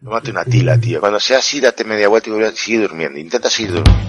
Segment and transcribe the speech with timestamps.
[0.00, 1.00] Tómate una tila, tío.
[1.00, 3.18] Cuando sea así, date media vuelta y sigue durmiendo.
[3.18, 4.08] Intenta seguir durmiendo.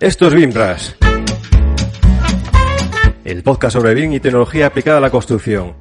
[0.00, 0.96] Esto es BIMRAS.
[3.24, 5.76] El podcast sobre BIM y tecnología aplicada a la construcción.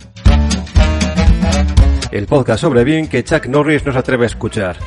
[2.11, 4.77] El podcast sobre BIM que Chuck Norris no se atreve a escuchar.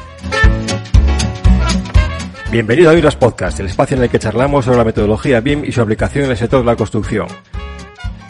[2.53, 5.73] Bienvenido a BIMRAS Podcast, el espacio en el que charlamos sobre la metodología BIM y
[5.73, 7.27] su aplicación en el sector de la construcción.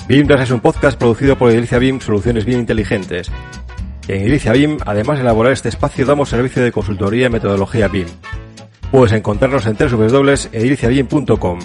[0.08, 3.30] BIMRAS es un podcast producido por Edilicia BIM Soluciones BIM Inteligentes.
[4.08, 8.06] En Edilicia BIM, además de elaborar este espacio, damos servicio de consultoría en metodología BIM.
[8.90, 11.58] Puedes encontrarnos en www.ediliciabim.com.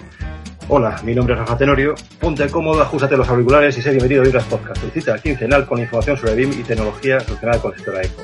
[0.68, 1.96] Hola, mi nombre es Rafa Tenorio.
[2.20, 5.80] Ponte cómodo, ajustate los auriculares y sé bienvenido a BIMRAS Podcast, el cita quincenal con
[5.80, 8.24] información sobre BIM y tecnología relacionada con el sector ECO.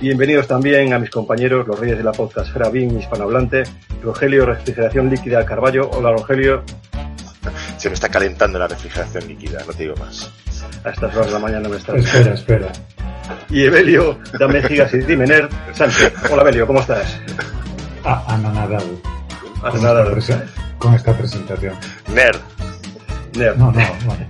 [0.00, 3.64] Bienvenidos también a mis compañeros, los reyes de la podcastfera BIM hispanohablante,
[4.00, 5.90] Rogelio Refrigeración Líquida Carballo.
[5.90, 6.62] Hola, Rogelio.
[7.80, 10.30] Se me está calentando la refrigeración líquida, no te digo más.
[10.84, 11.96] A estas horas de la mañana me está.
[11.96, 12.66] Espera, espera.
[13.48, 15.48] Y Evelio, dame gigas y Dimener.
[15.72, 16.12] Sánchez.
[16.30, 17.16] Hola, Evelio, ¿cómo estás?
[18.04, 19.00] Ah, anonadado.
[19.62, 20.44] Hace Con esta prese-
[20.78, 21.74] Con esta presentación.
[22.12, 22.36] Nerd,
[23.36, 23.56] Nerd.
[23.56, 24.26] No, no, vale.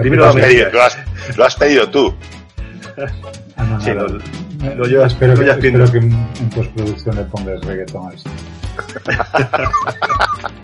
[0.00, 0.98] Primero lo has, pedido, lo has-
[1.36, 2.14] lo has pedido tú.
[3.56, 4.18] Anonadado.
[4.18, 8.08] Sí, lo- lo llevas- espero lo que, espero que en, en postproducción le pongas reggaetón
[8.10, 8.30] a esto.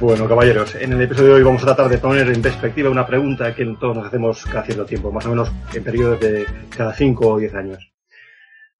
[0.00, 3.04] Bueno, caballeros, en el episodio de hoy vamos a tratar de poner en perspectiva una
[3.06, 6.46] pregunta que todos nos hacemos cada cierto tiempo, más o menos en periodos de
[6.76, 7.92] cada 5 o 10 años.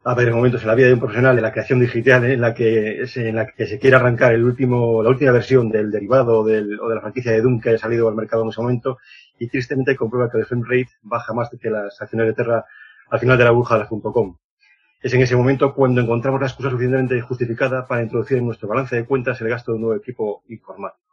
[0.05, 2.55] A ver, momentos en la vida de un profesional de la creación digital en la
[2.55, 6.45] que se, en la que se quiere arrancar el último, la última versión del derivado
[6.45, 8.99] del- o de la franquicia de Doom que haya salido al mercado en ese momento
[9.41, 12.65] y tristemente comprueba que el frame rate baja más que las acciones de Terra
[13.11, 14.37] al final de la burbuja de las .com.
[15.03, 18.95] Es en ese momento cuando encontramos la excusa suficientemente justificada para introducir en nuestro balance
[18.97, 21.08] de cuentas el gasto de un nuevo equipo informático.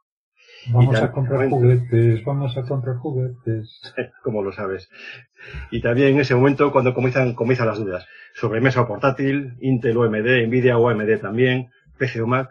[0.68, 3.82] Vamos a comprar juguetes, vamos a comprar juguetes.
[4.24, 4.90] como lo sabes.
[5.72, 8.08] Y también en ese momento cuando comienzan, comienzan las dudas.
[8.34, 12.50] Sobremesa o portátil, Intel o AMD, Nvidia o AMD también, PC o Mac.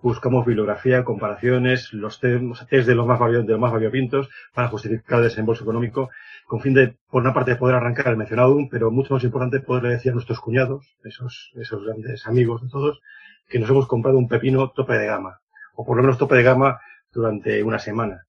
[0.00, 5.24] Buscamos bibliografía, comparaciones, los test, de los más de los más variopintos para justificar el
[5.24, 6.10] desembolso económico,
[6.46, 9.90] con fin de, por una parte, poder arrancar el mencionado pero mucho más importante, poderle
[9.90, 13.00] decir a nuestros cuñados, esos, esos grandes amigos de todos,
[13.48, 15.40] que nos hemos comprado un pepino tope de gama.
[15.74, 16.80] O por lo menos tope de gama
[17.14, 18.26] durante una semana.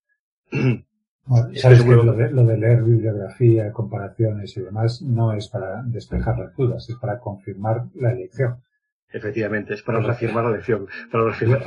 [1.27, 5.81] Bueno, Sabes que lo de, lo de leer bibliografía, comparaciones y demás no es para
[5.83, 8.61] despejar las dudas, es para confirmar la elección.
[9.11, 10.87] Efectivamente, es para reafirmar la elección.
[11.11, 11.61] Para reafirmar.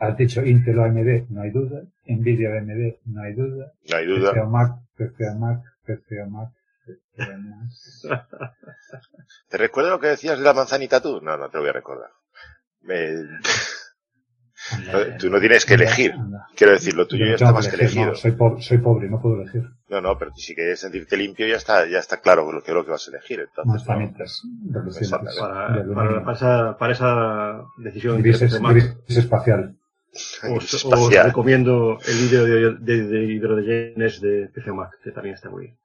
[0.00, 1.82] Has dicho Intel o AMD, no hay duda.
[2.06, 3.72] Nvidia o AMD, no hay duda.
[3.88, 4.32] No hay duda.
[4.42, 6.48] o Mac, PC o Mac, PC o Mac,
[6.86, 7.68] PC o Mac.
[9.48, 11.20] ¿Te recuerdo lo que decías de la manzanita tú?
[11.20, 12.10] No, no te lo voy a recordar.
[12.82, 13.14] Me-
[15.18, 16.14] Tú no tienes que elegir.
[16.56, 18.06] Quiero decir, lo tuyo Yo ya está más que elegido.
[18.06, 19.62] no, soy, pobre, soy pobre no puedo elegir.
[19.88, 22.84] No, no, pero si quieres sentirte limpio ya está, ya está claro lo que, lo
[22.84, 23.40] que vas a elegir.
[23.40, 24.12] Entonces, no.
[26.24, 29.76] Para, esa, para esa decisión Gris, es- gris espacial.
[30.12, 31.26] os, os espacial.
[31.26, 35.78] recomiendo el vídeo de, de, de hidrogenes de PC Mac, que también está muy bien.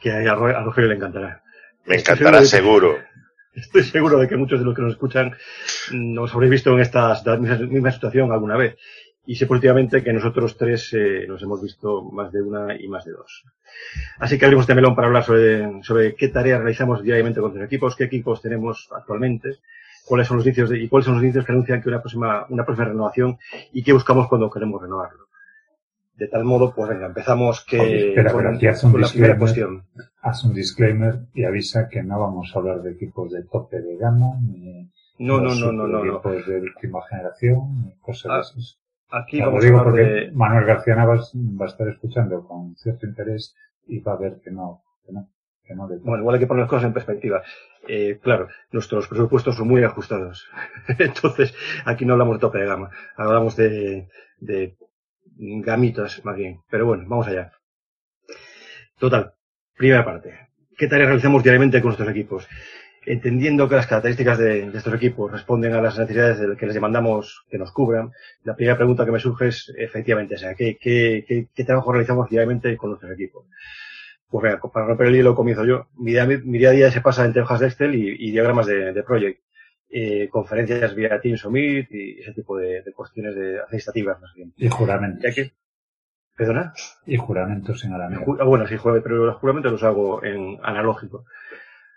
[0.00, 1.42] Que a, a Rogelio le encantará.
[1.86, 3.11] Me encantará seguro de que- seguro.
[3.54, 5.34] Estoy seguro de que muchos de los que nos escuchan
[5.92, 7.20] nos habréis visto en esta
[7.68, 8.76] misma, situación alguna vez.
[9.26, 13.04] Y sé últimamente que nosotros tres eh, nos hemos visto más de una y más
[13.04, 13.44] de dos.
[14.18, 17.66] Así que abrimos este melón para hablar sobre, sobre qué tareas realizamos diariamente con nuestros
[17.66, 19.58] equipos, qué equipos tenemos actualmente,
[20.06, 22.46] cuáles son los inicios de- y cuáles son los inicios que anuncian que una próxima,
[22.48, 23.38] una próxima renovación
[23.72, 25.26] y qué buscamos cuando queremos renovarlo.
[26.22, 29.00] De tal modo, pues venga, empezamos que, Oye, espera, con, pero aquí haz un con
[29.00, 29.82] la primera disclaimer.
[29.82, 30.08] cuestión.
[30.20, 33.96] Haz un disclaimer y avisa que no vamos a hablar de equipos de tope de
[33.96, 34.88] gama, ni
[35.18, 36.12] No, no, los no, no, no, no.
[36.18, 38.78] equipos de última generación, ni cosas Ah, de esas.
[39.10, 42.76] Aquí lo vamos a digo porque de, Manuel García Navas va a estar escuchando con
[42.76, 43.56] cierto interés
[43.88, 45.28] y va a ver que no, que no,
[45.64, 45.96] que no le.
[45.96, 47.42] Bueno, igual hay que poner las cosas en perspectiva.
[47.88, 50.46] Eh, claro, nuestros presupuestos son muy ajustados.
[51.00, 51.52] Entonces,
[51.84, 52.90] aquí no hablamos de tope de gama.
[53.16, 54.08] Hablamos de,
[54.38, 54.76] de
[55.36, 56.60] gamitas, más bien.
[56.70, 57.52] Pero bueno, vamos allá.
[58.98, 59.34] Total.
[59.76, 60.48] Primera parte.
[60.76, 62.48] ¿Qué tareas realizamos diariamente con nuestros equipos?
[63.04, 66.74] Entendiendo que las características de, de estos equipos responden a las necesidades del que les
[66.74, 68.12] demandamos que nos cubran,
[68.44, 70.54] la primera pregunta que me surge es efectivamente esa.
[70.54, 73.46] ¿Qué, qué, trabajo realizamos diariamente con nuestros equipos?
[74.28, 75.88] Pues venga, para romper el hielo comienzo yo.
[75.96, 76.22] Mi día,
[76.70, 79.40] a día se pasa entre hojas de Excel y, y diagramas de, de Project,
[79.92, 84.34] eh, conferencias vía Teams o Meet y ese tipo de, de cuestiones de administrativas más
[84.34, 84.52] bien.
[84.56, 85.22] Y juramentos.
[85.22, 85.52] Ya que,
[86.36, 86.72] ¿Perdona?
[87.06, 88.24] Y juramentos en arameo.
[88.40, 91.26] Ah, bueno, sí, pero los juramentos los hago en analógico.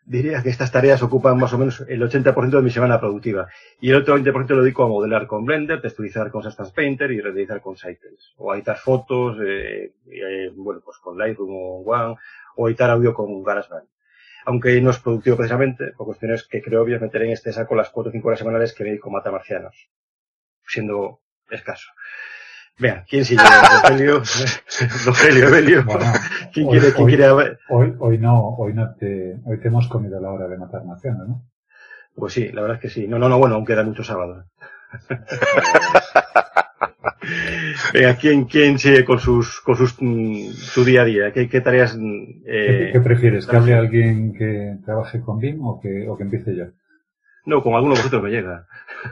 [0.05, 3.47] diría que estas tareas ocupan más o menos el 80% de mi semana productiva.
[3.79, 7.21] Y el otro 20% lo dedico a modelar con Blender, texturizar con Substance Painter y
[7.21, 8.33] renderizar con Cycles.
[8.37, 12.15] O a editar fotos, eh, eh, bueno, pues con Lightroom o One,
[12.57, 13.87] o editar audio con GarageBand.
[14.45, 17.89] Aunque no es productivo precisamente, por cuestiones que creo obvias meter en este saco las
[17.89, 19.89] 4 o 5 horas semanales que dedico a Mata Marcianos.
[20.67, 21.19] Siendo
[21.49, 21.89] escaso.
[22.77, 23.41] Vea, ¿quién sigue?
[23.83, 24.21] Rogelio,
[25.05, 25.83] Rogelio, Evelio.
[25.85, 26.05] Bueno,
[26.53, 27.59] ¿Quién hoy- quiere, quién hoy- quiere hablar?
[27.69, 31.27] Hoy, hoy no, hoy no te, hoy te hemos comido la hora de matar naciones,
[31.27, 31.43] ¿no?
[32.15, 33.07] Pues sí, la verdad es que sí.
[33.07, 34.45] No, no, no, bueno, aún queda mucho sábado.
[37.93, 41.31] Venga, ¿quién, quién sigue con sus, con sus, mm, su día a día?
[41.33, 43.45] ¿Qué, qué tareas, mm, ¿Qué, eh, qué prefieres?
[43.47, 46.65] ¿Que hable alguien que trabaje con BIM o que, o que empiece yo?
[47.47, 48.65] no, con alguno de vosotros me llega.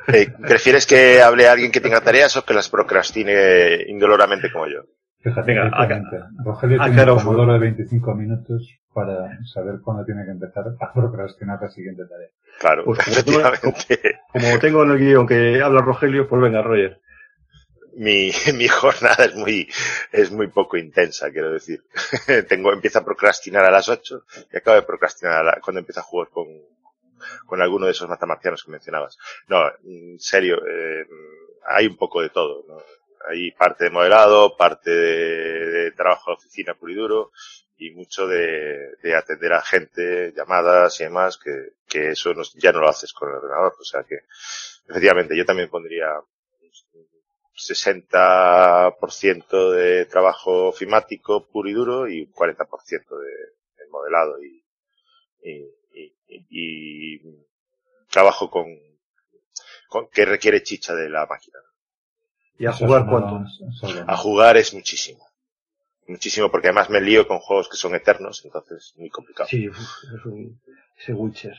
[0.08, 4.80] Eh, ¿Prefieres que hable alguien que tenga tareas o que las procrastine indoloramente como yo?
[5.22, 6.18] Fíjate, Venga, directamente.
[6.44, 10.64] Rogelio acá- tiene aclaraos como un- de 25 minutos para saber cuándo tiene que empezar
[10.80, 12.28] a procrastinar la siguiente tarea.
[12.60, 14.20] Claro, Pues, como efectivamente.
[14.32, 17.00] Como tengo en el guion que habla Rogelio, pues venga, Roger.
[17.96, 19.70] Mi, mi jornada es muy,
[20.12, 21.84] es muy poco intensa, quiero decir.
[22.48, 26.00] Tengo, empiezo a procrastinar a las 8 y acabo de procrastinar a la- cuando empiezo
[26.00, 26.48] a jugar con,
[27.46, 29.18] con alguno de esos matamarcianos que mencionabas.
[29.48, 31.06] No, en serio, eh,
[31.68, 32.82] hay un poco de todo, ¿no?
[33.30, 37.32] Hay parte de modelado, parte de, trabajo de oficina puro y duro,
[37.78, 41.52] y mucho de, de atender a gente, llamadas y demás, que,
[41.88, 43.76] que eso no- ya no lo haces con el ordenador.
[43.80, 44.20] O sea que,
[44.90, 46.08] efectivamente, yo también pondría
[47.56, 54.64] 60% de trabajo ofimático puro y duro y un 40% de, de modelado y,
[55.44, 55.66] y,
[56.50, 57.22] y-
[58.10, 58.66] trabajo con,
[59.90, 61.60] con- que requiere chicha de la máquina.
[62.60, 63.44] ¿Y a jugar cuánto?
[64.08, 65.26] A jugar es muchísimo.
[66.08, 69.50] Muchísimo, porque además me lío con juegos que son eternos, entonces muy complicado.
[69.50, 70.60] Sí, es un,
[70.98, 71.56] ese Witcher.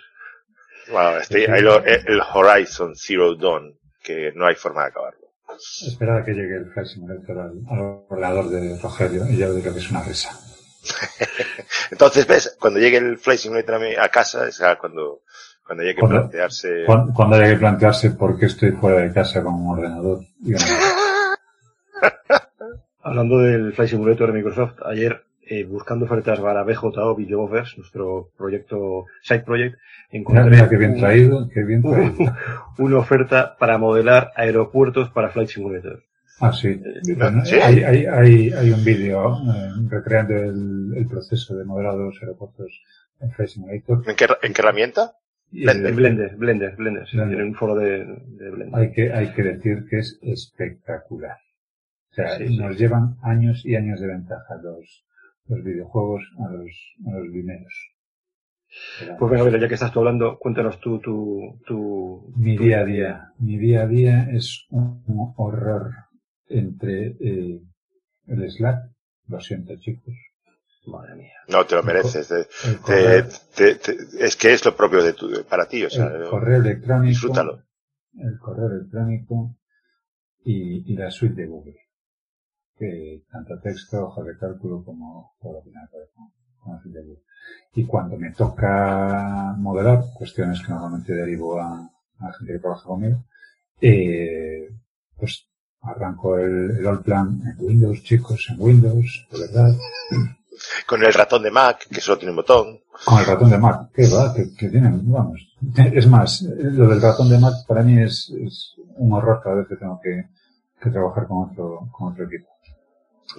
[0.91, 5.24] Bueno, estoy- hay lo- el Horizon Zero Dawn, que no hay forma de acabarlo.
[5.87, 7.63] Esperar a que llegue el Flight Simulator al,
[8.09, 10.31] ordenador de Rogelio y ya diré que es una risa.
[11.91, 15.23] Entonces, ves, cuando llegue el Flight Simulator a, mi- a casa, es cuando,
[15.65, 16.85] cuando llegue que Cuando- plantearse...
[16.87, 20.55] Cuando, cuando haya que plantearse por qué estoy fuera de casa con un ordenador y
[20.55, 20.65] una
[23.03, 29.07] Hablando del Flight Simulator de Microsoft, ayer, eh, buscando ofertas para BJO Videoverse, nuestro proyecto,
[29.23, 29.77] side project,
[30.11, 32.15] Mira, encontré mira qué bien traído, qué bien traído.
[32.79, 36.03] una oferta para modelar aeropuertos para Flight Simulator.
[36.41, 36.81] Ah, sí.
[37.17, 37.57] Bueno, ¿Sí?
[37.57, 42.19] Hay, hay, hay, hay un vídeo eh, recreando el, el proceso de modelado de los
[42.21, 42.73] aeropuertos
[43.21, 44.03] en Flight Simulator.
[44.09, 45.13] ¿En qué, en qué herramienta?
[45.51, 45.87] Blender.
[45.87, 47.43] eh, En Blender, Blender, Blender, sí, Blender.
[47.43, 48.79] un foro de, de Blender.
[48.81, 51.37] hay que, hay que decir que es espectacular.
[52.11, 52.57] O sea, Sí, sí.
[52.59, 55.05] nos llevan años y años de ventaja los,
[55.47, 57.91] los videojuegos a los, a los dineros.
[59.19, 62.85] Pues venga, ya que estás tú hablando, cuéntanos tú tu, tu, mi tu día a
[62.85, 65.93] día, mi día a día es un horror
[66.49, 67.61] entre eh,
[68.27, 68.91] el Slack,
[69.29, 70.15] lo siento chicos,
[70.87, 71.33] Madre mía.
[71.49, 72.29] No, te lo mereces.
[72.29, 73.23] te- el te-
[73.55, 76.57] te- te- es que es lo propio de tu, para ti, o sea, el correo
[76.61, 77.63] electrónico, disfrútalo.
[78.19, 79.57] el correo electrónico
[80.45, 81.77] y, y la suite de Google.
[82.79, 86.33] Que tanto texto, hoja de cálculo como todo lo que que ver con.
[87.75, 91.79] Y cuando me toca modelar, cuestiones que normalmente derivo a,
[92.19, 93.25] a la gente que trabaja conmigo,
[93.81, 94.69] eh,
[95.17, 95.47] pues
[95.83, 99.75] arranco el, el all plan en Windows, chicos, en Windows, de verdad,
[100.87, 102.81] Con el ratón de Mac, que solo tiene un botón.
[103.05, 104.33] Con el ratón de Mac, ¿qué va?
[104.33, 105.55] Que, que tienen, vamos.
[105.77, 109.69] Es más, lo del ratón de Mac para mí es, es un horror cada vez
[109.69, 110.29] que tengo que,
[110.81, 112.54] que trabajar con otro, con otro equipo.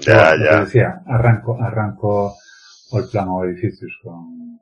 [0.07, 0.59] Ya, bueno, ya.
[0.61, 2.35] decía, arranco, arranco
[2.93, 4.59] el plano de edificios con,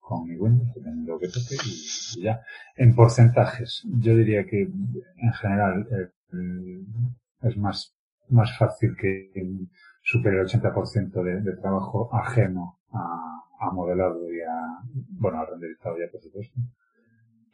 [0.00, 0.70] con mi Windows,
[1.06, 2.42] lo que toque, y, y ya.
[2.76, 6.84] En porcentajes, yo diría que en general eh, eh,
[7.48, 7.94] es más,
[8.30, 9.30] más fácil que
[10.02, 14.56] supere el 80% de, de trabajo ajeno a, a modelado y a,
[15.20, 16.54] bueno, a renderizado ya, por supuesto.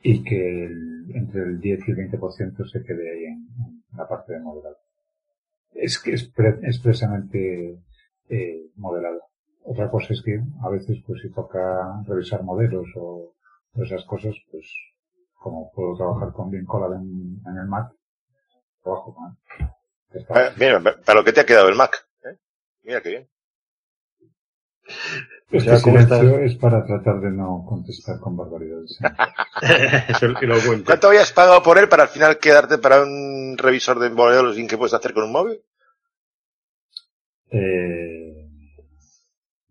[0.02, 4.08] Y que el- entre el 10 y el 20% se quede ahí en, en la
[4.08, 4.76] parte de modelado.
[5.72, 7.78] Es que es pre- expresamente
[8.28, 9.20] eh, modelado.
[9.64, 13.34] Otra cosa es que a veces, pues si toca revisar modelos o,
[13.74, 14.66] esas cosas, pues
[15.34, 17.92] como puedo trabajar con bien Colab en, el Mac,
[18.82, 19.68] trabajo con él.
[20.14, 22.08] Eh, Mira, para lo que te ha quedado el Mac.
[22.24, 22.36] ¿eh?
[22.82, 23.28] Mira qué bien.
[25.50, 26.40] Este ya, ¿cómo silencio estás?
[26.52, 28.98] es para tratar de no contestar con barbaridades.
[30.08, 30.84] Eso es lo que lo cuento.
[30.86, 34.68] ¿Cuánto habías pagado por él para al final quedarte para un revisor de modelos sin
[34.68, 35.60] que puedes hacer con un móvil?
[37.50, 38.46] Eh,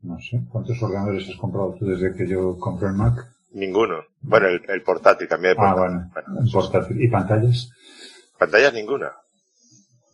[0.01, 0.41] No sé.
[0.49, 3.15] ¿Cuántos ordenadores has comprado tú desde que yo compré el Mac?
[3.51, 4.03] Ninguno.
[4.21, 6.11] Bueno, el, el portátil, cambié de Ah, portátil.
[6.13, 6.41] bueno.
[6.45, 7.01] El portátil.
[7.03, 7.69] ¿Y pantallas?
[8.37, 9.11] Pantallas ninguna.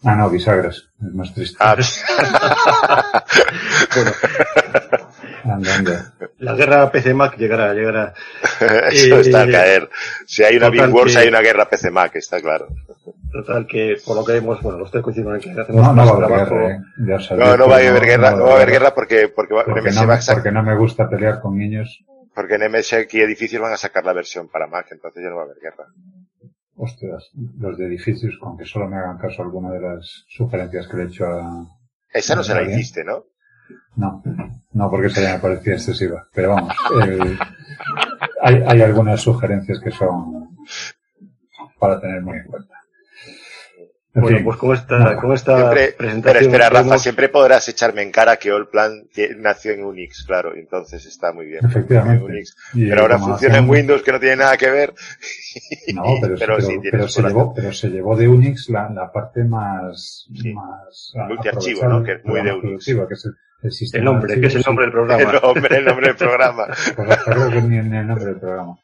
[0.05, 0.89] Ah, no, bisagras.
[1.01, 1.57] Es más triste.
[1.59, 1.75] Ah,
[3.95, 4.11] Bueno,
[5.45, 6.13] Anda, anda.
[6.39, 8.13] la guerra PC-Mac llegará, llegará.
[8.91, 9.89] eso Eh, está a caer.
[10.25, 12.67] Si hay una Big Wars, que- hay una guerra PC Mac, está claro.
[13.31, 15.93] Total que, por lo que vemos, bueno, los tres coinciden en que hacemos No, no
[15.93, 16.55] más va a haber trabajo.
[16.55, 16.79] guerra, ¿eh?
[17.37, 18.93] No, no va a haber guerra, no va a haber guerra.
[18.95, 21.57] porque, porque, va- Porque NMS no, va a sac- porque no me gusta pelear con
[21.57, 22.03] niños.
[22.35, 25.35] porque en MSX y edificios van a sacar la versión para Mac, entonces ya no
[25.37, 25.85] va a haber guerra.
[26.75, 30.97] Ostras, los de edificios, con que solo me hagan caso alguna de las sugerencias que
[30.97, 31.67] le he hecho a...
[32.11, 33.25] Esa no se la hiciste, ¿no?
[33.95, 34.23] No,
[34.73, 36.27] no porque esa ya me parecía excesiva.
[36.33, 36.73] Pero vamos,
[38.41, 40.49] hay, hay algunas sugerencias que son
[41.79, 42.82] para tener muy en cuenta.
[44.15, 46.21] En Bueno, fin, pues con esta, Bueno, con esta Siempre, presentación.
[46.21, 50.59] pero espera, Rafa, siempre podrás echarme en cara que Allplan nació en Unix, claro, y
[50.59, 51.65] entonces está muy bien.
[51.65, 52.23] Efectivamente.
[52.23, 52.55] En Unix.
[52.75, 54.93] Y Pero ahora funciona en Windows, que no tiene nada que ver.
[55.95, 59.11] No, pero, pero pero, sí, pero se llevó, pero se llevó de Unix la, la
[59.11, 60.53] parte más, Sí.
[60.53, 62.03] más Multiarchivo, ¿no?
[62.03, 62.85] Que es muy de Unix.
[62.85, 65.23] que es el, el sistema El nombre, que es el nombre del programa.
[65.23, 66.67] El nombre, el nombre del programa.
[66.95, 68.77] Pues hasta que ni en el nombre del programa.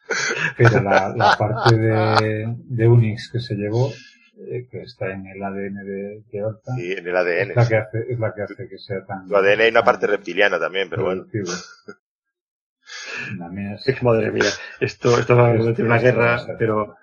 [0.57, 3.91] Pero la, la parte de, de Unix que se llevó,
[4.39, 7.51] eh, que está en el ADN de, de Horta, Sí, en el ADN.
[7.51, 7.69] es, la sí.
[7.69, 9.27] que hace, es la que hace que sea tan...
[9.27, 11.25] Tu ADN hay una parte reptiliana también, pero bueno.
[11.29, 11.55] productivo.
[13.37, 14.03] La mía es...
[14.03, 16.55] Madre mía, esto, esto va a en una guerra, ser.
[16.57, 16.95] pero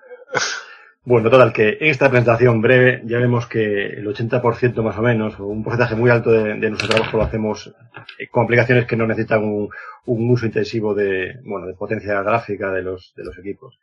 [1.04, 5.38] bueno, total, que en esta presentación breve ya vemos que el 80% más o menos,
[5.38, 7.72] o un porcentaje muy alto de, de nuestro trabajo lo hacemos
[8.18, 9.68] eh, con aplicaciones que no necesitan un,
[10.06, 13.78] un uso intensivo de, bueno, de potencia gráfica de los, de los equipos.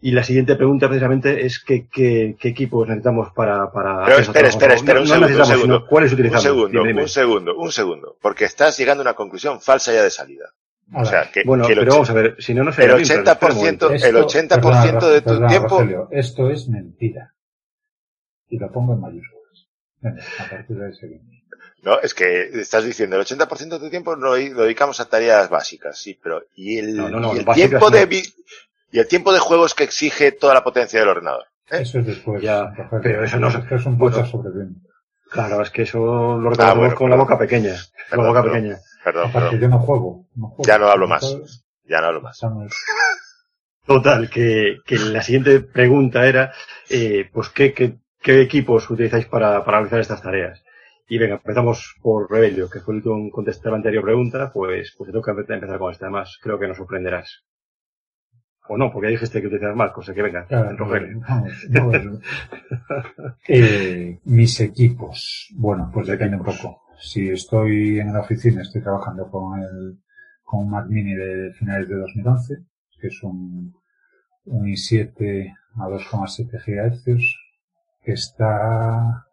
[0.00, 4.48] Y la siguiente pregunta precisamente es qué, qué, qué equipos necesitamos para, para Pero espera,
[4.48, 5.86] espera, espera, No- un no segundo, un necesitamos, segundo.
[5.88, 6.42] ¿Cuáles Un utilizamos?
[6.42, 7.02] segundo, Dime, dime.
[7.02, 8.16] un segundo, un segundo.
[8.20, 10.50] Porque estás llegando a una conclusión falsa ya de salida.
[10.94, 12.94] O sea, que, Bueno, que el pero vamos a ver, si no, no el espera
[12.94, 13.88] un 80%, momento.
[13.90, 17.34] el Esto- 80% perdona, de tu perdona, tiempo, Rogelio, esto es mentira.
[18.48, 19.66] Y lo pongo en mayúsculas.
[20.00, 21.26] Venga, a partir de seguimos.
[21.82, 25.48] no, es que estás diciendo el 80% de tu tiempo lo, lo dedicamos a tareas
[25.48, 27.90] básicas, sí, pero y el, No, no, no, y el tiempo no.
[27.90, 28.06] de
[28.96, 31.44] y el tiempo de juegos que exige toda la potencia del ordenador.
[31.70, 31.80] ¿eh?
[31.82, 32.42] Eso es después.
[32.42, 32.72] Ya,
[33.02, 34.24] pero eso no- es un bueno.
[34.24, 34.50] sobre.
[35.30, 37.74] Claro, es que eso lo Ah, bueno, con la boca pequeña.
[37.74, 38.56] Con Perdón, la boca perdón.
[38.62, 38.78] pequeña.
[39.04, 40.26] Perdón, Aparte, perdón, yo no juego.
[40.34, 40.62] No juego.
[40.66, 41.62] Ya no hablo más.
[41.84, 42.40] Ya no hablo más.
[43.86, 46.52] Total, que, que la siguiente pregunta era,
[46.90, 50.62] eh, pues, ¿qué, qué, qué equipos utilizáis para, para realizar estas tareas?
[51.08, 54.92] Y venga, empezamos por Rebelio, que fue el último en contestar la anterior pregunta, pues,
[54.98, 56.06] pues te toca empezar con esta.
[56.06, 57.44] Además, creo que nos sorprenderás.
[58.68, 61.20] O no, porque ya dijiste que utilizas más, cosa que venga, Claro, Rogelio.
[61.20, 61.96] vamos, vamos.
[63.48, 65.48] Eh, mis equipos.
[65.54, 66.82] Bueno, pues depende un poco.
[66.98, 69.98] Si estoy en la oficina, estoy trabajando con el,
[70.42, 72.54] con un Mac Mini de finales de 2011,
[73.00, 73.74] que es un,
[74.46, 77.34] un i7 a 2,7 GHz,
[78.02, 79.26] que está,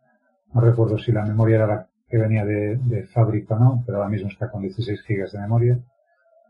[0.53, 3.97] no recuerdo si la memoria era la que venía de, de fábrica o no, pero
[3.97, 5.79] ahora mismo está con 16 GB de memoria.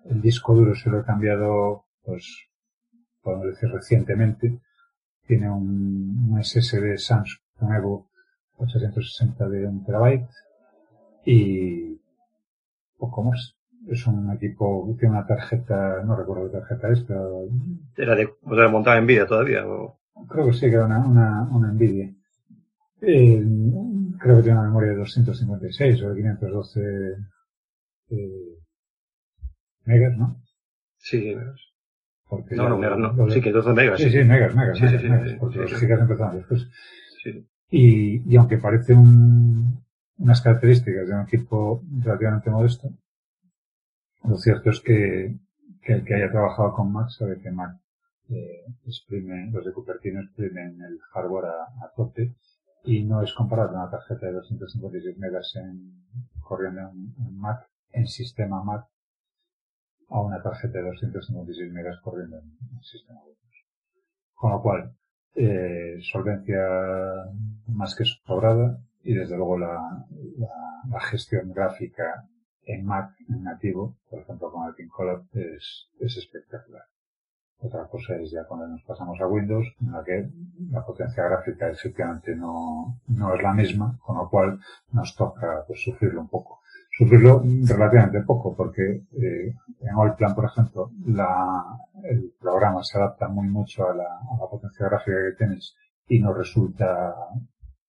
[0.05, 2.25] El disco duro se lo he cambiado, pues,
[3.23, 4.59] podemos decir recientemente.
[5.25, 7.39] Tiene un, un SSD Samsung
[7.75, 8.09] Evo
[8.57, 10.29] 860 de 1 terabyte
[11.25, 11.97] y
[12.97, 13.55] poco más.
[13.87, 17.47] Es un equipo, tiene una tarjeta, no recuerdo qué tarjeta es, pero
[17.97, 19.67] ¿Era de, o sea, montada en vida todavía?
[19.67, 19.99] O...
[20.29, 22.13] creo que sí, que era una, una, una Nvidia.
[23.01, 23.43] Eh,
[24.19, 26.81] creo que tiene una memoria de 256 o de 512
[28.11, 28.57] eh,
[29.85, 30.41] megas, ¿no?
[30.97, 31.35] Sí,
[32.37, 33.13] Porque no, no, no.
[33.13, 33.99] lo- Sí, que 12 megas.
[33.99, 35.75] Sí, sí, megas, megas, Sí, sí, megas, sí, megas, sí, porque sí, los sí.
[35.79, 36.67] gigas empezaron después.
[37.23, 37.47] Sí.
[37.69, 39.83] Y, y aunque parece un,
[40.17, 42.89] unas características de un equipo relativamente modesto,
[44.25, 45.35] lo cierto es que,
[45.81, 47.77] que el que haya trabajado con Mac sabe que Mac
[48.29, 52.35] eh, exprime, los de Cupertino exprimen el hardware a, a tope
[52.85, 56.05] y no es comparable una tarjeta de 256 megas en,
[56.41, 58.85] corriendo en, en Mac, en sistema Mac,
[60.09, 63.65] a una tarjeta de 256 megas corriendo en, en sistema Windows.
[64.33, 64.95] Con lo cual,
[65.35, 66.61] eh, solvencia
[67.67, 70.05] más que sobrada y desde luego la,
[70.37, 72.27] la, la gestión gráfica
[72.65, 76.83] en Mac en nativo, por ejemplo con el Colab, es, es espectacular.
[77.59, 80.29] Otra cosa es ya cuando nos pasamos a Windows, en la que
[80.69, 84.59] la potencia gráfica efectivamente no, no es la misma, con lo cual
[84.91, 86.59] nos toca pues, sufrirlo un poco.
[86.95, 91.65] Sufrirlo relativamente poco, porque eh, en Allplan, por ejemplo, la,
[92.03, 95.75] el programa se adapta muy mucho a la, a la potencia gráfica que tienes
[96.07, 97.15] y nos resulta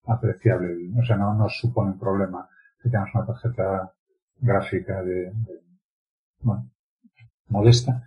[0.07, 2.49] apreciable, o sea, no nos supone un problema
[2.83, 3.93] que tengamos una tarjeta
[4.39, 5.33] gráfica de,
[6.41, 6.71] bueno,
[7.49, 8.05] modesta.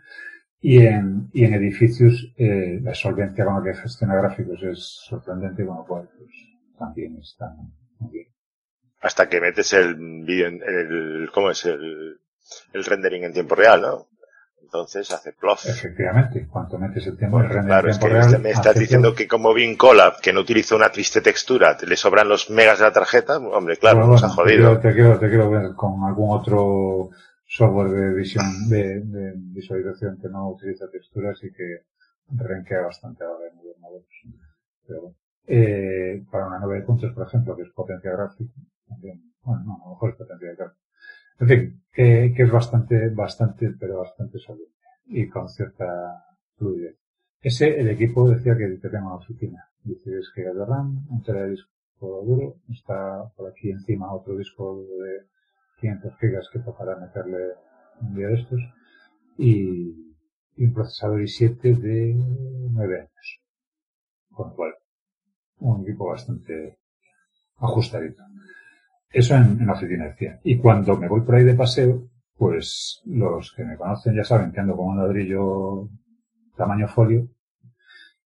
[0.60, 5.66] Y en, y en edificios, eh, la solvencia con la que gestiona gráficos es sorprendente,
[5.66, 6.32] con lo cual, pues,
[6.78, 7.56] también está
[8.00, 8.28] muy bien.
[9.08, 11.66] Hasta que metes el vídeo en el, ¿cómo es?
[11.66, 12.20] El,
[12.74, 14.08] el rendering en tiempo real, ¿no?
[14.62, 15.66] Entonces hace plof.
[15.66, 18.78] Efectivamente, cuanto metes el tiempo el render claro, en es tiempo que real, me estás
[18.78, 19.18] diciendo plof.
[19.18, 22.86] que como Vincolab, que no utiliza una triste textura, te le sobran los megas de
[22.86, 24.78] la tarjeta, hombre, claro, Bueno, nos ha jodido.
[24.80, 27.10] Te quiero, te quiero, te quiero ver con algún otro
[27.46, 31.86] software de visión, de, de visualización que no utiliza texturas y que
[32.30, 34.08] renquea bastante ahora en los modelos.
[34.86, 35.16] Pero, bueno.
[35.48, 38.52] eh, para una 9 de puntos, por ejemplo, que es potencia gráfica,
[38.88, 40.82] también, bueno, no, a lo mejor es potencia gráfica.
[41.40, 44.70] En fin, que, que es bastante, bastante, pero bastante sólido
[45.06, 46.26] y con cierta
[46.58, 46.98] fluidez.
[47.42, 49.64] Ese, el equipo decía que, que en la oficina.
[49.84, 54.84] 16 GB de RAM, un tera de disco duro, está por aquí encima otro disco
[55.02, 55.28] de
[55.80, 57.54] 500 GB que tocará meterle
[58.02, 58.60] un día de estos
[59.38, 60.16] y,
[60.58, 63.42] y un procesador i7 de 9 años.
[64.32, 64.74] Con lo cual,
[65.60, 66.80] un equipo bastante
[67.58, 68.24] ajustadito.
[69.18, 70.16] Eso en, la oficina.
[70.44, 74.52] Y cuando me voy por ahí de paseo, pues los que me conocen ya saben
[74.52, 75.90] que ando con un ladrillo
[76.56, 77.28] tamaño folio,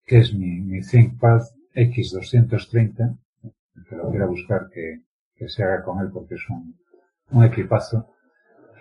[0.04, 1.42] que es mi, mi ThinkPad
[1.76, 3.18] X230,
[3.76, 5.02] el que lo quiera buscar que,
[5.36, 6.76] que se haga con él porque es un,
[7.30, 8.12] un equipazo,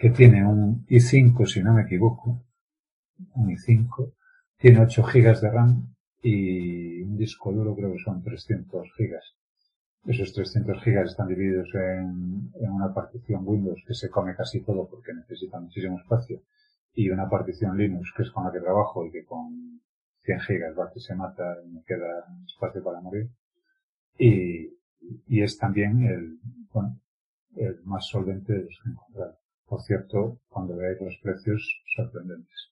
[0.01, 2.43] que tiene un i5 si no me equivoco,
[3.35, 4.13] un i5,
[4.57, 9.38] tiene 8 GB de RAM y un disco duro creo que son 300 GB.
[10.09, 15.13] Esos 300 GB están divididos en, una partición Windows que se come casi todo porque
[15.13, 16.41] necesita muchísimo espacio
[16.95, 19.79] y una partición Linux que es con la que trabajo y que con
[20.23, 23.29] 100 GB va que se mata y me queda espacio para morir.
[24.17, 24.73] Y,
[25.27, 26.39] es también el,
[26.73, 26.99] bueno,
[27.55, 29.37] el más solvente de los que he encontrado.
[29.67, 32.71] Por cierto, cuando veáis los precios, sorprendentes.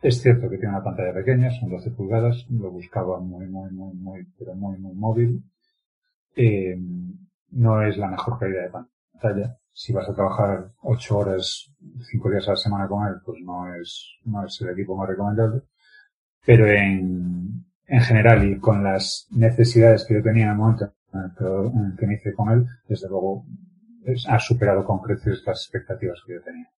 [0.00, 3.94] Es cierto que tiene una pantalla pequeña, son 12 pulgadas, lo buscaba muy, muy, muy,
[3.94, 5.42] muy, pero muy, muy móvil.
[6.36, 6.76] Eh,
[7.50, 9.58] no es la mejor calidad de pantalla.
[9.72, 11.70] Si vas a trabajar 8 horas,
[12.10, 15.08] 5 días a la semana con él, pues no es, no es el equipo más
[15.08, 15.62] recomendable.
[16.44, 21.96] Pero en, en general y con las necesidades que yo tenía en el momento en
[21.96, 23.44] que, en me hice con él, desde luego
[24.28, 26.68] ha superado con creces las expectativas que yo tenía.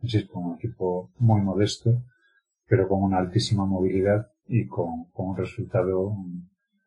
[0.00, 2.02] Insisto, un equipo muy modesto,
[2.66, 6.14] pero con una altísima movilidad y con, con un resultado,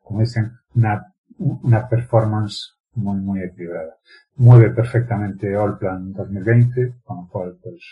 [0.02, 3.96] como dicen, una, una performance muy, muy equilibrada.
[4.36, 7.82] Mueve perfectamente Allplan 2020, con lo cual, pues,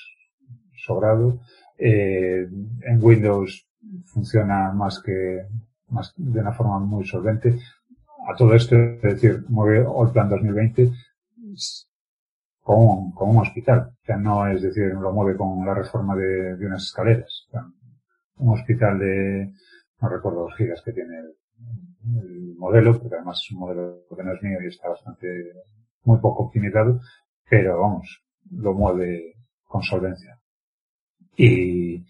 [0.77, 1.41] sobrado.
[1.77, 2.47] Eh,
[2.83, 3.67] en Windows
[4.07, 5.47] funciona más que,
[5.89, 7.59] más, de una forma muy solvente.
[8.29, 10.93] A todo esto, es decir, mueve Allplan 2020
[12.63, 13.93] con un, con un hospital.
[14.09, 17.49] O no es decir, lo mueve con la reforma de, unas escaleras.
[18.37, 19.53] Un hospital de,
[20.01, 21.35] no recuerdo los gigas que tiene el,
[22.05, 25.27] el modelo, porque además es un modelo que no es mío y está bastante,
[26.05, 27.01] muy poco optimizado,
[27.49, 30.39] pero vamos, lo mueve con solvencia.
[31.37, 32.05] Y,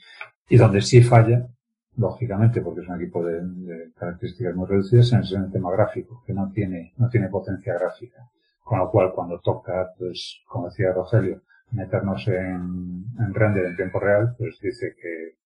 [0.48, 1.48] y donde sí falla,
[1.96, 6.32] lógicamente, porque es un equipo de, características muy reducidas, es en el tema gráfico, que
[6.32, 8.28] no tiene, no tiene potencia gráfica.
[8.64, 13.98] Con lo cual, cuando toca, pues, como decía Rogelio, meternos en, en render en tiempo
[14.00, 15.36] real, pues dice que,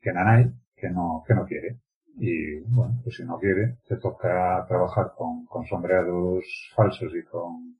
[0.00, 1.78] que nanay, que no, que no quiere.
[2.16, 7.76] Y bueno, pues si no quiere, te toca trabajar con, con sombreados falsos y con,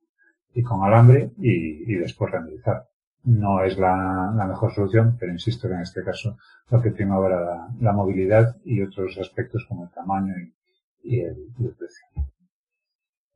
[0.55, 2.85] y con alambre y, y después renderizar.
[3.25, 6.37] No es la, la mejor solución, pero insisto que en este caso
[6.71, 11.21] lo que prima ahora la, la movilidad y otros aspectos como el tamaño y, y
[11.21, 12.07] el, y el precio.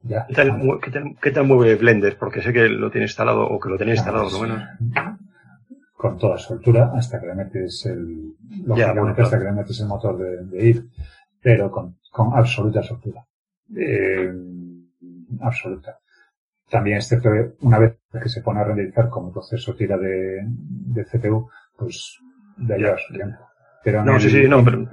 [0.03, 0.27] Ya.
[0.27, 2.17] ¿Qué tal, qué, tal, qué tal mueve Blender?
[2.19, 4.63] Porque sé que lo tiene instalado o que lo tenía instalado, por lo menos.
[6.03, 8.35] Con toda soltura hasta que le metes el,
[8.65, 9.25] lógicamente bueno, claro.
[9.25, 10.89] hasta que le metes el motor de, de ir,
[11.43, 13.21] pero con, con absoluta soltura.
[13.77, 14.33] Eh,
[15.41, 15.99] absoluta.
[16.71, 20.43] También es cierto que una vez que se pone a renderizar como proceso tira de,
[20.47, 22.19] de CPU, pues
[22.59, 23.39] ya lleva su tiempo.
[23.83, 24.89] Pero No, el- sí, sí, no, pero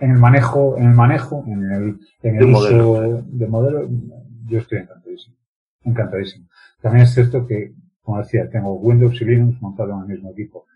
[0.00, 3.22] en el manejo, en el manejo, en el, en De el uso modelo.
[3.26, 3.88] de modelo,
[4.46, 5.36] yo estoy encantadísimo.
[5.82, 6.46] Encantadísimo.
[6.80, 7.72] También es cierto que,
[8.04, 10.66] como decía, tengo Windows y Linux montado en el mismo equipo.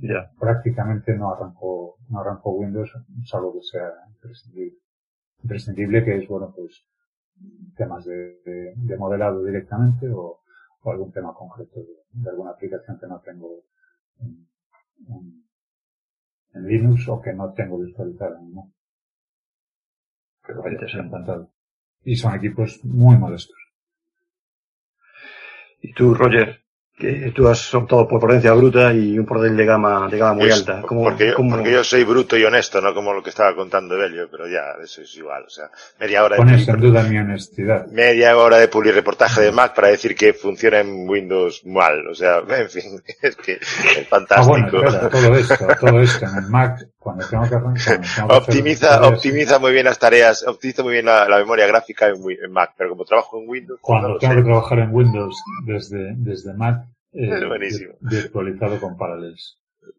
[0.00, 0.30] ya.
[0.38, 2.92] Prácticamente no arranco, no arranco Windows,
[3.24, 4.78] salvo que sea imprescindible.
[5.44, 6.86] Imprescindible que es, bueno, pues,
[7.76, 10.40] temas de, de- de modelado directamente o,
[10.82, 13.64] o algún tema concreto de, de alguna aplicación que no tengo
[14.20, 14.48] en,
[15.08, 15.44] en-
[16.54, 18.66] en Linux o que no tengo visualizada en Mac.
[20.46, 21.50] Pero vaya, encantado.
[22.04, 23.56] Y son equipos muy modestos.
[25.80, 26.63] Y tú, Roger,
[26.96, 30.48] que tú has optado por prudencia bruta y un portátil de gama, de gama muy
[30.48, 30.80] Es- alta.
[30.82, 33.54] ¿Cómo- porque, yo, cómo- porque yo soy bruto y honesto, no como lo que estaba
[33.56, 35.44] contando Belio, pero ya, eso es igual.
[35.44, 37.86] O sea, media hora de Pones en pulir, duda mi honestidad.
[37.88, 42.06] media hora de pulir reportaje de Mac para decir que funciona en Windows mal.
[42.08, 44.84] O sea, en fin, es que es Ah, bueno, fantástico.
[44.84, 49.06] espera, todo esto, todo esto en el Mac, cuando tengo que arrancar, tengo que optimiza,
[49.06, 52.72] optimiza muy bien las tareas, optimiza muy bien la, la memoria gráfica en, en Mac,
[52.76, 54.38] pero como trabajo en Windows, Cuando no tengo sé.
[54.40, 55.36] que trabajar en Windows
[55.66, 57.94] desde, desde Mac, eh, Es buenísimo.
[58.00, 59.58] virtualizado con Parallels.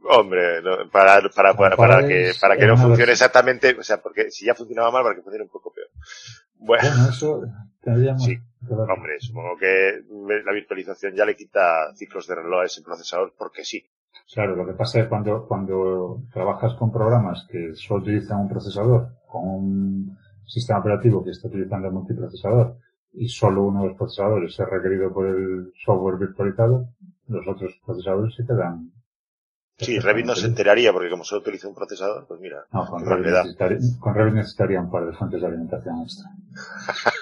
[0.10, 4.32] Hombre, no, para, para, para, para que, para que no funcione exactamente, o sea, porque
[4.32, 5.88] si ya funcionaba mal, para que funcione un poco peor.
[6.56, 7.44] Bueno, Bueno, eso
[7.82, 8.36] tendríamos Sí,
[8.68, 10.02] hombre, supongo que
[10.44, 13.86] la virtualización ya le quita ciclos de reloj a ese procesador porque sí.
[14.34, 19.10] Claro, lo que pasa es cuando, cuando trabajas con programas que solo utilizan un procesador,
[19.28, 22.78] con un sistema operativo que está utilizando multiprocesador,
[23.14, 26.90] y solo uno de los procesadores es requerido por el software virtualizado,
[27.28, 28.92] los otros procesadores se quedan.
[29.78, 33.06] Sí, Revit no se enteraría porque como solo utiliza un procesador, pues mira, No, con
[33.06, 36.30] Revit, necesitaría, con Revit necesitaría un par de fuentes de alimentación extra.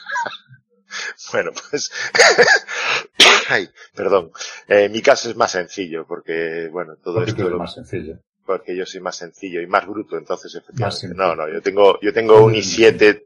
[1.32, 1.92] Bueno, pues,
[3.50, 4.32] ay, perdón.
[4.68, 8.18] Eh, mi caso es más sencillo porque, bueno, todo Porque esto es más sencillo.
[8.46, 11.10] porque yo soy más sencillo y más bruto, entonces efectivamente.
[11.16, 13.24] No, no, yo tengo, yo tengo un Sí, i7,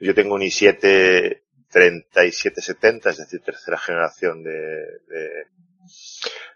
[0.00, 4.50] yo tengo un i7 3770, es decir, tercera generación de,
[5.08, 5.46] de,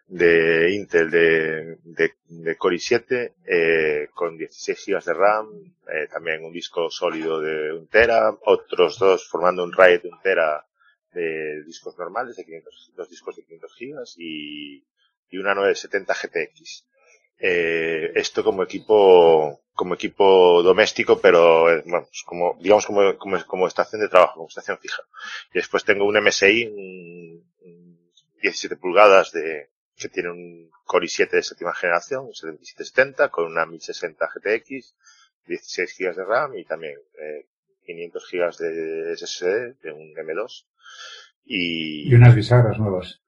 [0.07, 5.49] de Intel de, de, de Core i7, eh, con 16 GB de RAM,
[5.89, 10.21] eh, también un disco sólido de 1 tera, otros dos formando un RAID de 1
[10.23, 10.67] tera
[11.13, 14.85] de discos normales, de 500, dos discos de 500 GB y,
[15.31, 16.87] y una 970 GTX
[17.45, 23.45] eh, esto como equipo como equipo doméstico pero eh, bueno pues como digamos como, como,
[23.47, 25.03] como estación de trabajo como estación fija.
[25.53, 27.99] Y después tengo un MSI un
[28.41, 33.67] 17 pulgadas de que tiene un Core i7 de séptima generación un 7770 con una
[33.67, 34.95] 1060 GTX
[35.47, 37.49] 16 GB de RAM y también eh,
[37.85, 40.65] 500 GB de SSD de un M2
[41.45, 43.21] y, Y unas bisagras nuevas.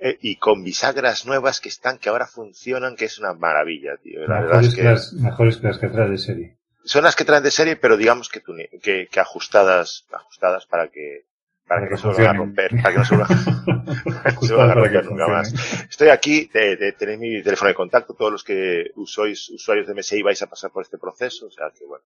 [0.00, 4.20] eh, y con bisagras nuevas que están, que ahora funcionan, que es una maravilla, tío.
[4.26, 6.56] La verdad Mejores, es que las, mejores que las que trae de serie.
[6.84, 10.88] son las que traen de serie, pero digamos que, tune- que, que ajustadas, ajustadas para
[10.88, 11.26] que,
[11.66, 15.54] para, que, no se a romper, para que no se vuelvan a romper nunca más.
[15.88, 19.94] Estoy aquí, de, de- tenéis mi teléfono de contacto, todos los que sois usuarios de
[19.94, 22.04] MSI vais a pasar por este proceso, o sea que bueno,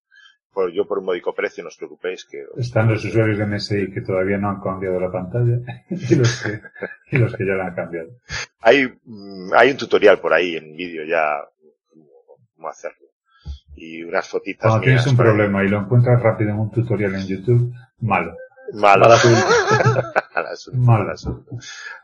[0.53, 3.93] por, yo por un módico precio no os preocupéis que Están los usuarios de MSI
[3.93, 6.61] que todavía no han cambiado la pantalla y los que,
[7.11, 8.09] y los que ya la han cambiado.
[8.61, 11.45] hay, mm, hay un tutorial por ahí en vídeo ya
[12.57, 13.07] cómo, hacerlo.
[13.77, 17.27] Y unas fotitas Cuando tienes un problema y lo encuentras rápido en un tutorial en
[17.27, 18.35] YouTube, malo.
[18.73, 19.05] Malo.
[19.05, 19.47] Mal asunto.
[20.35, 20.99] Mal asunto, Mal.
[21.01, 21.51] mal asunto.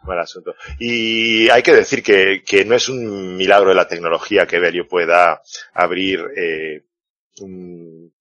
[0.05, 0.55] Mal asunto.
[0.79, 4.87] Y hay que decir que, que no es un milagro de la tecnología que Belio
[4.87, 6.85] pueda abrir eh,
[7.41, 8.13] un,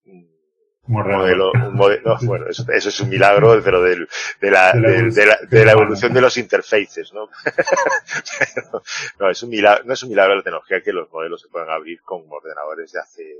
[0.88, 4.08] un modelo, un modelo, no, bueno, eso, eso es un milagro, pero del-
[4.39, 5.74] de, la, De la de- de la, evolución de la humana.
[5.74, 7.30] evolución de los interfaces, ¿no?
[8.56, 8.84] Pero,
[9.20, 11.50] no, es un milagro, no es un milagro de la tecnología que los modelos se
[11.50, 13.36] puedan abrir con ordenadores de hace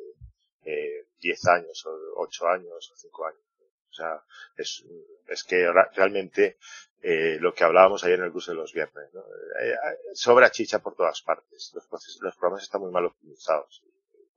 [0.66, 3.42] eh, 10 años, o 8 años, o 5 años.
[3.90, 4.22] O sea,
[4.56, 4.86] es,
[5.28, 6.58] es que realmente
[7.02, 9.22] eh, lo que hablábamos ayer en el curso de los viernes, ¿no?
[9.60, 9.78] Eh, eh,
[10.14, 11.72] sobra chicha por todas partes.
[11.74, 13.84] Los, procesos, los programas están muy mal optimizados.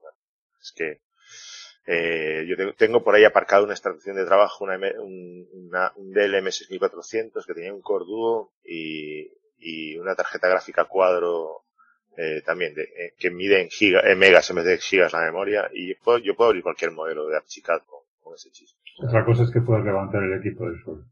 [0.00, 0.16] Bueno,
[0.60, 1.00] es que
[1.86, 6.12] eh, yo tengo, tengo por ahí aparcado una extracción de trabajo, una, un, una- un
[6.12, 11.62] DLM 6400 que tenía un Core Duo y, y una tarjeta gráfica cuadro
[12.16, 15.24] eh, también de, eh, que mide en, giga, en megas en vez de gigas la
[15.24, 18.68] memoria y puedo- yo puedo abrir cualquier modelo de Archicad con, con ese chip.
[18.98, 21.04] Otra cosa es que puedas levantar el equipo del suelo.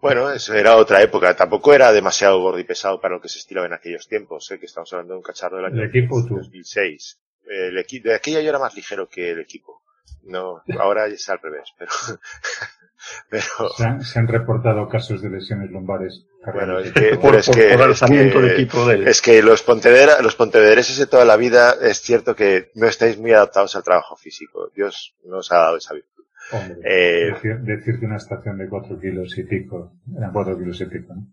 [0.00, 1.34] Bueno, eso era otra época.
[1.34, 4.48] Tampoco era demasiado gordo y pesado para lo que se estilaba en aquellos tiempos.
[4.50, 4.58] ¿eh?
[4.58, 6.36] Que estamos hablando de un cacharro del año ¿El equipo o tú?
[6.36, 7.20] 2006.
[7.48, 9.82] El equi de aquella yo era más ligero que el equipo.
[10.24, 11.90] No, ahora es al revés, pero,
[13.30, 13.44] pero,
[13.76, 16.26] Se han, se han reportado casos de lesiones lumbares.
[16.52, 19.08] bueno, es que, Por, es por- que, por es que- de equipo de él.
[19.08, 23.16] es que los Pontevedra, los pontevedreses de toda la vida es cierto que no estáis
[23.18, 24.70] muy adaptados al trabajo físico.
[24.74, 26.24] Dios no os ha dado esa virtud.
[26.50, 30.80] Hombre, Eh, decir, decir que una estación de 4 kilos y pico, eran 4 kilos
[30.80, 31.26] y pico, ¿no?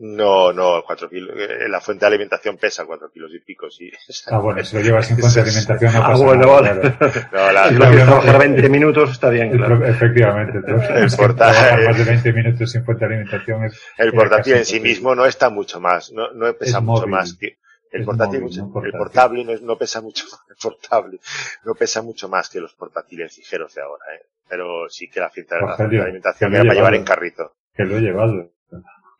[0.00, 1.36] No, no, cuatro kilos.
[1.38, 3.90] eh, La fuente de alimentación pesa cuatro kilos y pico, sí.
[4.26, 6.80] Ah, bueno, si lo llevas en fuente de alimentación no Ah, pasa bueno, nada, vale.
[6.98, 7.12] claro.
[7.32, 9.86] No, la, Si lo quieres trabajar 20 minutos, está bien, El claro.
[9.86, 13.80] efectivamente, entonces, El trabajar más de 20 minutos sin fuente de alimentación es...
[13.98, 17.10] el portátil en sí mismo no está mucho más, no, no pesa Es mucho móvil.
[17.10, 17.56] más que
[17.92, 18.98] el Es portátil, móvil, mucho- no el portátil.
[18.98, 21.18] portable no, es- no pesa mucho más, el portable
[21.64, 24.26] no pesa mucho más que los portátiles ligeros de ahora, ¿eh?
[24.48, 27.52] pero sí que la la Sergio, alimentación era para llevar en carrito.
[27.76, 28.50] Que lo he llevado.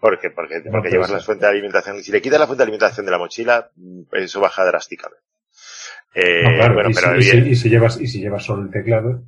[0.01, 1.17] Porque, porque, No porque llevas ser.
[1.19, 2.03] la fuente de alimentación.
[2.03, 5.25] Si le quitas la fuente de alimentación de la mochila, mm, eso baja drásticamente.
[6.15, 8.21] Eh, No, claro, bueno, y, pero, si, y, si, bien, y si llevas, y si
[8.21, 9.23] llevas solo el teclado,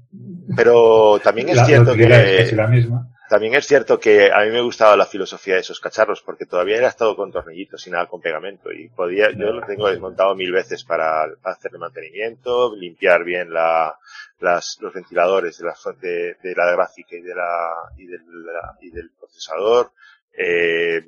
[0.56, 3.08] pero también es la, la cierto es que, la misma.
[3.28, 6.76] también es cierto que a mí me gustaba la filosofía de esos cacharros, porque todavía
[6.76, 8.70] era todo con tornillitos y nada con pegamento.
[8.72, 13.96] Y podía, yo lo tengo desmontado mil veces para hacerle mantenimiento, limpiar bien la,
[14.38, 18.76] las, los ventiladores de la, de, de la gráfica y de la, y del, la-
[18.80, 19.90] y del procesador.
[20.38, 21.00] Eh,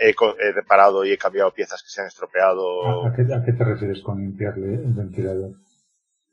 [0.00, 3.06] he, he reparado y he cambiado piezas que se han estropeado.
[3.06, 5.52] ¿A, qué, a qué te refieres con limpiarle el ventilador?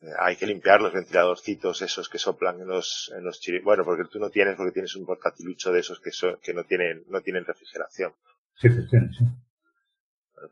[0.02, 3.40] Eh, Hay que limpiar los ventiladorcitos esos que soplan en los, en los.
[3.64, 6.64] Bueno, porque tú no tienes, porque tienes un portatilucho de esos que, son, que no
[6.64, 8.14] tienen, no tienen refrigeración.
[8.56, 9.26] Sí, te tienes, sí.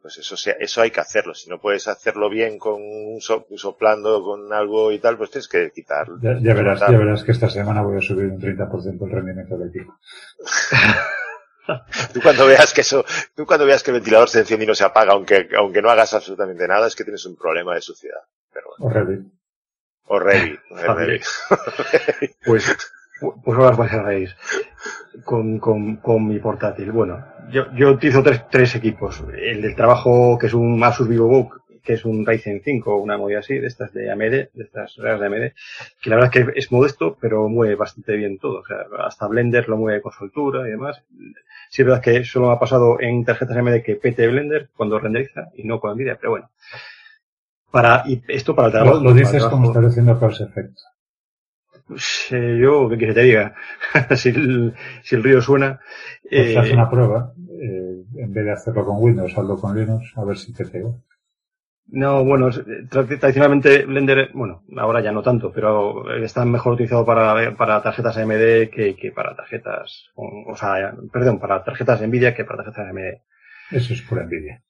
[0.02, 1.34] Pues eso, sea, eso hay que hacerlo.
[1.34, 5.47] Si no puedes hacerlo bien con un so- soplando con algo y tal, pues tienes
[5.47, 6.17] que quitarlo.
[6.21, 9.58] Ya, ya verás, ya verás que esta semana voy a subir un 30% el rendimiento
[9.58, 9.97] del equipo.
[12.13, 14.73] Tú cuando veas que eso, tú cuando veas que el ventilador se enciende y no
[14.73, 18.21] se apaga, aunque, aunque no hagas absolutamente nada, es que tienes un problema de suciedad.
[18.52, 18.86] Pero bueno,
[20.06, 20.95] O o Revit, o Joder.
[20.95, 21.23] Revit.
[22.43, 22.75] Pues,
[23.19, 24.29] pues ahora os vais a reír
[25.25, 26.91] con, con, con mi portátil.
[26.91, 29.23] Bueno, yo, yo utilizo tres, tres equipos.
[29.36, 33.39] El del trabajo, que es un Asus VivoBook, que es un Ryzen 5, una movida
[33.39, 35.53] así, de estas de AMD, de estas reales de AMD,
[36.01, 38.60] que la verdad es que es modesto, pero mueve bastante bien todo.
[38.60, 41.01] O sea, hasta Blender lo mueve con soltura y demás.
[41.69, 44.99] Sí, es verdad que solo me ha pasado en tarjetas AMD que pete Blender cuando
[44.99, 46.49] renderiza y no con Nvidia, pero bueno.
[47.71, 48.95] Para, y esto para el trabajo.
[48.95, 50.77] Lo, lo dices como estás haciendo Pause Effect.
[51.89, 53.56] Yo, ¿qué quieres que te diga?
[54.15, 54.73] si, el,
[55.04, 55.80] si el río suena.
[56.30, 57.34] Pues eh, haz una prueba.
[57.62, 60.89] eh, en vez de hacerlo con Windows, hazlo con Linux, a ver si te pega.
[61.88, 67.06] no, bueno, eh, tra- tradicionalmente Blender, bueno, ahora ya no tanto, pero está mejor utilizado
[67.06, 72.36] para, para tarjetas AMD que, que para tarjetas, o, o sea, perdón, para tarjetas Nvidia
[72.36, 73.21] que para tarjetas AMD.
[73.71, 74.62] Eso es pura envidia.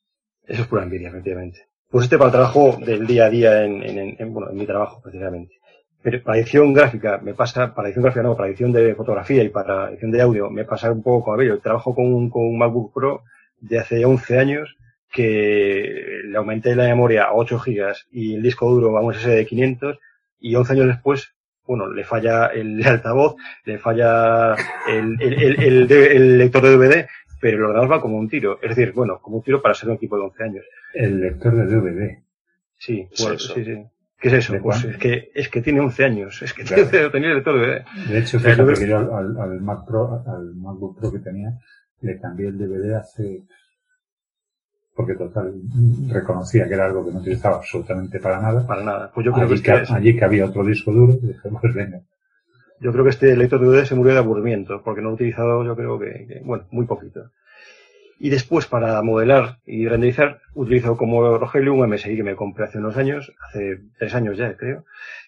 [0.47, 1.67] Eso es pura envidia, efectivamente.
[1.89, 4.58] Pues este para el trabajo del día a día en, en, en- en- bueno, en
[4.58, 5.55] mi trabajo, precisamente.
[6.01, 9.49] Pero para edición gráfica, me pasa, para edición gráfica no, para edición de fotografía y
[9.49, 11.59] para edición de audio, me pasa un poco con aquello.
[11.59, 13.23] Trabajo con un, con un MacBook Pro
[13.59, 14.77] de hace 11 años
[15.12, 19.35] que le aumenté la memoria a 8 gigas y el disco duro a un SSD
[19.35, 19.99] de 500
[20.39, 21.33] y 11 años después,
[21.65, 23.35] bueno, le falla el altavoz,
[23.65, 24.55] le falla
[24.88, 27.07] el, el, el, el- el lector de DVD,
[27.41, 28.59] pero el ordenador va como un tiro.
[28.62, 30.65] Es decir, bueno, como un tiro para ser un equipo de 11 años.
[30.93, 32.17] El lector de DVD.
[32.77, 33.07] Sí,
[33.38, 33.83] sí, sí.
[34.19, 34.53] ¿Qué es eso?
[34.53, 36.41] ¿De Pues es que, es que tiene 11 años.
[36.41, 36.88] Es que Claro.
[36.88, 37.86] tiene, tenía el lector de DVD.
[38.10, 41.51] De hecho, fíjate que yo al, al, al Mac Pro, al MacBook Pro que tenía,
[42.01, 43.43] le cambié el DVD hace,
[44.95, 45.53] porque total,
[46.10, 48.67] reconocía que era algo que no utilizaba absolutamente para nada.
[48.67, 49.12] Para nada.
[49.13, 51.73] Pues yo creo que, Allí este, que, allí que había otro disco duro, dije, pues
[51.73, 52.01] venga.
[52.82, 55.63] yo creo que este lector de DVD se murió de aburrimiento, porque no he utilizado,
[55.63, 57.32] yo creo que, que, bueno, muy poquito.
[58.21, 62.77] Y después, para modelar y renderizar, utilizo como Rogelio un MSI que me compré hace
[62.77, 64.84] unos años, hace tres años ya, creo.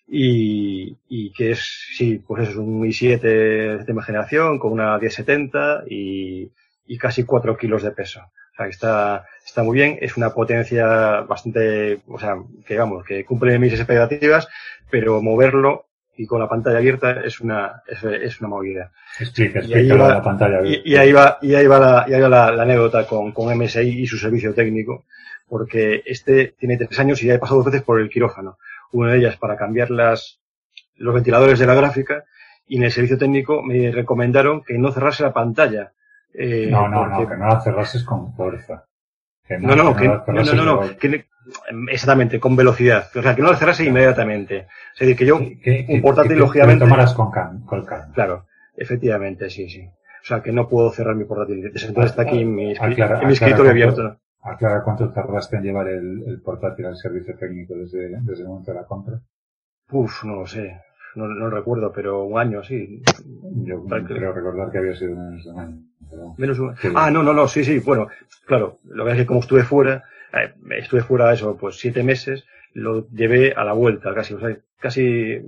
[0.08, 1.62] Y, y que es,
[1.96, 6.52] sí, pues es un i7 de última generación con una 1070 y,
[6.86, 8.20] y casi 4 kilos de peso.
[8.20, 9.98] O sea, que está, está muy bien.
[10.02, 14.50] Es una potencia bastante, o sea, que vamos, que cumple mis expectativas,
[14.90, 15.86] pero moverlo
[16.18, 18.92] y con la pantalla abierta es una, es, es una movida.
[19.20, 20.62] Explica, Y ahí explica va- la pantalla.
[20.66, 23.32] Y, y ahí va, y ahí va la, y ahí va la, la anécdota con,
[23.32, 25.06] con MSI y su servicio técnico,
[25.48, 28.58] porque este tiene tres años y ya he pasado dos veces por el quirófano.
[28.92, 30.40] Una de ellas para cambiar las,
[30.98, 32.26] los ventiladores de la gráfica
[32.68, 35.92] y en el servicio técnico me recomendaron que no cerrase la pantalla.
[36.34, 38.86] Eh, No, no, porque- no, que no la cerrases con fuerza.
[39.60, 41.26] No, no, que, no, no, no, no, que
[41.92, 43.06] exactamente, con velocidad.
[43.16, 44.68] O sea, que no la cerrase inmediatamente.
[44.94, 47.62] Es decir, que yo, que- que- un portátil, lógicamente- lo tomaras con calma.
[48.14, 49.86] Claro, efectivamente, sí, sí.
[49.88, 51.72] O sea, que no puedo cerrar mi portátil.
[51.74, 54.18] Desde entonces está aquí en mi, Aclara- en mi aclara escritorio cuánto- abierto.
[54.44, 58.72] Aclara cuánto tardaste en llevar el, el portátil al servicio técnico desde, desde el momento
[58.72, 59.20] de la compra.
[59.92, 60.80] Uf, no lo sé.
[61.16, 63.02] No, no recuerdo, pero un año, sí.
[63.64, 65.78] Yo creo recordar que había sido menos de un año.
[66.10, 66.76] pero- Menos un...
[66.78, 66.88] Sí.
[66.96, 67.80] Ah, no, no, no, sí, sí.
[67.80, 68.08] Bueno,
[68.46, 68.78] claro.
[68.86, 73.08] Lo que es que como estuve fuera, eh, estuve fuera eso, pues siete meses, lo
[73.10, 74.34] llevé a la vuelta casi.
[74.34, 75.42] O sea, casi eh,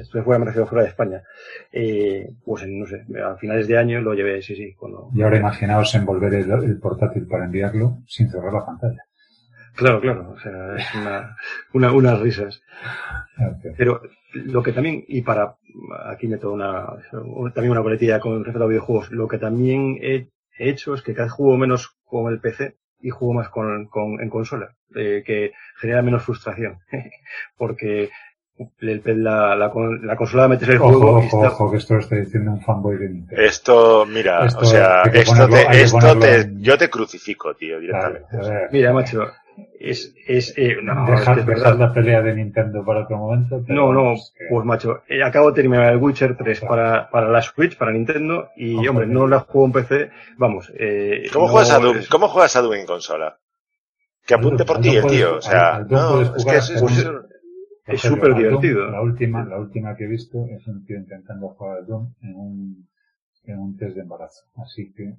[0.00, 1.22] estuve fuera, me refiero fuera de España.
[1.72, 4.74] Eh, pues en, no sé, a finales de año lo llevé, sí, sí.
[4.74, 5.08] Cuando...
[5.14, 9.02] Y ahora imaginaos envolver el, el portátil para enviarlo sin cerrar la pantalla.
[9.76, 10.30] Claro, claro.
[10.30, 11.36] O sea, es una,
[11.74, 12.62] una, unas risas.
[13.76, 14.00] Pero
[14.32, 15.56] lo que también, y para,
[16.06, 16.86] aquí meto una,
[17.54, 21.26] también una coletilla con respecto a videojuegos, lo que también he hecho es que cada
[21.26, 25.52] vez juego menos con el PC y juego más con, con en consola, eh, que
[25.78, 26.78] genera menos frustración.
[27.56, 28.10] Porque
[28.80, 29.70] el- la, la,
[30.02, 32.62] la consola metes el Ojo, juego ojo, está- ojo, que esto lo está diciendo un
[32.62, 33.42] fanboy de Nintendo.
[33.42, 37.78] Esto, mira, Esto o sea, esto ponerlo- te, esto te, en- yo te crucifico, tío,
[37.78, 38.34] directamente.
[38.34, 39.26] a ver, Mira, macho,
[39.80, 43.62] es, es, eh, no, es dejar, es dejar la pelea de Nintendo para otro momento.
[43.68, 47.42] No, no, que- pues macho, eh, acabo de terminar el Witcher 3 para, para la
[47.42, 51.52] Switch, para Nintendo, y Ojo, hombre, no la juego en PC, vamos, eh, ¿Cómo no
[51.52, 51.96] juegas a Doom?
[52.10, 53.38] ¿Cómo juegas a Doom en consola?
[54.26, 56.70] Que apunte Doom- por ti el puedes- tío, o sea, al no, es que es,
[57.86, 58.90] es súper divertido.
[58.90, 62.34] La última, la última que he visto es un tío intentando jugar al Doom en
[62.34, 62.88] un,
[63.44, 64.42] en un test de embarazo.
[64.56, 65.14] Así que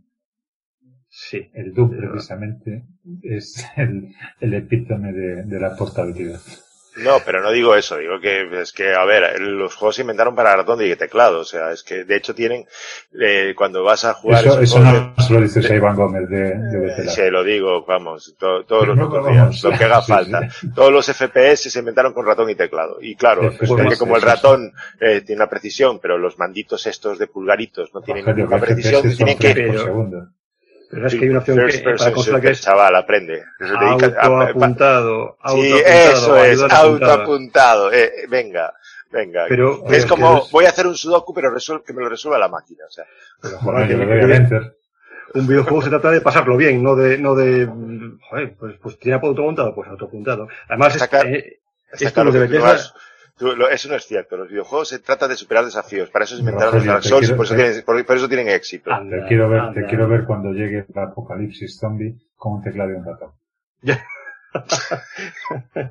[1.10, 1.50] Sí.
[1.54, 2.84] el Doom Pero- precisamente
[3.24, 6.40] es el, el epítome de, de la portabilidad.
[7.04, 10.34] No, pero no digo eso, digo que es que, a ver, los juegos se inventaron
[10.34, 12.66] para ratón y teclado, o sea, es que de hecho tienen,
[13.22, 16.80] eh, cuando vas a jugar Eso, no se lo dices a Iván Gómez de, de
[16.80, 17.14] Betelar.
[17.14, 20.12] se lo digo, vamos, to- todos los No, putos vamos, días, lo que haga sí,
[20.12, 20.50] falta.
[20.50, 20.72] sí.
[20.74, 22.98] Todos los FPS se inventaron con ratón y teclado.
[23.00, 27.20] Y claro, resulta que como el ratón eh, tiene una precisión, pero los manditos estos
[27.20, 29.72] de pulgaritos no tienen ninguna precisión, tienen que...
[30.90, 33.44] Pero- es que hay una opción que, para consola que es chaval, aprende.
[34.22, 37.92] Autoapuntado, Sí, autoapuntado, eso es, autoapuntado.
[37.94, 38.74] Eh, venga,
[39.12, 39.46] venga.
[39.48, 42.38] Pero, es pero como, voy a hacer un sudoku, pero resuel- que me lo resuelva
[42.40, 42.84] la máquina.
[42.88, 43.06] O sea,
[43.42, 43.92] Pero, joder,
[44.32, 44.78] enter.
[45.34, 47.68] un videojuego se trata de pasarlo bien, no de, no de,
[48.30, 50.48] joder, pues, pues tiene autoapuntado, pues autoapuntado.
[50.70, 51.30] Además, es, Está claro.
[51.36, 51.60] eh,
[51.92, 52.94] está esto claro lo de Bethesda-
[53.72, 54.36] eso no es cierto.
[54.38, 56.10] Los videojuegos se trata de superar desafíos.
[56.10, 58.28] Para eso se inventaron los Dark Souls y quiero- por eso, tienen, por, por eso
[58.28, 58.90] tienen éxito.
[59.10, 62.94] Te quiero ver, te quiero ver cuando llegue el apocalipsis zombie con un teclado y
[62.94, 63.32] un ratón.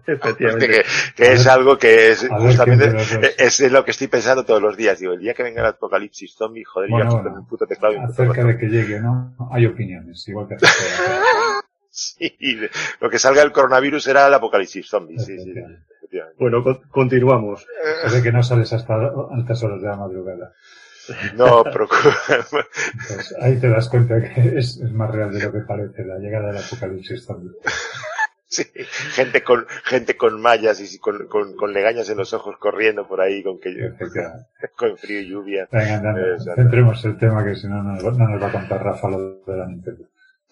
[0.06, 0.82] efectivamente.
[1.14, 4.76] que, es ver- algo que es ver justamente es lo que estoy pensando todos los
[4.76, 4.98] días.
[4.98, 7.30] Digo, el día que venga el apocalipsis zombie, joder, Bueno, yo bueno.
[7.30, 9.36] con un puto teclado y un Acerca de que llegue, ¿no?
[9.52, 10.74] Hay opiniones, igual que acerca
[11.62, 12.36] de Sí,
[13.00, 15.18] lo que salga del coronavirus era el apocalipsis zombie.
[15.18, 15.54] Sí, sí,
[16.06, 16.36] Efectivamente.
[16.38, 17.66] Bueno, con- continuamos.
[18.04, 18.94] Eso de que no sales hasta
[19.30, 20.52] altas horas de la madrugada.
[21.36, 22.16] No, procura.
[22.50, 26.18] Pues ahí te das cuenta que es, es más real de lo que parece la
[26.18, 27.52] llegada del apocalipsis zombie.
[28.48, 28.62] Sí,
[29.12, 33.20] gente con, gente con mallas y con, con, con legañas en los ojos corriendo por
[33.20, 33.70] ahí con que,
[34.76, 35.68] con frío y lluvia.
[35.70, 36.28] Venga, anda, anda.
[36.34, 36.62] Exacto.
[36.62, 39.40] centremos el tema que si no, no, nos- no nos va a contar Rafa lo
[39.44, 40.04] de la Nintendo.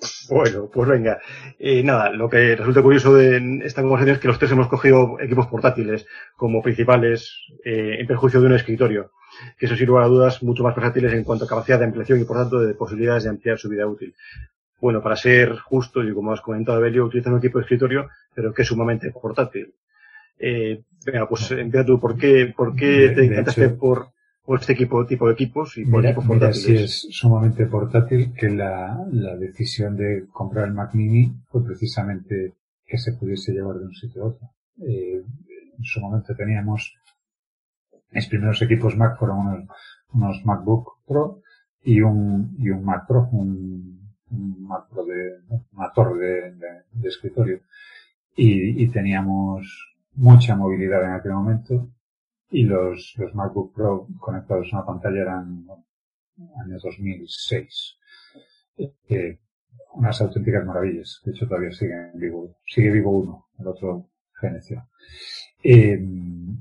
[0.31, 1.21] Bueno, pues venga.
[1.59, 5.19] Eh, nada, lo que resulta curioso de esta conversación es que los tres hemos cogido
[5.21, 7.33] equipos portátiles como principales
[7.65, 9.13] eh, en perjuicio de un escritorio,
[9.59, 12.21] que eso sin lugar a dudas mucho más versátiles en cuanto a capacidad de ampliación
[12.21, 14.15] y por tanto de posibilidades de ampliar su vida útil.
[14.81, 18.53] Bueno, para ser justo, y como has comentado, Belio, utiliza un equipo de escritorio, pero
[18.53, 19.75] que es sumamente portátil.
[20.39, 24.09] Eh, venga, pues empieza tú, ¿por qué, por qué De- te encantaste hecho- por,
[24.45, 26.65] por este equipo, tipo de equipos y por equipos mira portátiles?
[26.65, 32.55] si es sumamente portátil que la, la decisión de comprar el Mac Mini fue precisamente
[32.87, 34.49] que se pudiese llevar de un sitio a otro.
[34.83, 35.23] Eh,
[35.79, 36.95] en su momento teníamos,
[38.11, 39.65] mis primeros equipos Mac fueron unos,
[40.13, 41.41] unos MacBook Pro
[41.83, 45.41] y un, y un Mac Pro, un, un Mac Pro de,
[45.73, 47.61] una torre de, de- de escritorio.
[48.37, 51.89] Y, y teníamos mucha movilidad en aquel momento
[52.55, 55.67] y los, los MacBook Pro conectados a una pantalla eran
[56.65, 57.99] año 2006.
[59.09, 59.41] Eh,
[59.95, 61.21] unas auténticas maravillas.
[61.25, 62.55] De hecho, todavía sigue vivo.
[62.65, 64.09] Sigue vivo uno, el otro
[64.41, 64.87] feneció.
[65.65, 65.99] Eh,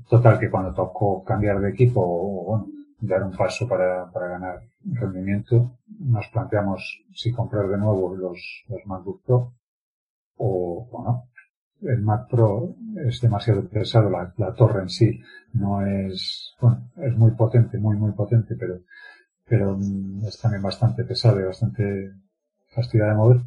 [0.08, 2.66] total, que cuando tocó cambiar de equipo o, bueno,
[2.98, 8.84] dar un paso para, para ganar rendimiento, nos planteamos si comprar de nuevo los, los
[8.84, 9.52] MacBook Pro
[10.38, 11.28] o no.
[11.84, 15.20] El Mac Pro es demasiado pesado, la, torre en sí
[15.52, 18.80] no es, bueno, es muy potente, muy, muy potente, pero,
[19.46, 22.12] pero mm, es también bastante pesado y bastante
[22.74, 23.40] fastidiado de mover.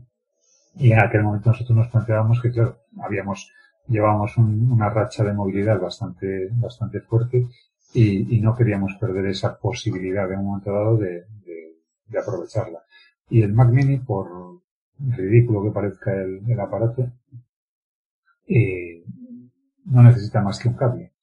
[0.75, 3.51] Y en aquel momento nosotros nos planteábamos que, claro, habíamos,
[3.87, 7.47] llevábamos un- una racha de movilidad bastante, bastante fuerte
[7.93, 11.25] y, no queríamos perder esa posibilidad en un momento dado de
[12.19, 12.79] aprovecharla.
[13.29, 14.27] Y el Mac Mini, por
[14.99, 17.09] ridículo que parezca el, el aparato,
[18.47, 19.03] eh,
[19.85, 21.13] no necesita más que un cable.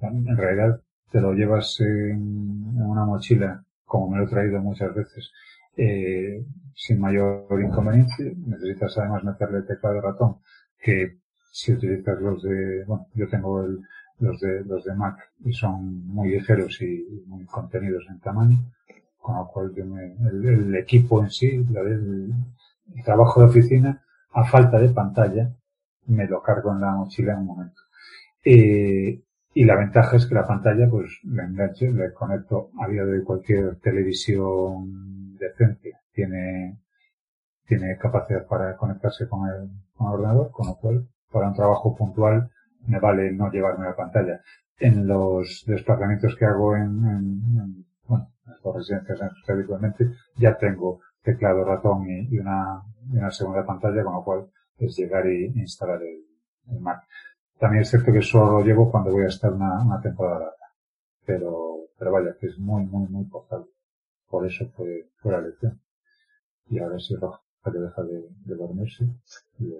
[0.00, 5.32] En realidad te lo llevas en, una mochila, como me lo he traído muchas veces,
[5.76, 8.34] eh, sin mayor inconveniente.
[8.46, 10.36] Necesitas además meterle teclado ratón,
[10.80, 11.18] que
[11.52, 13.80] si utilizas los de, bueno, yo tengo el,
[14.20, 18.58] los de, los de Mac y son muy ligeros y muy contenidos en tamaño,
[19.18, 22.32] con lo cual yo me- el, el equipo en sí, la el
[23.04, 24.02] trabajo de oficina,
[24.32, 25.50] a falta de pantalla,
[26.06, 27.80] me lo cargo en la mochila en un momento.
[28.44, 29.22] Eh,
[29.54, 33.24] y la ventaja es que la pantalla, pues, la engancho, le conecto a día de
[33.24, 35.92] cualquier televisión decente.
[36.12, 36.78] Tiene,
[37.66, 42.50] tiene capacidad para conectarse con el, con ordenador, con lo cual, para un trabajo puntual,
[42.86, 44.40] me vale no llevarme la pantalla.
[44.78, 47.24] en los desplazamientos que hago en, en,
[47.58, 53.64] en bueno, en las residencias habitualmente, ya tengo teclado, ratón y, una, y una segunda
[53.64, 54.46] pantalla, con lo cual
[54.78, 56.24] es llegar y instalar el,
[56.70, 57.06] el Mac.
[57.58, 60.56] También es cierto que solo lo llevo cuando voy a estar una, una temporada larga.
[61.24, 63.66] Pero, pero vaya, que es muy, muy, muy portable.
[64.28, 65.80] Por eso fue, fue la elección.
[66.68, 69.04] Y ahora sí, Roja, que deja de, de dormirse.
[69.58, 69.72] Y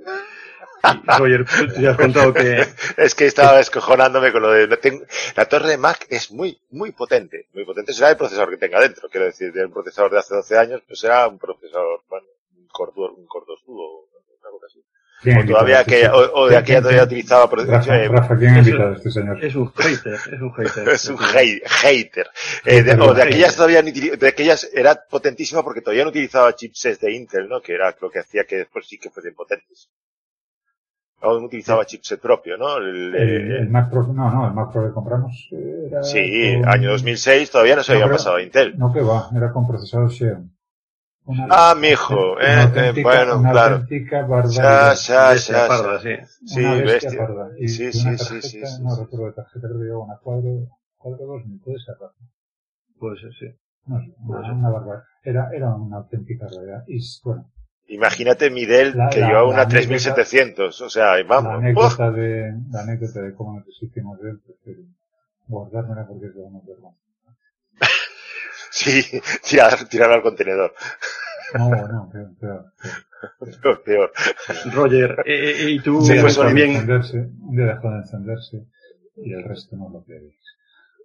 [1.19, 1.45] Roger,
[1.75, 2.65] tú ya has contado que...
[2.97, 4.69] es que estaba descojonándome con lo de...
[4.77, 5.05] Tengo,
[5.37, 7.49] la torre de Mac es muy, muy potente.
[7.53, 9.09] Muy potente será el procesador que tenga dentro.
[9.09, 12.27] Quiero decir, de un procesador de hace 12 años, pues será un procesador, bueno,
[12.57, 13.53] un corto, un cosa
[14.67, 14.83] así.
[15.25, 18.91] O todavía que, o, o de aquella todavía utilizaba Rafa, eh, Rafa, ¿quién ha invitado
[18.91, 19.43] a este señor?
[19.43, 20.89] Es un hater, es un hater.
[20.95, 22.27] es un hate, hater.
[22.65, 27.01] Eh, de, o de aquellas todavía de aquellas era potentísima porque todavía no utilizaba chipsets
[27.01, 27.61] de Intel, ¿no?
[27.63, 29.89] Que era lo que hacía que después sí que fuesen potentes.
[31.23, 32.77] Aún utilizaba chipset propio, ¿no?
[32.77, 36.03] El, El, el Mac Pro, no, no, el Mac Pro que compramos eh, era...
[36.03, 38.77] sí, con- año 2006 todavía no se No, había pasado a Intel.
[38.77, 40.53] No, que va, era con procesador Xeon.
[41.27, 43.75] Una- Ah, mijo, una eh, eh, bueno, una claro.
[43.77, 44.95] auténtica Ya, barbaridad.
[44.95, 46.27] ya, Bestia ya, parda, ya.
[46.27, 46.37] sí.
[46.47, 47.19] Sí, una bestia, bestia.
[47.27, 47.49] parda.
[47.59, 50.17] Y Sí, una sí, sí, tarjeta, sí, sí, no recuerdo tarjeta, creo que llevaba una
[50.19, 51.97] cuadro, cuadro dos, ni puede ser.
[52.99, 53.47] Puede ser, sí.
[53.87, 54.57] No sé, Puede una, ser.
[54.57, 55.05] una barbaridad.
[55.25, 56.85] Era, era una auténtica barbaridad.
[56.87, 57.51] Y bueno,
[57.89, 61.53] Imagínate mi Dell La- que la- llevaba una anécdota- 3700, o sea, la vamos.
[61.55, 61.59] ¡oh!
[61.59, 64.83] anécdota de, la anécdota de cómo nos hicimos prefiero
[65.47, 66.99] guardármela porque es de una vergüenza.
[68.77, 69.03] Sí,
[69.49, 70.75] tirar, tirar al contenedor.
[71.55, 73.61] No, no, peor, peor, peor.
[73.63, 74.13] Peor, peor.
[74.73, 76.71] Roger, eh, eh, y tú Sí, Un día pues dejó de también...
[76.73, 78.67] encenderse, un día dejó de encenderse
[79.17, 80.35] y el resto no lo queréis.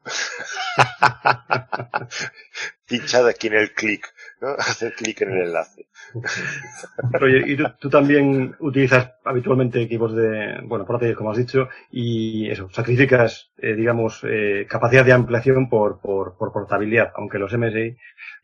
[2.88, 4.06] Pinchad aquí en el clic,
[4.42, 4.50] ¿no?
[4.58, 5.88] Hacer clic en el enlace.
[7.12, 12.50] Roger, y tú, tú también utilizas habitualmente equipos de, bueno, portátiles, como has dicho, y
[12.50, 17.80] eso, sacrificas, eh, digamos, eh, capacidad de ampliación por, por, por portabilidad, aunque los MSI,
[17.80, 17.98] eh,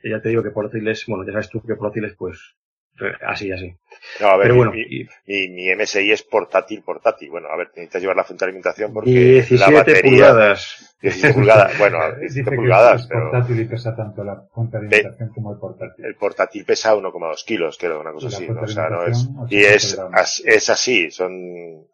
[0.04, 2.56] ya te digo que portátiles, bueno, ya sabes tú que portátiles, pues,
[3.02, 3.76] eh, así, así.
[4.20, 7.30] No, a ver, Pero mi, bueno, mi, y mi- mi MSI es portátil, portátil.
[7.30, 10.02] Bueno, a ver, necesitas llevar la fuente de alimentación porque 17 la batería...
[10.12, 10.84] pulgadas.
[11.00, 14.78] 17 pulgadas, bueno, Dice 17 que pulgadas, es pero portátil y pesa tanto la fuente
[14.80, 16.06] de alimentación como el portátil.
[16.06, 18.48] el portátil pesa 1,2 kilos, creo, una cosa así.
[18.50, 19.28] O sea, no es...
[19.50, 20.20] Y es, 80 gramos.
[20.22, 21.32] as- es así, son,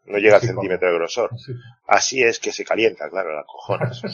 [0.05, 1.29] no llega al como- centímetro de grosor.
[1.33, 1.51] Así.
[1.85, 4.01] Así es que se calienta, claro, la cojones.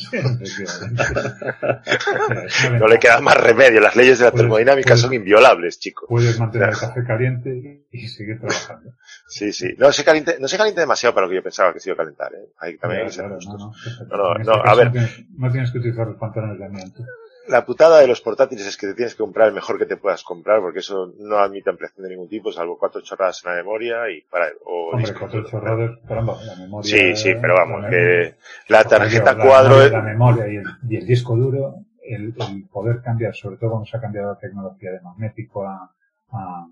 [2.79, 6.07] No le queda más remedio, las leyes de la termodinámica puedes- son inviolables, chico.
[6.07, 7.49] Puedes mantener el café caliente
[7.91, 8.91] y seguir trabajando.
[9.27, 9.73] Sí, sí.
[9.77, 11.95] No se caliente, no se caliente demasiado para lo que yo pensaba que se iba
[11.95, 12.49] a calentar, ¿eh?
[12.59, 13.73] Ahí también hay que ser no, no,
[14.09, 14.87] No, no, a ver.
[14.87, 17.03] No tienes, no tienes que utilizar los pantalones de amianto.
[17.47, 19.97] La putada de los portátiles es que te tienes que comprar el mejor que te
[19.97, 23.57] puedas comprar, porque eso no admite ampliación de ningún tipo, salvo cuatro chorradas en la
[23.57, 26.87] memoria y para, o Hombre, cuatro chorradas, caramba, la memoria.
[26.87, 28.35] Sí, sí, pero vamos, la que
[28.67, 32.67] la tarjeta la cuadro, memoria, la memoria y el, y el disco duro, el, el
[32.71, 35.91] poder cambiar, sobre todo cuando se ha cambiado la tecnología de magnético a,
[36.31, 36.67] a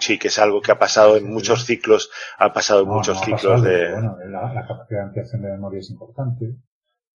[0.00, 3.16] sí, que es algo que ha pasado en muchos ciclos, ha pasado en no, muchos
[3.16, 3.92] no ha ciclos pasado, de...
[3.92, 6.54] Bueno, la, la capacidad de ampliación de memoria es importante.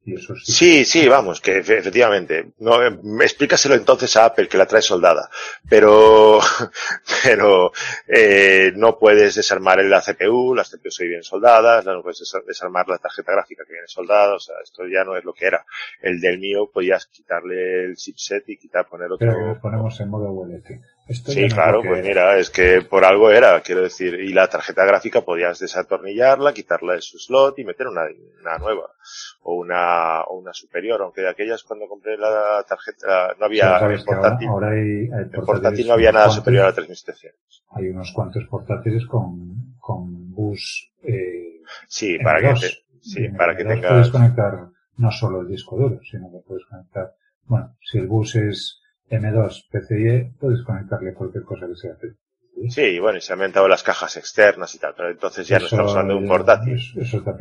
[0.06, 0.54] Y eso sí.
[0.54, 2.54] Sí, sí, vamos, que efe- efectivamente.
[2.60, 5.30] No, eh, explícaselo entonces a Apple que la trae soldada.
[5.70, 6.40] Pero,
[7.24, 7.72] pero,
[8.08, 12.88] eh, no puedes desarmar la CPU, las CPU se bien soldadas, no puedes desa- desarmar
[12.88, 15.66] la tarjeta gráfica que viene soldada, o sea, esto ya no es lo que era.
[16.02, 19.28] El del mío podías quitarle el chipset y quitar, poner otro.
[19.28, 20.66] Pero ponemos en modo ULT.
[21.10, 24.48] Esto Sí, claro, que pues mira, es que por algo era, quiero decir, y la
[24.48, 28.04] tarjeta gráfica podías desatornillarla, quitarla de su slot y meter una,
[28.42, 28.92] una nueva,
[29.42, 33.84] o una, o una superior, aunque de aquellas cuando compré la tarjeta, no había, en
[33.84, 37.64] ahora, portátil, ahora hay, en portátiles portátil no había nada cuantos- superior a 3700.
[37.72, 42.60] Hay unos cuantos portátiles con, con bus, eh, Sí, para que, M2.
[42.62, 46.30] te- sí, En para que M2 Puedes tengas, conectar no solo el disco duro, sino
[46.32, 47.14] que puedes conectar,
[47.46, 48.79] bueno, si el bus es
[49.10, 52.70] M2 PCIe, puedes conectarle cualquier cosa que sea PCIe.
[52.70, 55.66] sí, bueno, y se han inventado las cajas externas y tal, pero entonces ya no
[55.66, 56.76] estamos hablando de un portátil.
[56.76, 57.36] Eso, eso está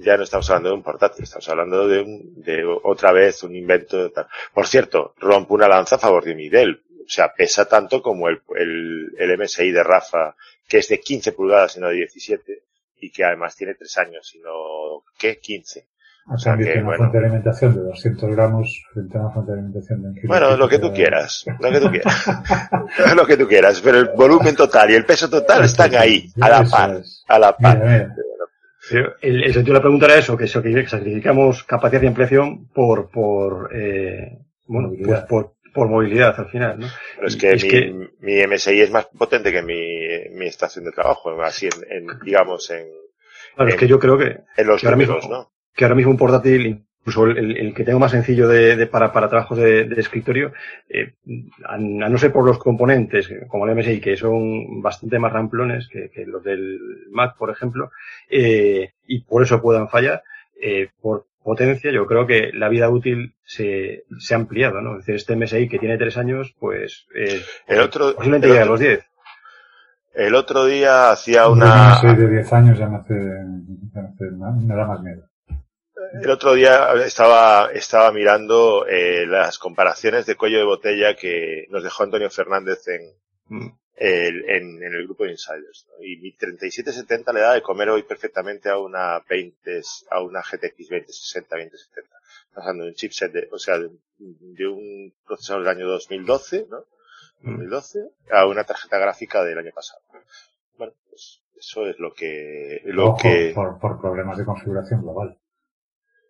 [0.00, 3.56] ya no estamos hablando de un portátil, estamos hablando de un, de otra vez un
[3.56, 4.26] invento de tal.
[4.52, 6.82] Por cierto, rompo una lanza a favor de mi Dell.
[7.00, 10.36] O sea, pesa tanto como el, el, el MSI de Rafa,
[10.68, 12.64] que es de 15 pulgadas y no de 17,
[13.00, 15.38] y que además tiene 3 años y no, ¿qué?
[15.38, 15.88] 15.
[16.30, 16.96] A sea que, una bueno.
[16.98, 20.28] fuente de alimentación de 200 gramos frente a una fuente de alimentación de un kilo.
[20.28, 22.26] Bueno, lo que tú quieras, lo que tú quieras.
[23.16, 26.48] lo que tú quieras, pero el volumen total y el peso total están ahí, a
[26.48, 27.24] la par, es.
[27.28, 27.78] a la par.
[27.78, 28.14] Mira, mira.
[29.20, 32.68] El, el sentido de la pregunta era eso, que, eso, que sacrificamos capacidad de ampliación
[32.68, 35.26] por, por, eh, bueno, pues Movilidad.
[35.28, 36.86] por, por movilidad al final, ¿no?
[37.16, 40.84] Pero es que, es mi, que- mi MSI es más potente que mi, mi estación
[40.86, 42.86] de trabajo, así en, en digamos, en,
[43.56, 45.52] Claro, es en- que yo creo que, en los que ahora mismo, números, ¿no?
[45.78, 49.12] Que ahora mismo un portátil, incluso el, el que tengo más sencillo de, de para,
[49.12, 50.52] para trabajos de, de escritorio,
[50.88, 51.14] eh,
[51.64, 55.86] a, a, no ser por los componentes, como el MSI, que son bastante más ramplones
[55.86, 56.80] que, que los del
[57.12, 57.92] Mac, por ejemplo,
[58.28, 60.24] eh, y por eso puedan fallar,
[60.60, 64.98] eh, por potencia, yo creo que la vida útil se, se ha ampliado, ¿no?
[64.98, 68.66] Es decir, este MSI que tiene tres años, pues, eh, el otro, posiblemente llega a
[68.66, 69.08] los diez.
[70.12, 72.00] El otro día hacía una...
[72.02, 74.24] Un de 10 años ya me, hace, ya me, hace,
[74.66, 75.22] me da más miedo.
[76.12, 81.82] El otro día estaba, estaba mirando eh, las comparaciones de cuello de botella que nos
[81.82, 83.12] dejó Antonio Fernández en,
[83.46, 83.68] mm.
[83.96, 85.86] el, en, en, el grupo de Insiders.
[85.88, 86.04] ¿no?
[86.04, 89.80] Y mi 3770 le da de comer hoy perfectamente a una 20,
[90.10, 92.16] a una GTX 2060, 2070.
[92.54, 96.84] Pasando de un chipset de, o sea, de, de un procesador del año 2012, ¿no?
[97.42, 100.00] 2012 a una tarjeta gráfica del año pasado.
[100.76, 103.52] Bueno, pues eso es lo que, lo Ojo, que...
[103.54, 105.38] Por, por problemas de configuración global.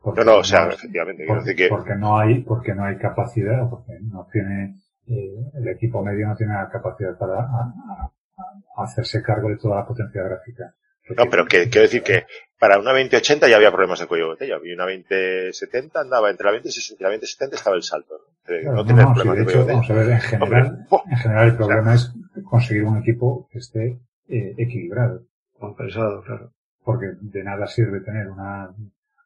[0.00, 1.24] Porque no, no, o sea, no, efectivamente.
[1.26, 1.68] Porque, que...
[1.68, 4.76] porque no hay, porque no hay capacidad, porque no tiene,
[5.06, 9.76] eh, el equipo medio no tiene la capacidad para a, a, hacerse cargo de toda
[9.76, 10.74] la potencia gráfica.
[11.16, 12.26] No, pero que, quiero decir que
[12.58, 14.56] para una 2080 ya había problemas de cuello de botella.
[14.62, 18.14] Y una 2070 andaba entre la 2060 y la 2070 estaba el salto.
[18.14, 18.34] ¿no?
[18.44, 20.42] Claro, no, tener no, problemas sí, de, de hecho, de vamos a ver, en general,
[20.42, 22.12] Hombre, en general el problema es
[22.44, 25.22] conseguir un equipo que esté eh, equilibrado.
[25.58, 26.52] Compensado, claro.
[26.84, 28.74] Porque de nada sirve tener una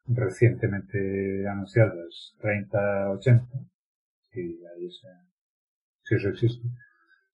[0.07, 3.46] recientemente anunciadas 30-80
[4.34, 5.09] y ahí se,
[6.03, 6.68] si eso existe,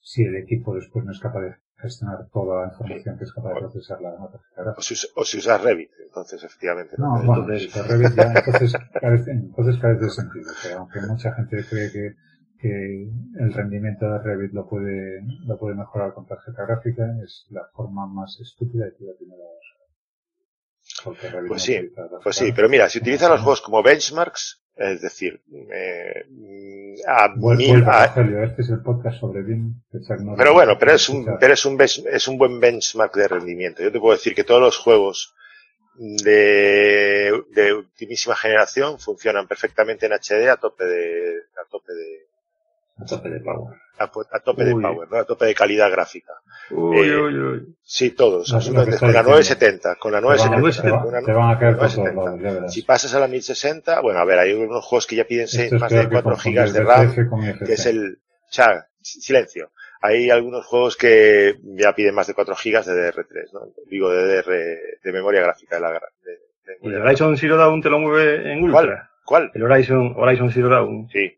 [0.01, 3.55] si el equipo después no es capaz de gestionar toda la información que es capaz
[3.55, 4.41] de procesar la nota
[4.77, 6.97] o si, o si usas Revit, entonces efectivamente.
[6.99, 7.73] No, no bueno, entonces...
[7.73, 12.17] si Revit ya, entonces carece, entonces carece de sentido, que aunque mucha gente cree que,
[12.59, 17.65] que el rendimiento de Revit lo puede, lo puede mejorar con tarjeta gráfica, es la
[17.73, 19.43] forma más estúpida de tirar dinero
[21.03, 21.91] pues sí,
[22.23, 25.41] pues sí, pero mira, si utilizan los juegos como benchmarks, es decir,
[25.73, 26.25] eh,
[27.07, 28.05] a mil, a,
[28.45, 29.75] este es el podcast sobre BIM.
[30.37, 33.83] Pero bueno, pero es un, pero es un, es un buen benchmark de rendimiento.
[33.83, 35.35] Yo te puedo decir que todos los juegos
[35.97, 42.28] de, de ultimísima generación funcionan perfectamente en HD a tope de, a tope de,
[43.01, 43.77] a tope de power.
[43.99, 44.69] A, a tope uy.
[44.69, 45.17] de power, ¿no?
[45.19, 46.33] A tope de calidad gráfica.
[46.71, 47.77] Uy, eh, uy, uy.
[47.83, 48.51] Sí, todos.
[48.51, 48.99] No, absolutamente.
[48.99, 50.83] Con la 970, con la 970.
[50.83, 52.73] Te, van, te van a caer por todos lados, ya verás.
[52.73, 55.47] Si pasas a la 1060, bueno, a ver, hay unos juegos que ya piden
[55.79, 57.15] más de 4 GB de RAM,
[57.65, 58.19] que es el,
[58.51, 59.71] cha, silencio.
[60.01, 63.61] Hay algunos juegos que ya piden más de 4 GB de DR3, ¿no?
[63.87, 65.99] Digo, de DR, de memoria gráfica de la, de,
[66.65, 69.11] de ¿Y el Horizon Zero Dawn te lo mueve en Ultra?
[69.25, 69.51] ¿Cuál?
[69.51, 69.51] ¿Cuál?
[69.55, 71.09] El Horizon, Horizon Zero Dawn.
[71.11, 71.38] Sí.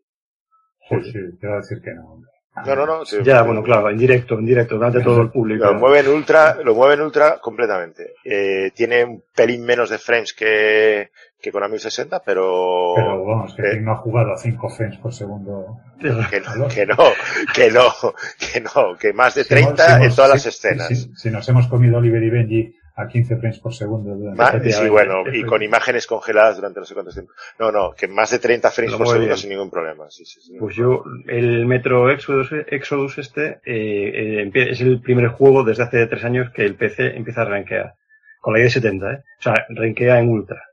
[1.03, 2.21] Sí, sí, te voy a decir que no.
[2.65, 3.05] No, no, no.
[3.05, 5.65] Sí, ya, bueno, claro, en directo, en directo, delante de todo el público.
[5.65, 8.15] Lo mueve en ultra, lo mueve en ultra completamente.
[8.25, 11.11] Eh, tiene un pelín menos de frames que,
[11.41, 12.93] que con la 1060, pero...
[12.95, 15.77] Pero vamos, que eh, no ha jugado a 5 frames por segundo.
[15.99, 20.15] Que no, que no, que no, que no, que más de 30 si hemos, en
[20.15, 20.87] todas si, las escenas.
[20.89, 24.15] Si, si, nos hemos comido Oliver y Benji a 15 frames por segundo.
[24.35, 27.33] Más, sí, bueno, y con imágenes congeladas durante no sé cuántos tiempo.
[27.59, 29.37] No, no, que más de 30 frames por segundo bien.
[29.37, 30.09] sin ningún problema.
[30.09, 35.29] Sí, sí, sí, pues yo, el Metro Exodus, Exodus este, eh, eh, es el primer
[35.29, 37.95] juego desde hace tres años que el PC empieza a rankear.
[38.39, 39.23] Con la ID70, ¿eh?
[39.39, 40.63] O sea, rankea en ultra.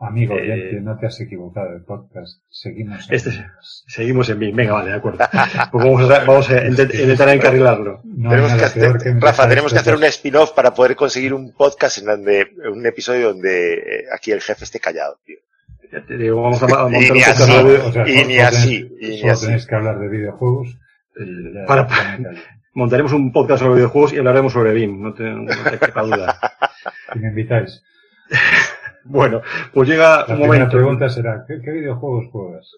[0.00, 2.40] Amigo, eh, no te has equivocado el podcast.
[2.48, 3.30] Seguimos en este,
[3.88, 4.52] Seguimos en mí.
[4.52, 5.18] Venga, vale, de acuerdo.
[5.72, 8.00] Pues vamos a, vamos a intentar encarrilarlo.
[8.04, 11.52] No tenemos que hacer, que Rafa, tenemos que hacer un spin-off para poder conseguir un
[11.52, 15.38] podcast en donde, un episodio donde eh, aquí el jefe esté callado, tío.
[15.92, 18.96] Ya te digo, vamos a, a montar y ni así, o sea, y ni así,
[19.00, 19.46] y ni así.
[19.46, 20.78] tenéis que hablar de videojuegos.
[21.18, 22.18] Eh, para, para,
[22.74, 26.38] montaremos un podcast sobre videojuegos y hablaremos sobre BIM, no te, no te quepa duda.
[27.12, 27.82] Si me invitáis.
[29.08, 29.40] Bueno,
[29.72, 30.66] pues llega la un momento.
[30.66, 32.70] La pregunta será, ¿qué, qué videojuegos juegas?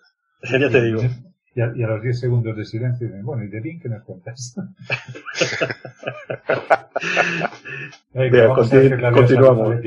[0.61, 1.03] Ya te digo.
[1.53, 3.89] Y a, y a, los 10 segundos de silencio dicen, bueno, ¿y de bien qué
[3.89, 4.55] nos cuentas?
[8.15, 9.81] Venga, continu continuamos.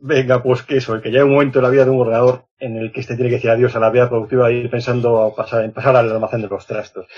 [0.00, 2.76] Venga, pues que eso, que llega un momento en la vida de un ordenador en
[2.76, 5.34] el que este tiene que decir adiós a la vida productiva y ir pensando a
[5.34, 7.08] pasar, en pasar al almacén de los trastos.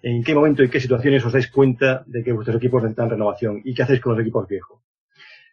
[0.00, 3.60] ¿En qué momento y qué situaciones os dais cuenta de que vuestros equipos necesitan renovación?
[3.62, 4.80] ¿Y qué hacéis con los equipos viejos?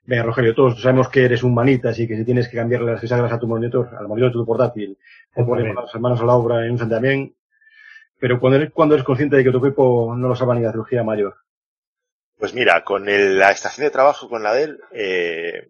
[0.10, 3.02] Venga, Rogelio, todos sabemos que eres un manitas y que si tienes que cambiarle las
[3.02, 4.98] bisagras a tu monitor, al monitor de tu portátil,
[5.36, 7.36] o poner las manos a la obra en un santiamén,
[8.18, 10.72] pero cuando eres, cuando eres consciente de que tu equipo no lo sabe ni la
[10.72, 11.36] cirugía mayor.
[12.40, 15.68] Pues mira, con el, la estación de trabajo con la DEL, eh,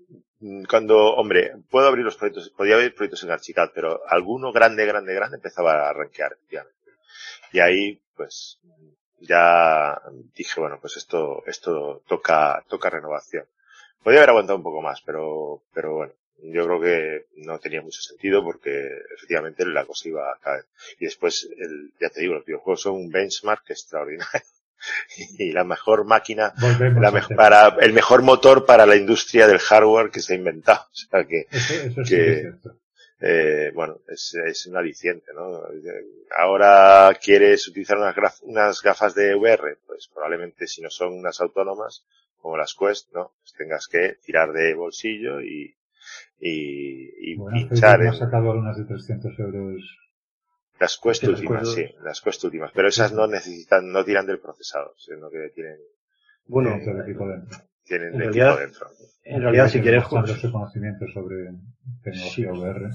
[0.70, 5.14] cuando, hombre, puedo abrir los proyectos, podía abrir proyectos en Archicad, pero alguno grande, grande,
[5.16, 6.80] grande empezaba a arranquear, efectivamente.
[7.52, 8.58] Y ahí, pues,
[9.20, 10.02] ya
[10.34, 13.44] dije, bueno, pues esto, esto toca, toca renovación.
[14.04, 18.02] Podría haber aguantado un poco más, pero, pero bueno, Yo creo que no tenía mucho
[18.02, 18.72] sentido porque
[19.16, 20.66] efectivamente la cosa iba a caer.
[21.00, 24.42] Y después, el, ya te digo, los videojuegos son un benchmark extraordinario.
[25.38, 26.54] y la mejor máquina,
[27.02, 27.28] la tema.
[27.36, 30.86] para, el mejor motor para la industria del hardware que se ha inventado.
[30.92, 32.76] O sea que, Eso, eso sí que- que es cierto.
[33.20, 35.62] eh, bueno, es, es un aliciente, ¿no?
[36.38, 41.42] Ahora quieres utilizar unas, graf- unas gafas de VR, pues probablemente si no son unas
[41.42, 42.06] autónomas,
[42.42, 43.34] como las Quest, ¿no?
[43.42, 45.76] Pues tengas que tirar de bolsillo y,
[46.40, 49.82] y, y Bueno, pinchar ha en sacado algunas de 300 euros.
[50.80, 54.40] las Quest las últimas, sí, las Quest últimas, pero esas no necesitan, no tiran del
[54.40, 55.78] procesador, sino que tienen,
[56.48, 57.58] Bueno, dentro del equipo dentro.
[57.84, 58.88] tienen En el realidad, equipo dentro.
[59.26, 61.36] en realidad si quieres jugar, conocimiento sobre
[62.04, 62.60] tecnología Sí.
[62.60, 62.90] VR.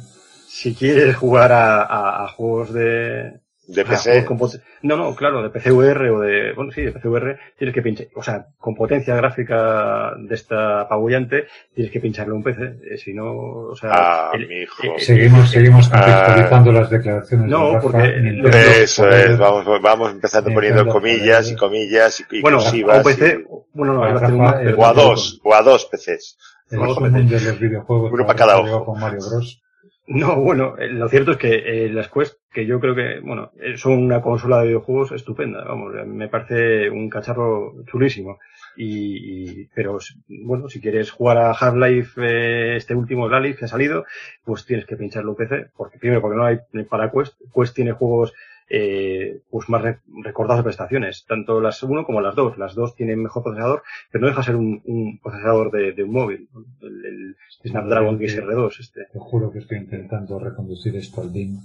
[0.49, 4.37] si quieres jugar a, a- a juegos de, De o PC, con
[4.83, 8.23] no, no, claro, de PCVR o de, bueno, sí, de PCVR, tienes que pinchar, o
[8.23, 13.33] sea, con potencia gráfica de esta apabullante, tienes que pincharle un PC, eh, si no,
[13.33, 14.83] o sea, ah, el- mi hijo.
[14.83, 15.99] eh, Seguimos, seguimos Ah.
[16.01, 17.81] contextualizando las declaraciones No, de Rafa.
[17.83, 22.59] porque Nintendo Eso poder- es, vamos, vamos empezando Nintendo poniendo comillas y comillas y, bueno,
[22.59, 26.37] cursivas PC, y- bueno, no, a Rafa, el- o a dos, o a dos PCs.
[26.71, 28.85] El de los videojuegos Uno para cada ojo.
[28.85, 29.62] con Mario Bros.
[30.07, 31.55] No, bueno, eh, lo cierto es que
[31.86, 35.64] eh, las Quest, que yo creo que, bueno, eh, son una consola de videojuegos estupenda,
[35.64, 38.38] vamos, me parece un cacharro chulísimo.
[38.76, 39.98] Y, y- pero,
[40.28, 44.05] bueno, si quieres jugar a Half-Life, eh, este último Half-Life que ha salido,
[44.44, 46.59] pues tienes que pincharlo PC, porque primero, porque no hay
[46.90, 48.34] para Quest, Quest tiene juegos,
[48.69, 52.57] eh, pues más re- recordados de prestaciones, tanto las 1 como las 2.
[52.59, 56.03] Las dos tienen mejor procesador, pero no deja de ser un, un procesador de, de
[56.03, 56.49] un móvil,
[56.81, 57.37] el, el
[57.71, 59.01] Snapdragon XR2 este.
[59.12, 61.61] Te juro que estoy intentando reconducir esto al BIM.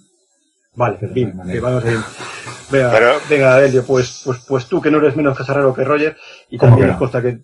[0.75, 1.97] Vale, Pero bien, que vamos a ir.
[2.71, 6.15] Venga, Pero- venga, Elio, pues, pues, pues tú que no eres menos casarrero que Roger,
[6.49, 6.99] y ¿Cómo también que nos no?
[6.99, 7.39] consta que,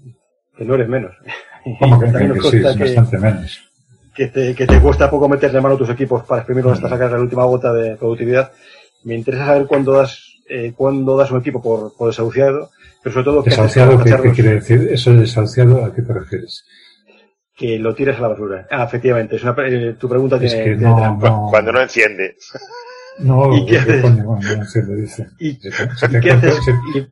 [0.58, 1.16] que no eres menos.
[1.80, 2.62] ¿Cómo que, también que nos sí?
[2.62, 3.70] consta Es que, bastante menos.
[4.14, 7.12] que te, que te cuesta poco meterle mano a tus equipos para exprimirlos hasta sacar
[7.12, 8.51] la última gota de productividad.
[9.06, 13.24] Me interesa saber cuándo das, eh, cuándo das un equipo por, por desahuciado, pero sobre
[13.26, 14.03] todo ¿Desahuciado?
[14.03, 14.89] ¿Qué, qué quiere decir?
[14.91, 16.66] ¿Eso de desahuciado a qué te refieres?
[17.58, 18.68] que lo tires a la basura.
[18.70, 21.30] Ah, efectivamente, es una, pre- eh, tu pregunta Es tiene, que tiene no, trampa.
[21.30, 21.47] no.
[21.49, 22.36] Cuando no enciende.
[23.20, 24.01] No, ¿Y qué ¿qué haces?
[24.01, 25.28] Bueno, no lo dice.
[25.39, 25.70] ¿Y, Si te,
[26.18, 26.60] y qué haces?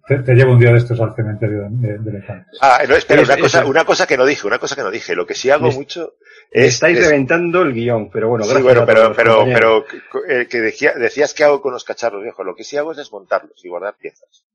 [0.06, 2.58] te, te llevo un día de estos al cementerio de, de, de elefantes.
[2.60, 3.70] Ah, no, espera, Es- una cosa, eso.
[3.70, 5.16] una cosa que no dije, una cosa que no dije.
[5.16, 6.22] Lo que sí hago mucho es,
[6.54, 10.26] estáis es- reventando el guion, pero bueno, sí, gracias bueno, a pero, todos, pero, pero,
[10.30, 12.45] eh, que decía- decías que hago con los cacharros viejos.
[12.45, 14.45] Lo que sí hago es desmontarlos y guardar piezas.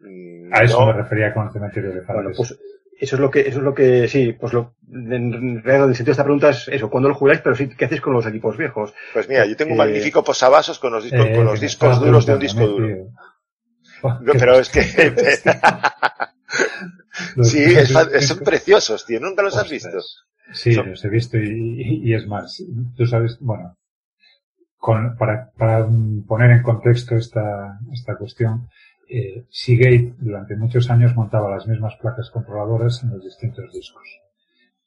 [0.00, 2.00] Mm, A eso no- me refería con el cementerio de.
[2.02, 2.56] Bueno, pues
[3.00, 6.06] eso es lo que, eso es lo que, sí, pues lo, en realidad el sentido
[6.06, 7.40] de esta pregunta es eso, ¿cuándo lo jugáis?
[7.40, 8.92] Pero sí, ¿qué hacéis con los equipos viejos?
[9.12, 11.60] Pues mira, yo tengo un Eh, magnífico posavasos con los discos, Eh, con los me
[11.60, 12.86] discos duros de un disco duro.
[12.88, 13.04] ¿no, tío?
[14.20, 14.82] No, pero es que,
[17.42, 17.88] sí, es
[18.28, 19.18] son preciosos, tío.
[19.20, 19.98] ¿Nunca los has visto?
[20.52, 22.62] Sí, Son- los he visto y, y- y es más,
[22.96, 23.76] tú sabes, bueno,
[24.78, 25.86] con- para, para
[26.26, 28.68] poner en contexto esta, esta cuestión,
[29.08, 34.06] eh, Seagate durante muchos años montaba las mismas placas controladoras en los distintos discos.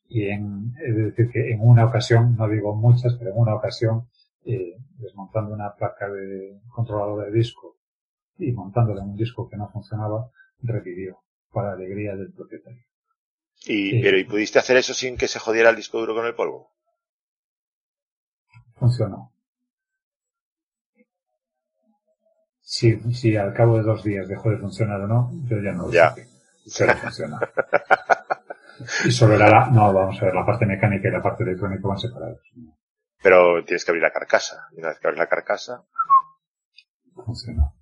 [0.10, 4.08] Y en, es decir, que en una ocasión, no digo muchas, pero en una ocasión,
[4.46, 7.78] eh, desmontando una placa de controladora de disco
[8.38, 10.30] y montándola en un disco que no funcionaba,
[10.62, 11.20] revivió,
[11.54, 12.84] para alegría del propietario.
[13.64, 14.00] Y, Sí.
[14.02, 16.72] pero, ¿y pudiste hacer eso sin que se jodiera el disco duro con el polvo?
[18.76, 19.32] funcionó.
[22.62, 25.86] Si, si al cabo de dos días dejó de funcionar o no, yo ya no
[25.88, 26.16] lo Ya.
[26.16, 26.28] sé.
[26.80, 27.40] Pero funciona.
[29.06, 31.88] Y solo era la, no, vamos a ver, la parte mecánica y la parte electrónica
[31.88, 32.40] van separados.
[33.22, 34.68] Pero tienes que abrir la carcasa.
[34.72, 35.84] Y una vez que abres la carcasa,
[37.14, 37.76] Funcionó.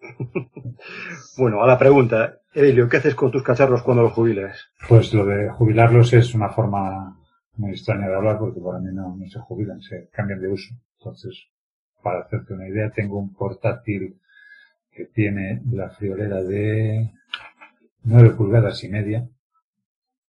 [1.36, 4.68] Bueno, a la pregunta, Elio, ¿qué haces con tus cacharros cuando los jubiles?
[4.88, 7.18] Pues lo de jubilarlos es una forma
[7.56, 10.74] muy extraña de hablar porque para mí no, no se jubilan, se cambian de uso.
[10.98, 11.46] Entonces,
[12.02, 14.18] para hacerte una idea, tengo un portátil
[14.90, 17.10] que tiene la friolera de
[18.04, 19.26] 9 pulgadas y media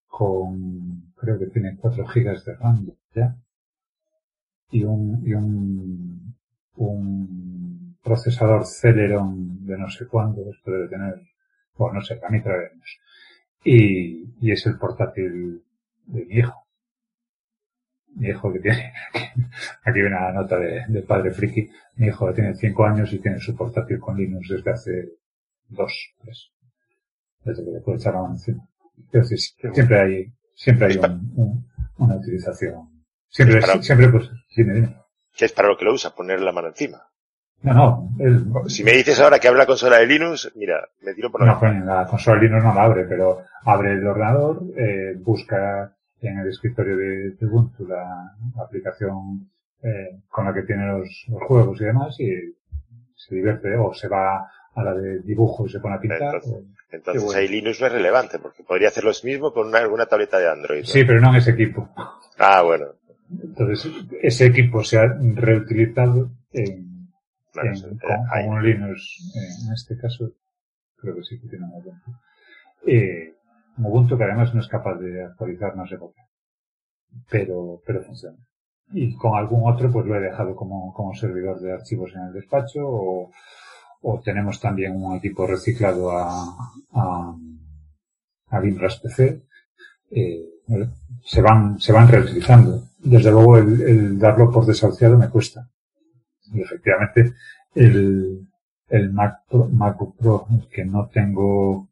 [0.06, 3.36] con, creo que tiene 4 gigas de RAM ya
[4.70, 6.34] y un, y un,
[6.76, 11.20] un procesador Celeron de no sé cuándo, esto debe tener,
[11.76, 12.98] bueno, no sé, mí traeremos.
[13.64, 15.62] Y, y es el portátil
[16.06, 16.66] de mi hijo.
[18.14, 18.92] Mi hijo que tiene,
[19.84, 23.18] aquí viene una nota de, de padre friki, mi hijo que tiene 5 años y
[23.20, 25.08] tiene su portátil con Linux desde hace
[25.68, 26.50] dos, tres.
[27.44, 28.68] Desde que le puedo echar la mano encima.
[29.10, 29.38] Quiero decir,
[29.72, 31.66] siempre hay, siempre hay un- un-
[31.98, 33.04] una utilización.
[33.28, 34.96] Siempre, Es para- siempre pues, dime, dime.
[35.34, 37.02] que es para lo que lo usa, poner la mano encima.
[37.62, 41.14] No, no, él, Si me dices ahora que abre la consola de Linux, mira, me
[41.14, 44.62] tiro por la No, coño, la consola Linux no la abre, pero abre el ordenador,
[44.76, 49.48] eh, busca en el escritorio de, de Ubuntu la, la aplicación
[49.82, 52.30] eh, con la que tiene los, los juegos y demás y
[53.14, 56.22] se divierte o se va a la de dibujo y se pone a pintar.
[56.34, 57.38] Entonces, o- Entonces bueno.
[57.40, 60.48] ahí Linux no es relevante, porque podría hacer lo mismo con una, alguna tableta de
[60.50, 60.80] Android.
[60.80, 60.86] ¿no?
[60.86, 61.88] Sí, pero no en ese equipo.
[62.38, 62.86] Ah, bueno.
[63.42, 63.90] Entonces,
[64.20, 66.91] ese equipo se ha reutilizado en,
[67.54, 67.98] En- eh,
[68.46, 70.30] con, un Linux, eh, en este caso,
[70.96, 72.10] creo que sí que tiene un Ubuntu.
[72.86, 73.34] Eh,
[73.78, 76.22] un Ubuntu que además no es capaz de actualizar no sé por qué.
[77.30, 78.38] Pero, pero funciona.
[78.92, 82.32] Y con algún otro pues lo he dejado como, como servidor de archivos en el
[82.32, 83.30] despacho o,
[84.02, 86.44] o tenemos también un equipo reciclado a,
[86.92, 87.34] a,
[88.50, 89.42] a PC.
[90.10, 90.42] Eh,
[91.24, 92.84] se van, se van reutilizando.
[92.98, 95.68] Desde luego el, el darlo por desahuciado me cuesta.
[96.52, 97.34] Y efectivamente
[97.74, 98.46] el,
[98.88, 101.88] el Mac Pro- MacBook Pro el que no tengo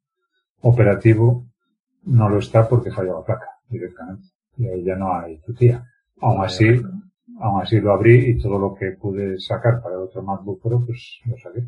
[0.63, 1.47] operativo
[2.05, 4.25] no lo está porque falló la placa directamente.
[4.57, 5.85] Y ahí ya no hay tutía.
[6.21, 6.67] Aún así,
[7.41, 10.85] aún así lo abrí y todo lo que pude sacar para el otro MacBook Pro,
[10.85, 11.63] pues lo saqué.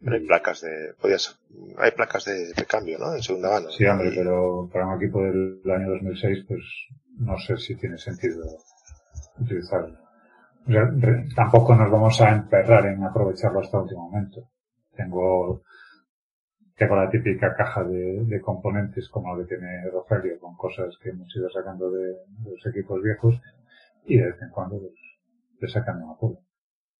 [0.00, 1.38] Pero hay placas de, podías,
[1.78, 3.14] hay placas de, de cambio, ¿no?
[3.14, 3.70] En segunda mano.
[3.70, 6.60] Sí, hombre, pero para un equipo del año 2006, pues
[7.20, 8.44] no sé si tiene sentido
[9.38, 9.96] utilizarlo.
[10.66, 14.48] Re- tampoco nos vamos a emperrar en aprovecharlo hasta el último momento.
[14.96, 15.62] Tengo,
[16.76, 21.10] tengo la típica caja de, de componentes como la que tiene Rogelio, con cosas que
[21.10, 23.40] hemos ido sacando de, de los equipos viejos,
[24.06, 24.92] y de vez en cuando pues,
[25.60, 26.38] le sacan una apuro.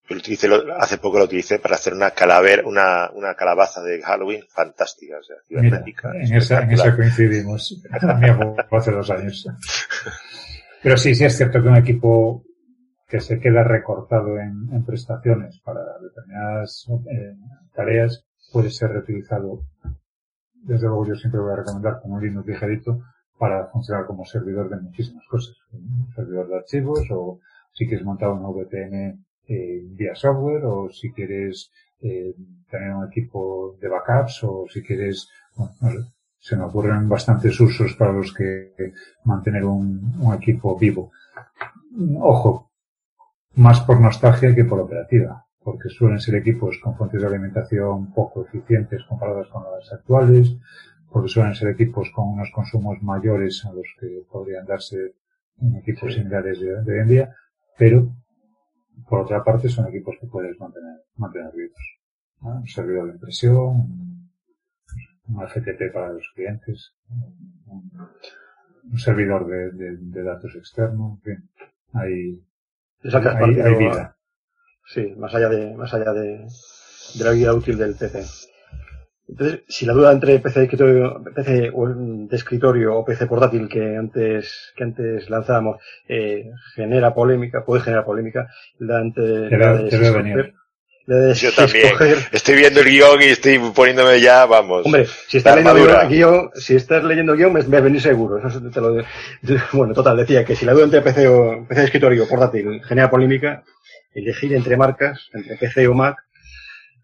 [0.06, 3.82] Yo lo utilicé, lo- hace poco lo utilicé para hacer una calavera, una, una calabaza
[3.82, 5.82] de Halloween fantástica, o sea, Mira,
[6.14, 7.82] en esa, en esa coincidimos.
[8.00, 8.36] También
[8.70, 9.46] hace dos años.
[10.82, 12.44] Pero sí, sí es cierto que un equipo
[13.14, 17.36] que se queda recortado en, prestaciones para determinadas eh,
[17.72, 19.60] tareas puede ser reutilizado.
[20.52, 23.04] Desde luego yo siempre voy a recomendar como un Linux ligerito
[23.38, 25.54] para funcionar como servidor de muchísimas cosas.
[25.70, 27.38] Un servidor de archivos o
[27.72, 32.34] si quieres montar un VPN eh, vía software o si quieres eh,
[32.68, 35.28] tener un equipo de backups o si quieres,
[36.40, 38.72] se me ocurren bastantes usos para los que
[39.22, 41.12] mantener un equipo vivo.
[42.18, 42.72] Ojo,
[43.56, 48.44] más por nostalgia que por operativa, porque suelen ser equipos con fuentes de alimentación poco
[48.44, 50.56] eficientes comparadas con las actuales,
[51.10, 55.14] porque suelen ser equipos con unos consumos mayores a los que podrían darse
[55.60, 56.18] en equipos Sí.
[56.20, 57.34] similares de, de hoy en día,
[57.78, 58.12] pero
[59.08, 61.98] por otra parte son equipos que puedes mantener, mantener vivos.
[62.40, 62.56] ¿no?
[62.56, 63.66] Un servidor de impresión,
[65.28, 66.92] un, FTP para los clientes,
[67.66, 67.90] un,
[68.90, 71.50] un servidor de, de- de datos externo, en fin,
[71.92, 72.42] hay,
[73.04, 74.16] Le sacas partido hay a- vida.
[74.86, 76.46] Sí, más allá de, más allá de,
[77.14, 78.24] de la vida útil del PC.
[79.26, 83.26] Entonces, si la duda entre PC de escritorio, PC o, mm, de escritorio o PC
[83.26, 88.48] portátil que antes, que antes lanzábamos, eh, genera polémica, puede generar polémica,
[88.78, 90.54] la, ante, de
[91.06, 91.86] de Yo también.
[91.86, 94.86] escoger- Estoy viendo el guion y estoy poniéndome ya, vamos.
[94.86, 96.04] Hombre, si estás leyendo armadura.
[96.08, 98.38] guion, si estás leyendo guion, me me venir seguro.
[98.46, 98.96] Eso te lo,
[99.72, 103.10] bueno, total, decía que si la duda entre PC o PC de escritorio portátil genera
[103.10, 103.62] polémica,
[104.14, 106.16] elegir entre marcas, entre PC o Mac,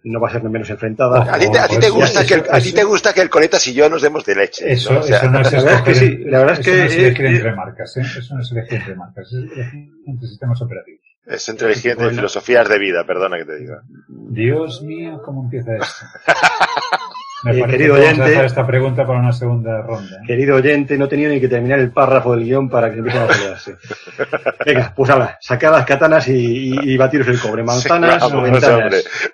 [0.03, 1.31] no va a ser menos enfrentada.
[1.35, 3.21] a ti te, a ti te Eso- gusta que el, a ti te gusta que
[3.21, 4.73] el coletas y yo nos demos de leche.
[4.73, 5.01] Eso, ¿no?
[5.01, 6.71] O sea, eso no es la verdad es que escoger- sí, la verdad es eso
[6.71, 8.01] que, no es elegir entre marcas, ¿eh?
[8.19, 11.01] Eso no es elegir entre marcas, es elegir entre sistemas operativos.
[11.27, 12.11] Es entre Bueno.
[12.11, 13.83] filosofías de vida, perdona que te diga.
[14.09, 16.07] Dios mío, ¿cómo empieza esto?
[17.43, 20.17] Me parece querido que vamos a oyente- dejar esta pregunta para una segunda ronda.
[20.17, 20.27] ¿eh?
[20.27, 23.27] Querido oyente, no tenido ni que terminar el párrafo del guion para que empiecen a
[23.29, 23.77] pelearse.
[24.67, 26.35] Venga, pues habla, sacad las katanas y,
[26.75, 27.63] y, y batiros el cobre.
[27.63, 28.83] Manzanas Sí, o vamos, ventanas.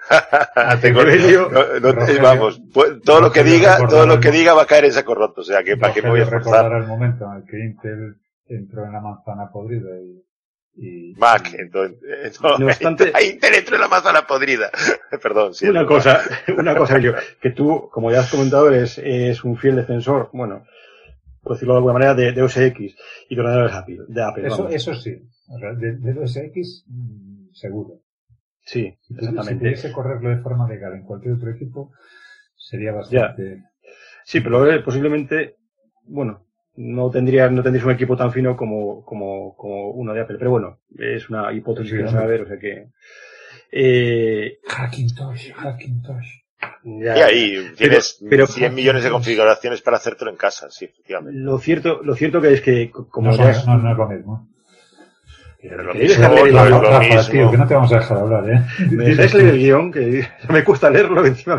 [0.70, 0.80] hombre.
[0.80, 4.30] Tengo- Rogelio- no- no- Rogelio- vamos, pues, todo lo que Rogelio diga, todo lo que
[4.30, 6.24] diga va a caer en saco roto, o sea que para qué me voy a
[6.26, 6.62] Rogelio esforzar.
[6.64, 8.16] recordará el momento en el que Intel
[8.48, 10.22] entró en la manzana podrida y...
[10.76, 14.70] y Mac, entonces, eh, no, obstante- ahí entró en la manzana podrida.
[15.22, 15.68] Perdón, sí.
[15.68, 16.20] Una cosa,
[16.56, 20.64] una cosa, Elio, que tú, como ya has comentado, eres, eres un fiel defensor, bueno,
[21.42, 22.94] por decirlo de alguna manera, de, de OS X
[23.28, 24.46] y de ordenadores Apple, de Apple.
[24.46, 25.12] Eso, eso sí.
[25.78, 28.00] De, de OS X, mm, seguro.
[28.64, 29.60] Sí, Si exactamente.
[29.60, 31.92] pudiese correrlo de forma legal en cualquier otro equipo,
[32.56, 33.62] sería bastante...
[34.24, 35.54] Sí, pero eh, posiblemente,
[36.02, 36.45] bueno,
[36.76, 40.50] no tendrías, no tendrías un equipo tan fino como, como, como uno de Apple, pero
[40.50, 42.86] bueno, es una hipótesis Sí, que no se va a ver, o sea que,
[43.72, 46.26] eh, Hackintosh, Hackintosh.
[46.84, 51.38] ya- Y ahí tienes pero- 100 millones de configuraciones para hacértelo en casa, sí, efectivamente.
[51.40, 53.92] lo cierto, lo cierto que es que, co- como no, ya son- es- no, no
[53.92, 54.48] es lo mismo.
[55.62, 56.28] Pero lo ¿Queréis mismo,
[56.68, 58.60] no Rafa, tío, que no te vamos a dejar hablar, ¿eh?
[58.90, 59.90] ¿Me dejáis leer el guion?
[59.92, 61.58] Que me cuesta leerlo encima.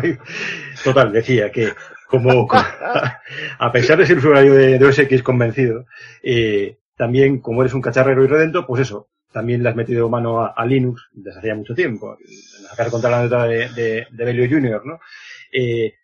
[0.82, 1.68] Total, decía que
[2.08, 2.62] como, como-
[3.58, 5.86] a pesar de ser usuario de, de OS X convencido,
[6.22, 10.48] eh, también, como eres un cacharrero irredento, pues eso, también le has metido mano a,
[10.56, 12.16] a Linux desde hacía mucho tiempo.
[12.84, 14.98] De contar la anécdota de, de, de Belio Junior, ¿no?
[15.52, 15.94] Eh,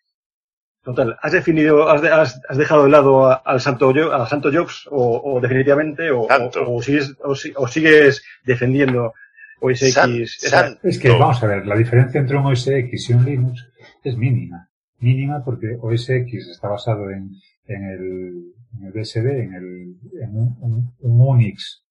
[0.83, 4.87] total, ¿has definido, has, has, has dejado de lado a- al santo, al santo Jobs
[4.91, 6.61] o, o definitivamente o, Santo.
[6.63, 9.13] o, o sigues, o, si- o sigues defendiendo
[9.61, 10.37] OS San- X?
[10.83, 13.67] Es que, vamos a ver, la diferencia entre un OS X y un Linux
[14.03, 14.64] es mínima.
[14.99, 17.31] Mínima porque OS X está basado en,
[17.67, 21.83] en el, en el BSD, en, el, en un, un- un Unix,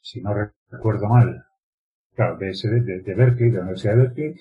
[0.00, 0.34] si no
[0.70, 1.44] recuerdo mal.
[2.14, 4.34] Claro, BSD de, de Berkeley, de la Universidad de Berkeley,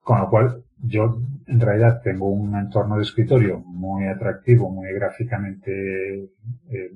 [0.00, 6.24] con lo cual yo en realidad tengo un entorno de escritorio muy atractivo, muy gráficamente
[6.70, 6.90] eh,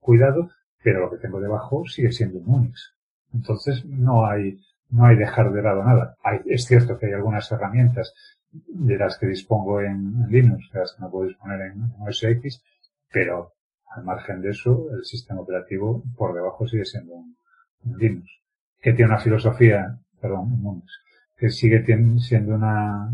[0.00, 0.50] cuidado,
[0.82, 2.94] pero lo que tengo debajo sigue siendo un Unix.
[3.32, 4.58] Entonces no hay,
[4.90, 6.16] no hay dejar de lado nada.
[6.22, 8.12] Hay, es cierto que hay algunas herramientas
[8.50, 12.62] de las que dispongo en, Linux, de las que no puedo disponer en, OS X,
[13.12, 13.52] pero
[13.94, 17.36] al margen de eso, el sistema operativo por debajo sigue siendo un,
[17.96, 18.28] Linux,
[18.80, 21.00] que tiene una filosofía, perdón, un Unix,
[21.36, 21.84] que sigue
[22.18, 23.08] siendo una,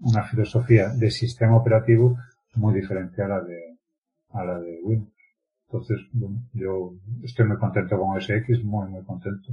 [0.00, 2.18] una filosofía de sistema operativo
[2.54, 3.78] muy diferente a la de,
[4.30, 5.14] a la de Windows.
[5.66, 9.52] Entonces, bueno, yo estoy muy contento con OS X, muy, muy contento.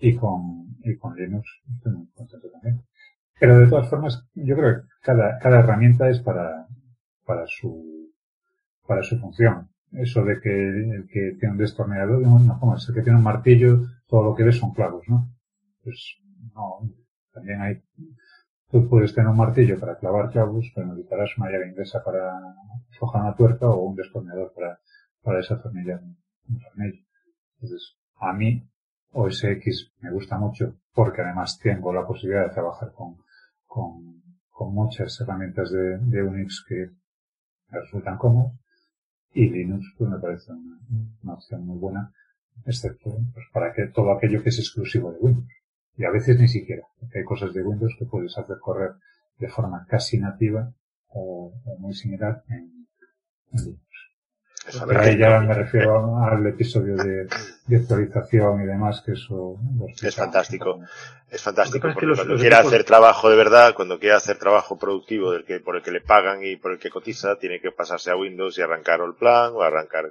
[0.00, 2.82] Y con, y con Linux estoy muy contento también.
[3.38, 6.66] Pero de todas formas, yo creo que cada, cada herramienta es para,
[7.24, 8.12] para su,
[8.86, 9.70] para su función.
[9.92, 12.86] Eso de que el que tiene un destornillador, no, no, ¿cómo es?
[12.88, 15.30] El que tiene un martillo, todo lo que ves son clavos, ¿no?
[15.82, 16.18] Pues,
[16.54, 16.80] no,
[17.32, 17.82] también hay,
[18.70, 22.38] tú puedes tener un martillo para clavar clavos, pero necesitarás una llave inglesa para
[22.90, 24.80] aflojar una tuerca o un destornillador para,
[25.22, 26.18] para desatornillar un,
[26.60, 27.02] tornillo.
[27.54, 28.68] Entonces, a mí,
[29.12, 33.16] OS X me gusta mucho porque además tengo la posibilidad de trabajar con,
[33.68, 36.90] con, con muchas herramientas de, de Unix que
[37.70, 38.58] resultan cómodas
[39.32, 40.50] y Linux pues me parece
[41.22, 42.12] una, opción muy buena
[42.64, 45.52] excepto pues, para que todo aquello que es exclusivo de Windows
[45.96, 48.92] y a veces ni siquiera porque hay cosas de Windows que puedes hacer correr
[49.38, 50.72] de forma casi nativa
[51.08, 52.88] o, o muy similar en,
[53.52, 53.87] en Linux.
[54.86, 57.26] Pero ahí ya me- refiero al episodio de,
[57.66, 59.56] de actualización y demás, que eso
[60.02, 60.80] Es fantástico.
[61.30, 65.32] Es fantástico porque cuando los equipos- hacer trabajo de verdad, cuando quiere hacer trabajo productivo
[65.32, 68.10] del que, por el que le pagan y por el que cotiza, tiene que pasarse
[68.10, 70.10] a Windows y arrancar el plan o arrancar eh,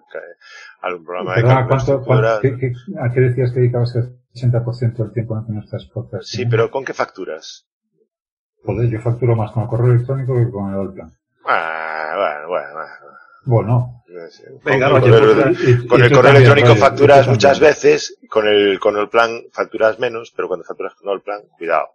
[0.82, 2.39] algún programa de cálculo ¿cuánto, estructural.
[2.41, 6.30] cuánto- qué- qué- ¿A qué decías que dedicabas el 80% del tiempo en nuestras podcasts?
[6.30, 7.68] Sí, pero ¿con qué facturas?
[8.64, 11.14] Joder, yo facturo más con el correo electrónico que con el plan.
[11.45, 12.88] Ah, bueno, bueno, bueno.
[13.45, 13.97] Bueno.
[14.64, 18.47] Venga, con, oye, con el, pues, con el correo electrónico Roger, facturas muchas veces, con
[18.47, 21.89] el, con el plan facturas menos, pero cuando facturas con el plan, cuidado.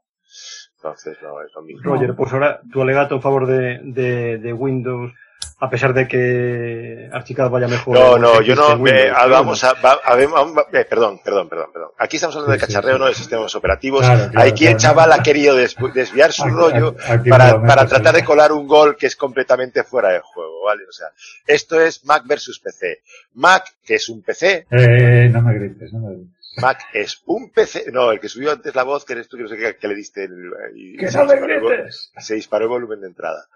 [0.76, 1.82] Entonces, no, es lo mismo.
[1.82, 5.12] Roger, pues ahora tu alegato en favor de, de, de Windows,
[5.58, 7.98] a pesar de que Archicad vaya mejor.
[7.98, 10.28] No, no, yo no, Windows, eh, pero vamos a, va- a ver,
[10.72, 11.90] eh, perdón, perdón, perdón, perdón.
[11.98, 14.00] Aquí estamos hablando de cacharreo, no de sistemas operativos.
[14.04, 17.30] Claro, claro, Hay quien, claro, chaval, ha querido des- desviar su Aquí- rollo aquí- aquí
[17.30, 20.82] para, para tratar de colar un gol que es completamente fuera de juego, ¿vale?
[20.88, 21.08] O sea,
[21.46, 23.00] esto es Mac versus PC.
[23.34, 26.32] Mac, que es un PC, Eh, no me grites, no me grites.
[26.58, 29.44] Mac es un PC, no, el que subió antes la voz, que eres tú, que
[29.44, 32.12] no sé qué, que le diste el, y ¡Que no me el grites!
[32.18, 33.46] se disparó el volumen de entrada.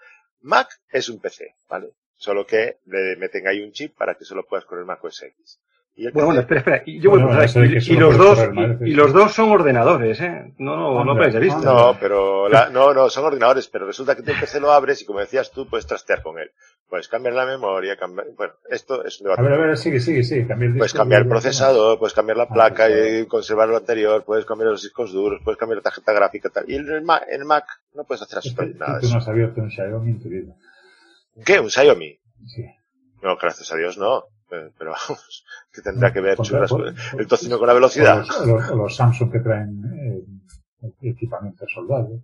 [0.46, 1.94] Mac es un PC, ¿vale?
[2.14, 5.60] Solo que le meten ahí un chip para que solo puedas correr Mac OS X.
[6.12, 6.82] Bueno, bueno, espera, espera.
[6.84, 9.48] Y, yo, Bueno, de que y, y los dos, mal, y, y los dos son
[9.50, 10.52] ordenadores, ¿eh?
[10.58, 11.58] No, no, no Hombre, penséis visto.
[11.70, 11.74] hombre.
[11.94, 15.00] No, pero la- no, no, son ordenadores, pero resulta que tú el PC lo abres
[15.00, 16.50] y como decías tú, puedes trastear con él.
[16.88, 19.40] Puedes cambiar la memoria, cambiar, bueno, esto es un debate.
[19.40, 20.46] A ver, a ver, sigue, sigue, sigue.
[20.46, 23.78] Cambiar el Puedes cambiar el procesador, puedes cambiar la Ah, placa pues, y conservar lo
[23.78, 26.64] anterior, puedes cambiar los discos duros, puedes cambiar la tarjeta gráfica tal.
[26.70, 29.28] Y en el Mac, en el Mac no puedes hacer absolutamente nada tú no has
[29.28, 30.52] abierto un Xiaomi en tu vida.
[31.44, 31.58] ¿Qué?
[31.58, 32.18] ¿Un Xiaomi?
[32.46, 32.64] Sí.
[33.22, 34.24] No, gracias a Dios no.
[34.50, 38.18] Eh, Pero vamos, que tendrá que ver por- por- el tocino con la velocidad.
[38.18, 39.82] los, los- los Samsung que traen
[40.82, 42.20] eh, equipamiento soldado.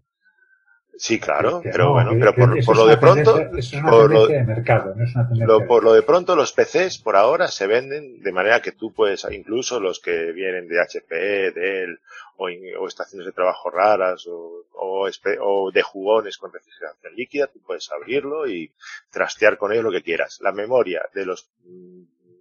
[0.96, 3.58] Sí, claro, Que pero no, bueno, que- pero por, eso por lo de pronto, tendencia-
[3.58, 5.92] Eso es una por lo- de mercado, no es una tendencia Lo- de- por lo
[5.94, 10.00] de pronto los PCs por ahora se venden de manera que tú puedes, incluso los
[10.00, 11.98] que vienen de HP, Dell
[12.36, 12.46] o,
[12.78, 18.46] o estaciones de trabajo raras o, o, de jugones con refrigeración líquida, tú puedes abrirlo
[18.46, 18.70] y
[19.10, 20.40] trastear con ello lo que quieras.
[20.42, 21.48] La memoria de los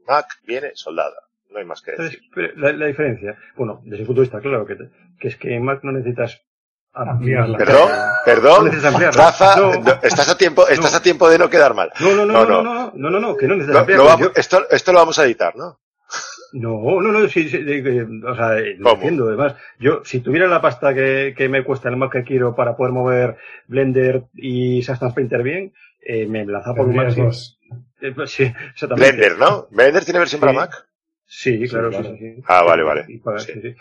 [0.08, 1.16] Mac viene soldada,
[1.50, 2.20] no hay más que decir.
[2.26, 4.90] Entonces, la, la diferencia, bueno, desde el punto de vista, claro, que, te-
[5.20, 6.42] que es que en Mac no necesitas
[6.94, 7.58] Ampliarla.
[7.58, 9.24] Perdón, No perdón, necesitas ampliarla.
[9.24, 9.72] Rafa, No.
[9.74, 10.98] no, estás a tiempo, estás No.
[10.98, 11.92] a tiempo de no quedar mal.
[12.00, 12.64] No, no, no, No, no, no.
[12.64, 14.32] no, no, no, no, no, que no necesitas No, ampliarla.
[14.36, 15.80] esto, esto lo vamos a editar, ¿no?
[16.54, 19.28] No, no, no, sí, o sea, eh, lo entiendo.
[19.30, 22.76] Además, yo, si tuviera la pasta que, que me cuesta el Mac que quiero para
[22.76, 23.38] poder mover
[23.68, 25.74] Blender y Substance Painter bien,
[26.06, 27.12] eh, me lanzaba por un Mac.
[27.12, 27.22] Sí.
[28.02, 29.12] Eh, pues exactamente.
[29.16, 29.68] Blender, ¿no?
[29.72, 30.52] Blender tiene versión para.
[30.52, 30.86] Mac.
[31.34, 32.10] Sí, claro, claro.
[32.10, 32.44] sí, sí, sí.
[32.46, 33.06] Ah, vale, vale.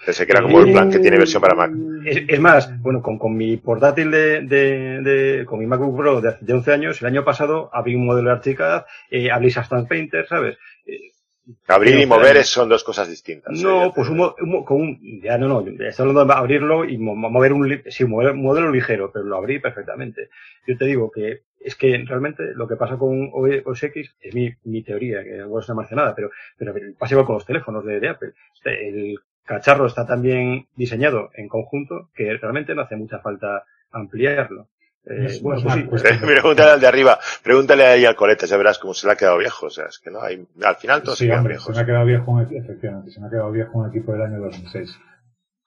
[0.06, 1.72] Pensé que era como el plan que tiene versión para Mac.
[2.06, 6.20] Es, es más, bueno, con, con mi portátil de, de, de- con mi MacBook Pro
[6.20, 9.50] de, hace- de 11 años, el año pasado abrí un modelo de Archicad, eh, abrí
[9.50, 10.58] Substance Painter, ¿sabes?
[10.86, 11.10] Eh,
[11.66, 13.52] Abrir y mover son dos cosas distintas.
[13.58, 13.62] ¿eh?
[13.64, 16.38] no, Ya pues un, mo- un mo- con un, ya no, no, estoy hablando de
[16.38, 20.28] abrirlo y mo- mover un, li- sí, mover un modelo ligero, pero lo abrí perfectamente.
[20.68, 24.52] Yo te digo que es que realmente lo que pasa con OS X es mi,
[24.64, 28.00] mi teoría, que no es una nada, pero, pero pasa igual con los teléfonos de,
[28.00, 28.32] de Apple.
[28.54, 33.64] Este, El cacharro está tan bien diseñado en conjunto que realmente no hace mucha falta
[33.90, 34.68] ampliarlo.
[35.04, 38.56] Eh, Es- bueno, es pues sí, Pregúntale al de arriba, pregúntale ahí al coleta, ya
[38.56, 39.66] verás cómo se le ha quedado viejo.
[39.66, 41.78] O sea, es que no hay, al final todos se Sí, quedan hombre, se me
[41.80, 44.98] ha quedado viejo un, efectivamente, se me ha quedado viejo un equipo del año 2006.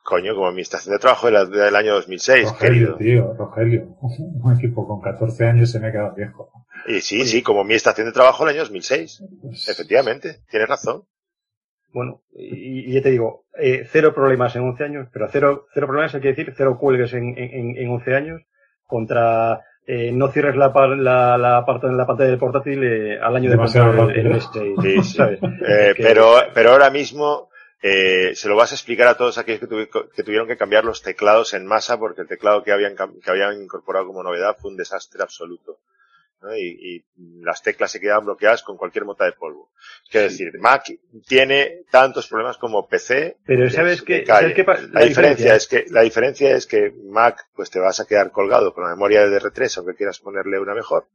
[0.04, 2.98] Coño, como mi estación de trabajo era del año 2006, Rogelio, querido.
[2.98, 3.88] tío, Rogelio.
[4.02, 6.52] Un equipo con 14 años se me ha quedado viejo.
[6.88, 9.24] Y sí, sí, como mi estación de trabajo el año 2006.
[9.42, 11.04] Pues, Efectivamente, tienes razón.
[11.94, 15.86] Bueno, y, y ya te digo, eh, cero problemas en 11 años, pero cero, cero
[15.88, 18.42] problemas hay que decir, cero cuelgues en, en, en 11 años
[18.88, 23.36] contra eh, no cierres la, par- la, la, parte, la pantalla del portátil eh, al
[23.36, 24.52] año de comprar el, el rápido.
[24.52, 25.18] S6, Sí, sí.
[25.18, 25.40] ¿sabes?
[25.44, 27.50] Eh, Que- pero, pero ahora mismo
[27.84, 30.86] eh, se lo vas a explicar a todos aquellos que, tuvi- que tuvieron que cambiar
[30.86, 34.72] los teclados en masa porque el teclado que habían, que habían incorporado como novedad fue
[34.72, 35.80] un desastre absoluto.
[36.42, 36.56] ¿no?
[36.58, 36.62] Y,
[37.18, 39.72] y las teclas se quedaban bloqueadas con cualquier mota de polvo.
[40.10, 40.86] Quiero decir, Mac
[41.28, 43.38] tiene tantos problemas como PC.
[43.46, 48.00] Pero ¿sabes pa- La diferencia es que, la diferencia es que Mac, pues te vas
[48.02, 51.08] a quedar colgado con la memoria de DR3, aunque quieras ponerle una mejor.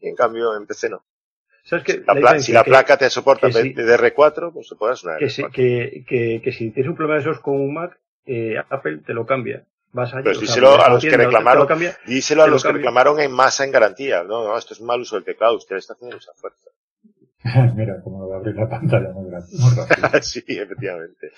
[0.00, 1.04] Y en cambio, en PC no.
[1.68, 1.84] ¿Sabes?
[1.86, 3.74] Si la, si la que- placa te soporta que sí.
[3.74, 5.52] DR4, pues te podrás una que, si, DR4.
[5.52, 9.12] que, que, que si tienes un problema de esos con un Mac, eh, Apple te
[9.14, 9.64] lo cambia.
[9.92, 11.62] Vas allí, Pero sea, díselo vas a la los que tienda, te reclamaron.
[11.62, 11.96] lo cambia.
[12.06, 14.22] Díselo a los que reclamaron en masa en garantía.
[14.22, 15.56] No, no, esto es un mal uso del teclado.
[15.56, 16.68] Usted está haciendo mucha fuerza.
[17.74, 20.22] Mira cómo lo va a abrir la pantalla muy rápido.
[20.22, 21.32] sí, efectivamente.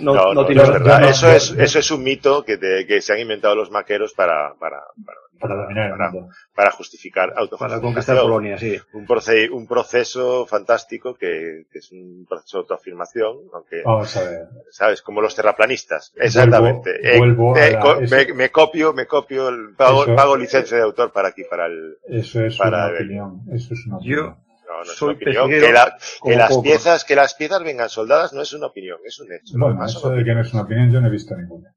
[0.00, 0.98] No, No, no, no, tiene no es yo- verdad.
[1.00, 3.18] yo no- eso, yo- es, yo- eso es un mito que, te- que se han
[3.20, 6.34] inventado los maqueros para, para, para, Para dominar el para, mundo.
[6.54, 8.78] para justificar para conquistar Polonia, sí.
[8.94, 14.22] Un, proce- un proceso fantástico que, que es un proceso de autoafirmación, aunque, Vamos a
[14.24, 14.46] ver.
[14.70, 15.02] ¿sabes?
[15.02, 16.12] Como los terraplanistas.
[16.16, 16.90] Exactamente.
[17.02, 17.78] Eh, vuelvo a eh,
[18.10, 21.66] me, me copio, me copio, el, pago, Eso- pago licencia de autor para aquí, para
[21.66, 23.02] el, Eso es Para una ver.
[23.02, 23.40] opinión.
[23.52, 24.26] Eso es una Yo- opinión.
[24.26, 24.45] no,
[24.86, 25.50] no es Soy una opinión.
[25.50, 28.98] Que, la- que como las piezas, que las piezas vengan soldadas no es una opinión,
[29.04, 29.58] es un hecho.
[29.58, 31.74] Bueno, son eso de que no es una opinión, yo no he visto ninguna.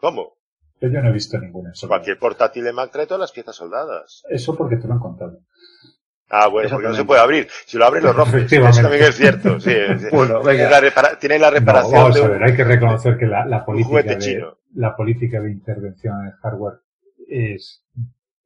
[0.00, 0.36] ¿Cómo?
[0.80, 1.70] Yo no he visto ninguna.
[1.72, 1.88] eso.
[1.88, 4.22] Cualquier portátil de Mac trae todas las piezas soldadas.
[4.28, 5.40] Eso porque te lo han contado.
[6.28, 7.48] Ah, bueno, porque no se puede abrir.
[7.66, 8.34] Si lo abres, lo rompes.
[8.34, 8.80] Efectivamente.
[8.80, 9.60] Eso también es cierto.
[9.60, 10.06] Sí, sí.
[10.12, 10.68] Bueno, venga.
[10.68, 13.46] la, repara- tiene la No, reparación vamos de a ver, hay que reconocer que la,
[13.46, 14.58] la política de, chino.
[14.74, 16.80] la política de intervención en el hardware
[17.28, 17.84] es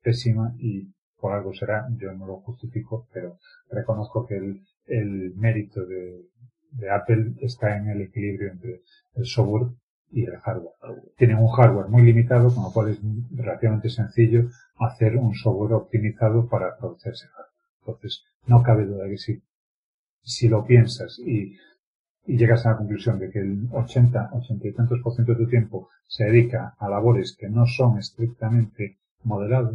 [0.02, 0.88] pésima y
[1.20, 3.38] por algo será, yo no lo justifico, pero
[3.70, 6.26] reconozco que el, el mérito de,
[6.72, 8.82] de Apple está en el equilibrio entre
[9.14, 9.72] el software
[10.12, 10.74] y el hardware.
[11.16, 13.00] Tienen un hardware muy limitado, con lo cual es
[13.30, 14.48] relativamente sencillo
[14.78, 17.50] hacer un software optimizado para aprovechar ese hardware.
[17.80, 19.42] Entonces, no cabe duda que si,
[20.22, 21.56] si lo piensas y,
[22.26, 25.44] y llegas a la conclusión de que el 80, 80 y tantos por ciento de
[25.44, 29.74] tu tiempo se dedica a labores que no son estrictamente modeladas,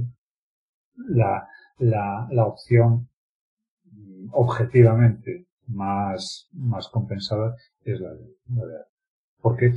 [0.97, 1.47] la,
[1.79, 3.09] la, la opción
[3.85, 8.25] mm, objetivamente más, más compensada es la de,
[8.55, 8.75] la de.
[9.41, 9.71] Porque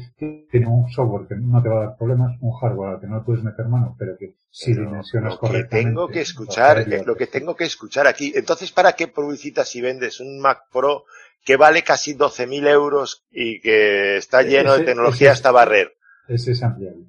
[0.50, 3.22] tiene un software que no te va a dar problemas, un hardware al que no
[3.22, 5.88] puedes meter mano, pero que si Pero dimensionas lo que correctamente.
[5.90, 8.32] tengo que va a escuchar, lo que tengo que escuchar aquí.
[8.34, 11.04] Entonces, ¿para qué publicitas y vendes un Mac Pro
[11.44, 15.92] que vale casi 12.000 euros y que está lleno de tecnología ese- hasta barrer?
[16.28, 17.04] Ese es ampliable.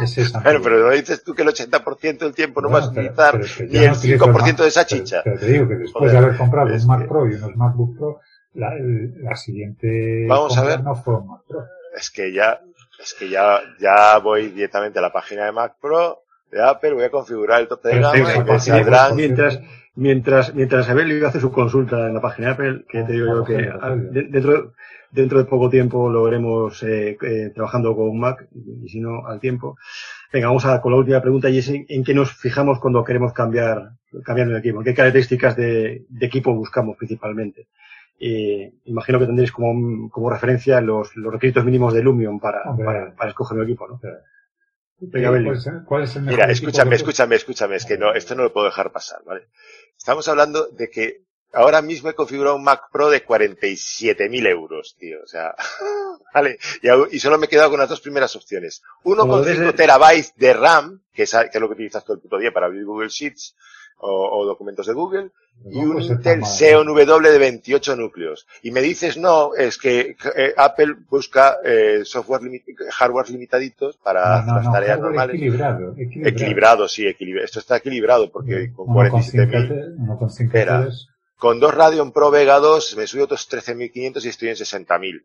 [0.02, 0.60] Es Bueno, ampliable.
[0.64, 3.32] pero no dices tú que el 80% del tiempo no vas a Bueno, pero- utilizar
[3.34, 5.22] pero es que ni el no utilizo 5% Mac- de esa pero- chicha.
[5.24, 7.56] Pero, te digo que después Joder, de haber comprado un Mac que- Pro y unos
[7.56, 8.20] MacBook Pro,
[8.54, 8.72] la,
[9.22, 10.82] la siguiente Vamos a ver.
[10.84, 11.64] no fue un Mac Pro.
[11.98, 12.60] Es que ya,
[13.02, 17.04] es que ya, ya voy directamente a la página de Mac Pro de Apple, voy
[17.04, 19.60] a configurar el tope de Pero gama y esa me saldrán, Mientras,
[19.96, 23.44] mientras, mientras Abel hace su consulta en la página de Apple, que te digo yo
[23.44, 24.74] que ah, dentro,
[25.12, 29.40] dentro de poco tiempo lo veremos eh, eh, trabajando con Mac, y si no, al
[29.40, 29.78] tiempo.
[30.32, 33.04] Venga, vamos a con la última pregunta y es en, en qué nos fijamos cuando
[33.04, 33.92] queremos cambiar,
[34.24, 37.68] cambiar el equipo, en qué características de, de equipo buscamos principalmente.
[38.20, 43.14] Eh, imagino que tendréis como, como referencia los, los requisitos mínimos de Lumion para, para,
[43.14, 44.00] para escoger un equipo, ¿no?
[44.98, 45.46] Venga, Abel.
[45.86, 48.68] ¿Cuál es, el mejor Mira, escúchame, escúchame, escúchame, es que no, esto no lo puedo
[48.68, 49.48] dejar pasar, ¿vale?
[49.98, 51.22] Estamos hablando de que
[51.54, 55.54] ahora mismo he configurado un Mac Pro de 47.000 euros, tío, o sea,
[56.34, 56.58] vale,
[57.12, 58.82] y, solo me he quedado con las dos primeras opciones.
[59.04, 62.16] Como 1,5 debes de- terabytes de RAM, que es, que es lo que utilizas todo
[62.16, 63.56] el puto día para abrir Google Sheets,
[64.00, 65.32] o, o documentos de Google
[65.72, 66.46] y un puede ser Intel.
[66.46, 68.46] Xeon W de 28 núcleos.
[68.62, 74.42] Y me dices, no, es que eh, Apple busca eh, software limi- hardware limitaditos para
[74.42, 75.36] No, no, las no, tareas normales.
[75.36, 76.30] equilibrado, equilibrado.
[76.30, 77.46] Equilibrado, sí, equilibrado.
[77.46, 80.86] Esto está equilibrado porque con 47.000, 1,5 Era.
[80.88, 85.24] T's, con dos Radeon Pro Vega 2 me subí otros 13.500 y estoy en 60.000.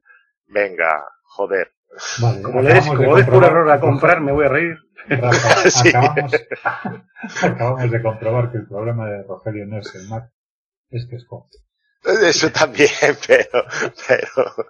[0.48, 1.72] Venga, joder.
[2.20, 4.44] Vale, Como le des, acabamos de como des por comprobar- error a comprar, me voy
[4.46, 4.76] a reír.
[5.08, 5.88] Rafa, Sí.
[5.88, 6.32] acabamos,
[7.42, 10.30] acabamos de comprobar que el problema de Rogelio no es el Mac,
[10.90, 11.48] es que es cómodo.
[12.22, 12.88] Eso también,
[13.26, 13.64] pero,
[14.08, 14.68] pero,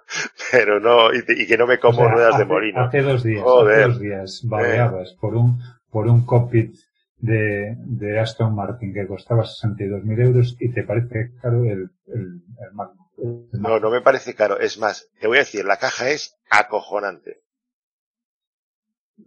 [0.51, 2.81] pero no, y, y que no me como O sea, ruedas de hace- molino.
[2.81, 3.79] Hace dos días, Joder.
[3.79, 5.59] hace dos días babeabas por un,
[5.89, 6.75] por un cockpit
[7.17, 12.73] de, de Aston Martin que costaba 62.000 euros y te parece caro el, el, el
[12.73, 12.89] Mac.
[13.53, 14.59] No, no me parece caro.
[14.59, 17.41] Es más, te voy a decir, la caja es acojonante.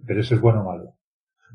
[0.07, 0.95] Pero eso es bueno o malo.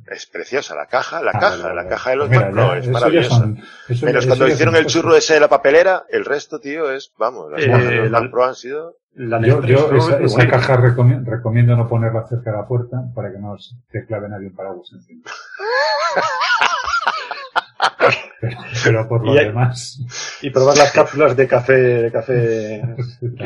[0.10, 1.90] Es preciosa la caja, la Ah, caja, vale, la vale.
[1.90, 3.30] caja de los Mira, Mac Pro ya, es maravillosa.
[3.38, 3.58] son-
[3.90, 7.12] eso- Menos eso cuando hicieron el churro ese de la papelera, el resto, tío, es,
[7.18, 8.96] vamos, las Eh, cajas de los la- Pro han sido...
[9.16, 9.90] La Yo, yo
[10.24, 14.06] esa, caja recomi- recomiendo no ponerla cerca de la puerta para que no se te
[14.06, 15.24] clave nadie un paraguas encima.
[18.42, 20.00] pero, pero por lo Y hay- demás.
[20.42, 22.82] Y probar las cápsulas de café, de café.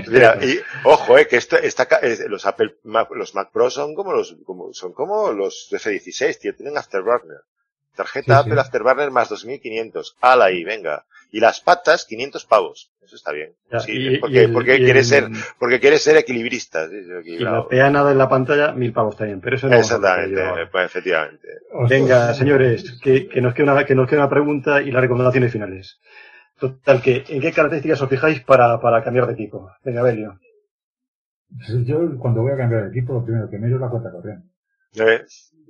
[0.07, 3.95] Mira, y ojo, eh, que esto, esta, ca- los Apple, Mac, los Mac Pro son
[3.95, 7.41] como los, como, son como los F16, tío, tienen Afterburner.
[7.95, 8.49] Tarjeta Sí, sí.
[8.49, 10.17] Apple Afterburner más 2500.
[10.21, 11.05] Ala ahí, venga.
[11.35, 12.91] Y las patas, 500 pavos.
[13.01, 13.53] Eso está bien.
[13.71, 16.87] Ya, Sí, y- porque, y el- porque quiere el- ser, porque quiere ser equilibrista.
[16.87, 19.41] sí, Y la peana de la pantalla, mil pavos también.
[19.41, 20.69] Pero eso no Exactamente, ello.
[20.71, 21.47] pues efectivamente.
[21.89, 25.51] Venga, señores, que, que nos queda una, que nos queda una pregunta y las recomendaciones
[25.51, 25.99] finales.
[26.59, 29.71] Total, que, ¿en qué características os fijáis para, para cambiar de equipo?
[29.83, 30.39] Venga, Belio.
[31.85, 34.47] Yo cuando voy a cambiar de equipo, lo primero que miro es la cuenta corriente.
[34.95, 35.25] ¿Eh?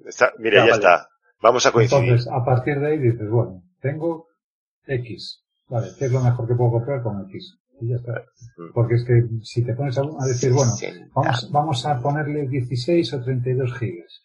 [0.05, 0.83] Está- mira, Ya, ya, vale.
[0.83, 1.07] está.
[1.41, 2.03] Vamos a coincidir.
[2.03, 4.27] Entonces, a partir de ahí dices, bueno, tengo
[4.87, 5.39] X.
[5.73, 7.57] Vale, ¿qué es lo mejor que puedo comprar con X?
[7.81, 8.13] Y ya está.
[8.73, 10.71] Porque es que si te pones a, a decir, bueno,
[11.15, 14.21] vamos, vamos a ponerle 16 o 32 gigas.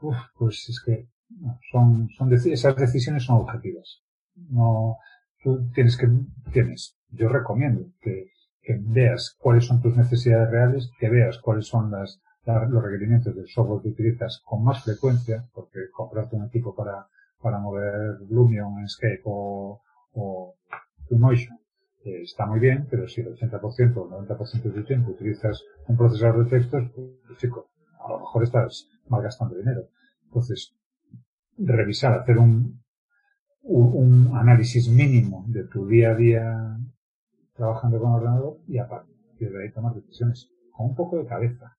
[0.00, 1.08] Uf, pues es que
[1.40, 4.02] no, son, son esas decisiones son objetivas.
[4.50, 4.96] No,
[5.42, 6.08] tú tienes que,
[6.52, 8.26] tienes, yo recomiendo que,
[8.62, 13.34] que veas cuáles son tus necesidades reales, que veas cuáles son las, la- los requerimientos
[13.36, 17.06] del software que utilizas con más frecuencia, porque comprarte un equipo para,
[17.40, 19.80] para mover Lumion, Escape o,
[20.12, 20.54] o
[21.08, 21.58] Twinmotion
[22.04, 25.62] eh, está muy bien, pero si el 80% o el 90% de tu tiempo utilizas
[25.86, 29.88] un procesador de textos, pues chico, a lo mejor estás malgastando dinero.
[30.24, 30.74] Entonces,
[31.56, 32.80] revisar, hacer un,
[33.62, 36.78] un, un análisis mínimo de tu día a día
[37.54, 41.76] trabajando con ordenador y a partir de ahí tomar decisiones con un poco de cabeza.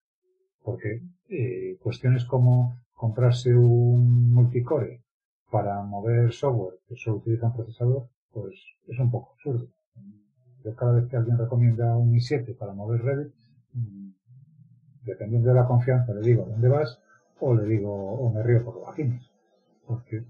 [0.62, 1.00] Porque
[1.30, 5.02] eh, cuestiones como comprarse un multicore
[5.50, 8.54] para mover software que solo utiliza un procesador, pues
[8.86, 9.68] es un poco absurdo.
[10.64, 13.34] Yo cada vez que alguien recomienda un i7 para mover Revit,
[13.72, 14.10] mm,
[15.04, 17.00] dependiendo de la confianza, le digo dónde vas
[17.40, 19.30] o le digo o me río por los vagines.
[19.86, 20.24] Porque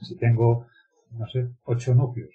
[0.00, 0.66] si tengo,
[1.10, 2.34] no sé, ocho núcleos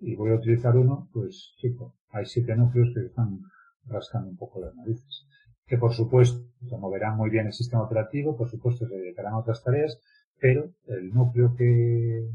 [0.00, 3.40] y voy a utilizar uno, pues chico, hay siete núcleos que están
[3.86, 5.26] rascando un poco las narices.
[5.66, 6.46] Que por supuesto
[6.78, 9.98] moverán muy bien el sistema operativo, por supuesto se dedicarán a otras tareas,
[10.38, 12.28] pero el núcleo que,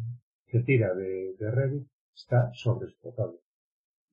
[0.55, 3.41] que tira de, de está sobreexplotado.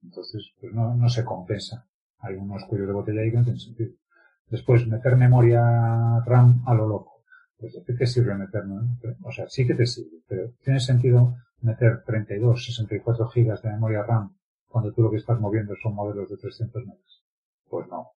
[0.03, 1.87] Entonces, pues no, no se compensa.
[2.19, 3.93] Hay unos cuellos de botella ahí que no tienen sentido.
[4.49, 5.63] Después, meter memoria
[6.27, 7.23] RAM a lo loco.
[7.57, 8.65] Pues, ¿de qué te sirve meter?
[9.23, 14.03] O sea, sí que te sirve, pero ¿tiene sentido meter 32, 64 gigas de memoria
[14.03, 17.23] RAM cuando tú lo que estás moviendo son modelos de 300 megas?
[17.69, 18.09] Pues no.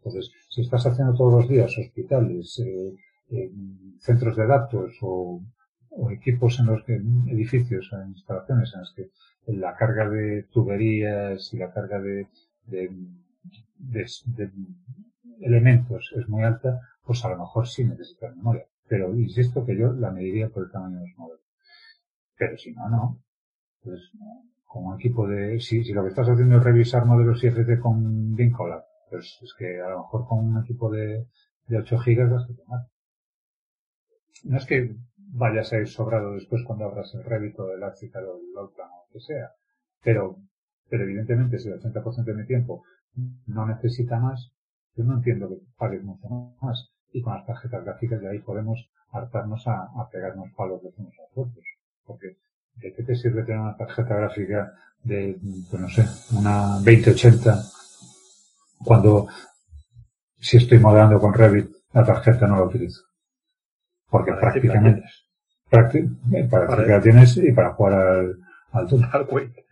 [0.00, 3.50] Entonces, si estás haciendo todos los días hospitales, eh,
[4.00, 5.40] centros de datos o,
[5.96, 9.10] o equipos en los que, edificios, en instalaciones en las que
[9.46, 12.28] la carga de tuberías y la carga de,
[12.66, 12.90] de,
[13.78, 14.50] de, de
[15.40, 18.66] elementos es muy alta, pues a lo mejor sí necesitas memoria.
[18.88, 21.44] Pero insisto que yo la mediría por el tamaño de los modelos.
[22.36, 23.22] Pero si no, no.
[23.82, 24.10] Pues
[24.64, 28.82] como un equipo de, si, lo que estás haciendo es revisar modelos IFT con Vincolab,
[29.08, 31.28] pues es que a lo mejor con un equipo de,
[31.68, 32.80] de 8 gigas vas a tomar.
[34.42, 34.96] No es que
[35.34, 38.88] vayas a ir sobrado después cuando abras el Revit o el Arctical o el Outplan
[38.88, 39.52] o lo que sea.
[40.02, 40.38] Pero,
[40.88, 42.84] pero evidentemente si el 80% de mi tiempo
[43.46, 44.52] no necesita más,
[44.96, 46.28] yo no entiendo que pagues mucho
[46.60, 46.90] más.
[47.12, 51.14] Y con las tarjetas gráficas de ahí podemos hartarnos a, a pegarnos palos los unos
[51.18, 51.64] a otros.
[52.04, 52.36] Porque,
[52.76, 55.38] ¿de qué te sirve tener una tarjeta gráfica de,
[55.70, 56.04] pues no sé,
[56.36, 57.62] una 2080
[58.84, 59.28] cuando
[60.38, 63.02] si estoy modelando con Revit la tarjeta no la utilizo?
[64.08, 65.02] Porque prácticamente,
[65.74, 66.50] plaquetas.
[66.50, 68.38] para tienes y para jugar al,
[68.72, 69.66] al, al Quake.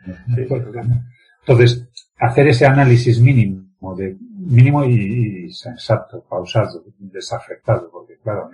[1.40, 1.88] Entonces,
[2.18, 3.62] hacer ese análisis mínimo
[3.96, 8.48] de mínimo y, sensato, pausado, desafectado, porque claro,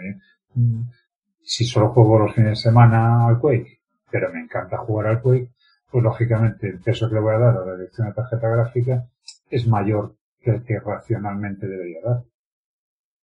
[1.43, 3.81] si solo juego los fines de semana al Quake,
[4.11, 5.53] pero me encanta jugar al Quake,
[5.91, 9.07] pues lógicamente el peso que le voy a dar a la elección de tarjeta gráfica
[9.51, 12.25] es mayor que el que racionalmente debería dar.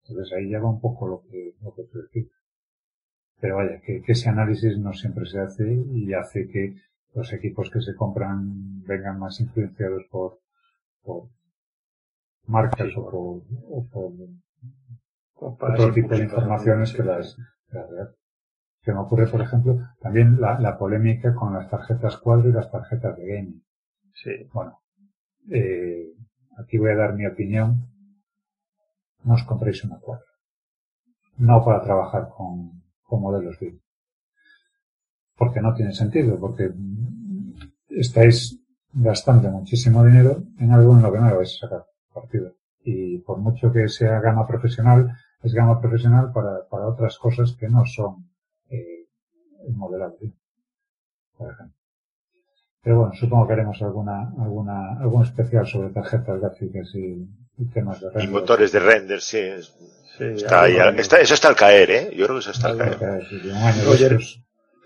[0.06, 2.30] Entonces ahí ya va un poco lo que, lo que tú decís.
[3.40, 6.77] Pero vaya, que, ese análisis no siempre se hace y hace que
[7.15, 10.40] los equipos que se compran vengan más influenciados por,
[11.02, 11.28] por
[12.47, 14.12] marcas o por, o por
[15.69, 17.36] otro tipo de informaciones que las,
[17.69, 17.89] que las
[18.82, 22.70] Se me ocurre, por ejemplo, también la, la, polémica con las tarjetas cuadro y las
[22.70, 23.65] tarjetas de gaming.
[24.15, 24.48] Sí.
[24.52, 24.81] Bueno,
[25.51, 26.12] eh,
[26.59, 27.89] aquí voy a dar mi opinión.
[29.24, 30.27] No os compréis una cuadra.
[31.39, 33.81] No para trabajar con, con modelos BIM.
[35.36, 36.70] Porque no tiene sentido, porque
[37.89, 38.59] estáis
[38.93, 42.55] gastando muchísimo dinero en algo en lo que no vais a sacar partido.
[42.85, 47.68] Y por mucho que sea gama profesional, es gama profesional para, para otras cosas que
[47.68, 48.31] no son
[48.70, 49.09] eh,
[49.66, 50.16] el modelado,
[51.36, 51.76] por ejemplo.
[52.82, 57.26] Pero bueno, supongo que haremos alguna, alguna, algún especial sobre tarjetas gráficas y,
[57.72, 58.28] temas de render.
[58.28, 59.40] Y motores de render, sí.
[60.18, 62.10] Está ahí, está, eso está al caer, ¿eh?
[62.14, 62.98] Yo creo que eso está al caer.
[62.98, 64.18] caer.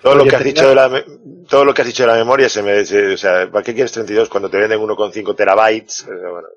[0.02, 1.04] todo lo que has dicho de la,
[1.48, 3.92] todo lo que has dicho de la memoria se me, o sea, ¿para qué quieres
[3.92, 6.06] 32 cuando te venden 1,5 terabytes?
[6.06, 6.48] Bueno,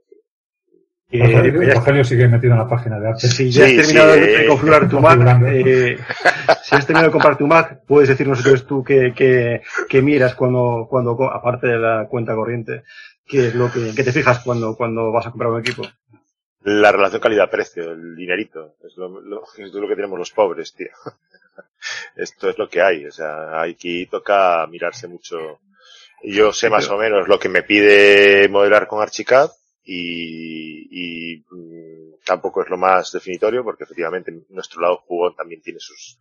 [1.11, 3.29] eh, Rogelio sigue metido en la página de Apple.
[3.29, 5.97] Si ya has terminado de configurar tu Mac, eh,
[6.63, 10.87] si has terminado de comprar tu Mac, puedes decirnos tú que, que, que, miras cuando,
[10.89, 12.83] cuando, aparte de la cuenta corriente,
[13.27, 15.83] qué es lo que, que te fijas cuando, cuando vas a comprar un equipo.
[16.63, 20.89] La relación calidad-precio, el dinerito, es lo, lo, es lo que tenemos los pobres, tío.
[22.15, 25.59] Esto es lo que hay, o sea, aquí toca mirarse mucho.
[26.23, 29.49] Yo sé más o menos lo que me pide modelar con Archicad,
[29.83, 35.79] y, y mm, tampoco es lo más definitorio porque efectivamente nuestro lado jugón también tiene
[35.79, 36.19] sus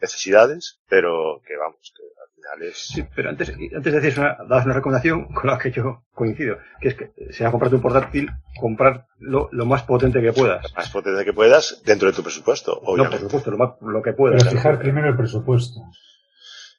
[0.00, 2.78] necesidades, pero que vamos, que al final es...
[2.78, 6.88] Sí, pero antes, antes de decir una, una recomendación con la que yo coincido, que
[6.88, 10.70] es que si a comprarte un portátil, comprar lo, lo, más potente que puedas.
[10.70, 13.16] Lo más potente que puedas dentro de tu presupuesto, obviamente.
[13.16, 14.42] No, por supuesto, lo, más, lo que puedas.
[14.42, 15.80] Pero fijar primero el presupuesto.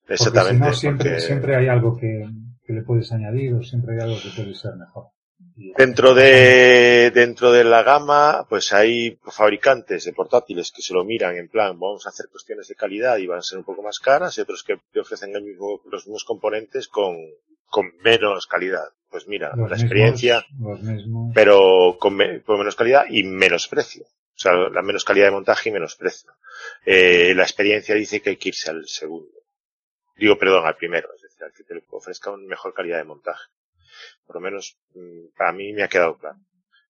[0.08, 0.60] Exactamente.
[0.60, 2.26] Porque si no, siempre, siempre hay algo que,
[2.66, 5.08] que le puedes añadir o siempre hay algo que puede ser mejor.
[5.56, 11.36] Dentro de, dentro de la gama, pues hay fabricantes de portátiles que se lo miran
[11.38, 14.00] en plan, vamos a hacer cuestiones de calidad y van a ser un poco más
[14.00, 17.18] caras, y otros que te ofrecen el mismo, los mismos componentes con,
[17.68, 18.90] con menos calidad.
[19.10, 20.46] Pues mira, la experiencia,
[21.34, 24.06] pero con, menos calidad y menos precio.
[24.06, 26.32] O sea, la menos calidad de montaje y menos precio.
[26.86, 29.32] Eh, la experiencia dice que hay que irse al segundo.
[30.16, 33.50] Digo, perdón, al primero, es decir, al que te ofrezca una mejor calidad de montaje
[34.26, 36.38] por lo menos mm, para mí me ha quedado claro.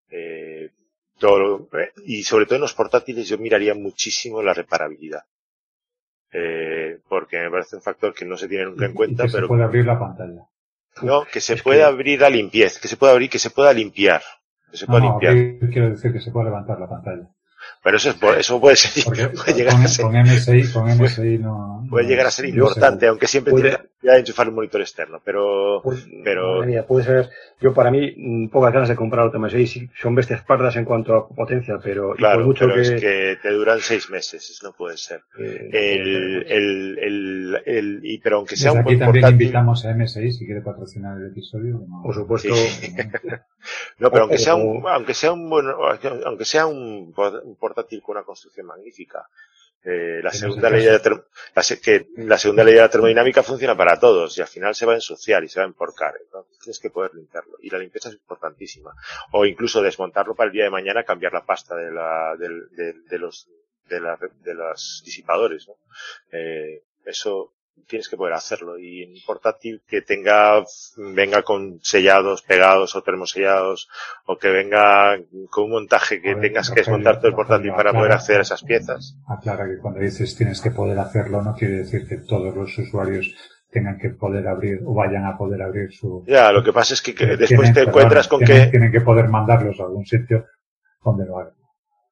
[0.09, 0.71] Eh,
[1.19, 5.23] todo, eh, y sobre todo en los portátiles yo miraría muchísimo la reparabilidad.
[6.33, 9.43] Eh, porque me parece un factor que no se tiene nunca en cuenta, que pero.
[9.43, 10.47] Se puede abrir la pantalla.
[11.01, 14.21] No, que se pueda abrir la limpieza, que se pueda abrir, que se pueda limpiar.
[14.71, 15.33] Que se pueda limpiar.
[15.71, 17.29] quiero decir que se puede levantar la pantalla.
[17.83, 21.37] Pero eso, es, eso puede ser, puede llegar con, a ser, con MSI, con MSI
[21.39, 25.19] no, puede llegar a ser importante, aunque siempre puede, tiene que enchufar un monitor externo,
[25.23, 26.63] pero, pues, pero.
[26.63, 27.29] Mía, puede ser,
[27.59, 31.15] yo para mí, mm, pocas ganas de comprar otro MSI, son bestias pardas en cuanto
[31.15, 32.81] a potencia, pero, claro, por mucho pero que...
[32.81, 35.21] es que te duran seis meses, eso no puede ser.
[35.39, 39.85] Eh, el, el, el, el, y, pero aunque sea Desde un aquí también portátil, invitamos
[39.85, 41.81] a MSI si quiere patrocinar el episodio.
[41.87, 42.53] No, por supuesto.
[42.53, 42.95] Sí.
[44.01, 45.77] no, pero aunque sea un, aunque sea un bueno,
[46.25, 47.13] aunque sea un,
[47.59, 49.29] portátil con una construcción magnífica,
[49.83, 51.23] eh, la segunda ley de la,
[51.53, 54.87] la, que la segunda ley de la termodinámica funciona para todos y al final se
[54.87, 56.15] va a ensuciar y se va a emporcar.
[56.19, 57.57] Entonces tienes que poder limpiarlo.
[57.61, 58.91] Y la limpieza es importantísima.
[59.33, 62.93] O incluso desmontarlo para el día de mañana, cambiar la pasta de la, de, de,
[63.07, 63.49] de los,
[63.87, 65.75] de, la, de los disipadores, ¿no?
[66.31, 67.53] Eh, eso
[67.87, 68.77] tienes que poder hacerlo.
[68.77, 70.63] Y un portátil que tenga
[70.97, 73.89] venga con sellados pegados o termosellados
[74.25, 75.17] o que venga
[75.49, 79.17] con un montaje que tengas que desmontar todo el portátil para poder a esas piezas.
[79.27, 83.33] Aclara que cuando dices tienes que poder hacerlo no quiere decir que todos los usuarios
[83.69, 87.01] tengan que poder abrir o vayan a poder abrir su ya lo que pasa es
[87.01, 90.45] que, que después te encuentras con tienen, que tienen que poder mandarlos a algún sitio
[91.03, 91.60] donde lo hagan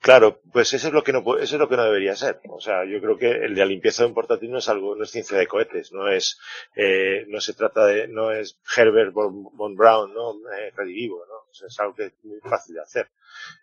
[0.01, 2.39] Claro, pues eso es lo que no eso es lo que no debería ser.
[2.49, 4.95] O sea, yo creo que el de la limpieza de un portátil no es algo,
[4.95, 6.39] no es ciencia de cohetes, no es,
[6.75, 11.49] eh, no se trata de, no es Herbert von, von Braun, no, eh, redivivo, ¿no?
[11.49, 13.09] O sea, es algo que es muy fácil de hacer.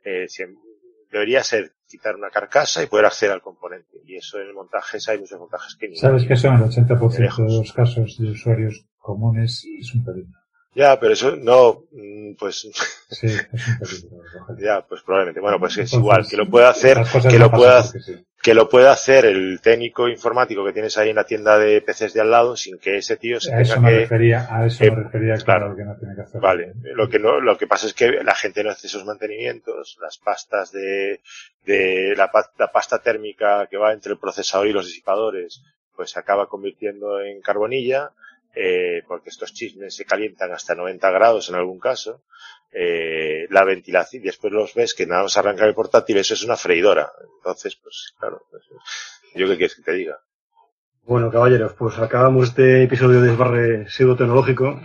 [0.04, 0.44] Eh, si,
[1.10, 3.98] debería ser quitar una carcasa y poder acceder al componente.
[4.04, 5.96] Y eso en el montaje, hay muchos montajes que ni...
[5.96, 10.45] Sabes que son el 80% de los casos de usuarios comunes es un peligro.
[10.76, 12.68] Ya, pero eso no, mm, pues.
[13.08, 14.06] Sí, es
[14.58, 15.40] ya, pues probablemente.
[15.40, 16.98] Bueno, pues es igual, que lo pueda hacer,
[17.30, 18.26] que lo pueda, sí.
[18.42, 22.12] que lo pueda hacer el técnico informático que tienes ahí en la tienda de PCs
[22.12, 24.66] de al lado sin que ese tío se a tenga eso me que, refería, a
[24.66, 26.42] eso eh, me refería, claro, que no tiene que hacer.
[26.42, 29.96] Vale, lo que no, lo que pasa es que la gente no hace esos mantenimientos,
[30.02, 31.22] las pastas de,
[31.64, 35.62] de la, la pasta térmica que va entre el procesador y los disipadores,
[35.94, 38.12] pues se acaba convirtiendo en carbonilla,
[38.58, 42.22] eh, porque estos chismes se calientan hasta 90 grados en algún caso,
[42.72, 46.56] eh, la ventilación, después los ves que nada más arrancar el portátil, eso es una
[46.56, 47.12] freidora.
[47.36, 48.64] Entonces, pues claro, pues,
[49.34, 50.20] yo qué quieres que te diga.
[51.02, 54.80] Bueno, caballeros, pues acabamos este episodio de Desbarre Pseudo-Tecnológico,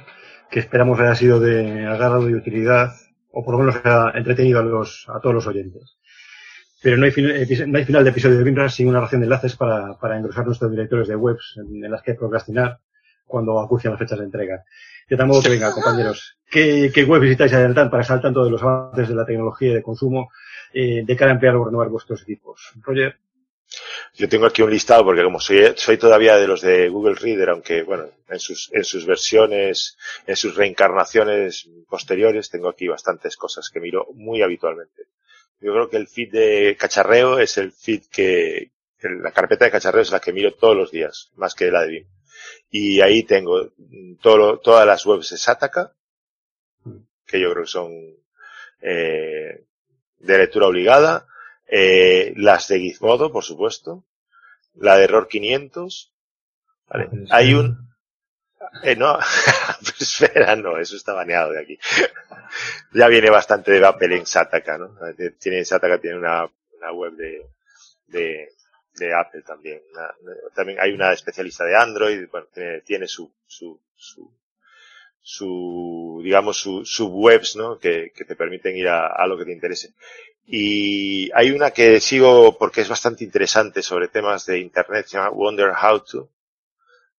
[0.49, 2.91] que esperamos haya sido de agrado y utilidad,
[3.31, 5.97] o por lo menos haya entretenido a, los, a todos los oyentes.
[6.83, 7.13] Pero no hay,
[7.67, 10.45] no hay final de episodio de Bimbras sin una ración de enlaces para, para engrosar
[10.45, 12.81] nuestros directores de webs en las que procrastinar
[13.31, 14.63] cuando acucian las fechas de entrega.
[15.09, 18.43] De tal modo que venga, compañeros, ¿qué, qué web visitáis adelantar para estar al tanto
[18.43, 20.29] de los avances de la tecnología y de consumo
[20.73, 22.71] eh, de cara a emplear o renovar vuestros equipos?
[22.81, 23.17] Roger.
[24.15, 27.49] Yo tengo aquí un listado porque como soy, soy todavía de los de Google Reader,
[27.49, 29.97] aunque bueno, en sus, en sus versiones,
[30.27, 35.03] en sus reencarnaciones posteriores, tengo aquí bastantes cosas que miro muy habitualmente.
[35.61, 38.71] Yo creo que el feed de cacharreo es el feed que,
[39.01, 41.87] la carpeta de cacharreo es la que miro todos los días, más que la de
[41.87, 42.07] BIM.
[42.69, 45.93] Y ahí tengo mm, todo, todas las webs de Sataka,
[47.25, 47.91] que yo creo que son
[48.81, 49.65] eh,
[50.19, 51.27] de lectura obligada,
[51.67, 54.05] eh, las de Gizmodo, por supuesto,
[54.75, 56.13] la de Error 500,
[56.87, 57.09] ¿vale?
[57.23, 57.91] Es Hay un,
[58.83, 59.17] eh, no,
[59.81, 61.79] pues espera, no, eso está baneado de aquí.
[62.93, 64.95] ya viene bastante de Apple en Sataka, ¿no?
[65.39, 67.45] Tiene, Sataka tiene una, una web de,
[68.07, 68.49] de,
[68.95, 69.81] de Apple también.
[70.55, 74.31] También hay una especialista de Android, bueno, tiene, tiene su, su, su,
[75.21, 77.77] su, digamos, su, subwebs, ¿no?
[77.79, 79.93] Que, que te permiten ir a, a lo que te interese.
[80.45, 85.29] Y hay una que sigo porque es bastante interesante sobre temas de Internet, se llama
[85.29, 86.29] Wonder How To,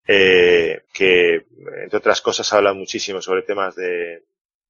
[0.06, 1.46] eh, que,
[1.84, 4.24] entre otras cosas, habla muchísimo sobre temas de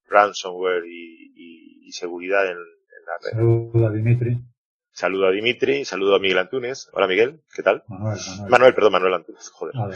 [0.07, 3.31] ransomware y, y- y seguridad en, en la red.
[3.31, 4.37] Saluda Dimitri.
[4.93, 6.87] Saludo a Dimitri, saludo a Miguel Antunes.
[6.93, 7.83] Hola Miguel, ¿qué tal?
[7.87, 8.51] Manuel, Manuel.
[8.51, 9.75] Manuel, perdón, Manuel Antunes, joder.
[9.75, 9.95] Vale.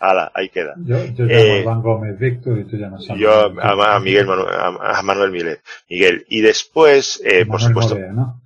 [0.00, 0.74] Ala, ahí queda.
[0.78, 3.30] Yo, yo llamo Eh, a Van Gómez Víctor y tú llamas a Yo
[3.60, 5.58] a, a Miguel, Manu- a, a Manuel Miguel.
[5.90, 6.24] Miguel.
[6.28, 8.42] Y después, eh, por Manuel supuesto, Morea, ¿no?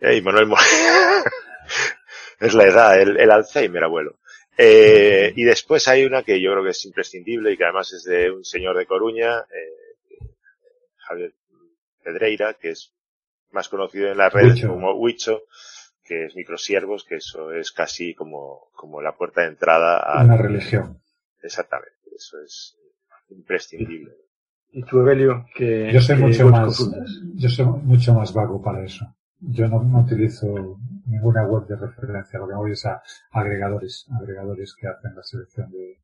[0.00, 0.56] Eh, y Manuel Mo-
[2.40, 4.16] es la edad, el, el Alzheimer, abuelo.
[4.58, 8.04] Eh, y después hay una que yo creo que es imprescindible y que además es
[8.04, 10.26] de un señor de Coruña, eh,
[10.96, 11.32] Javier
[12.02, 12.92] Pedreira, que es
[13.56, 14.68] más conocido en las redes Huicho.
[14.68, 15.42] como Huicho,
[16.04, 20.22] que es microsiervos, que eso es casi como, como la puerta de entrada a...
[20.22, 21.00] Una religión.
[21.42, 22.76] Exactamente, eso es
[23.30, 24.12] imprescindible.
[24.70, 25.90] Y tú, Evelio, que...
[25.92, 27.10] Yo soy que mucho más, consultas.
[27.34, 29.06] yo soy mucho más vago para eso.
[29.40, 34.74] Yo no, no utilizo ninguna web de referencia, lo que voy es a agregadores, agregadores
[34.78, 35.98] que hacen la selección de,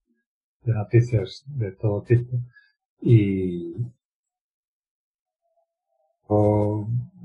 [0.62, 2.38] de noticias de todo tipo.
[3.00, 3.74] Y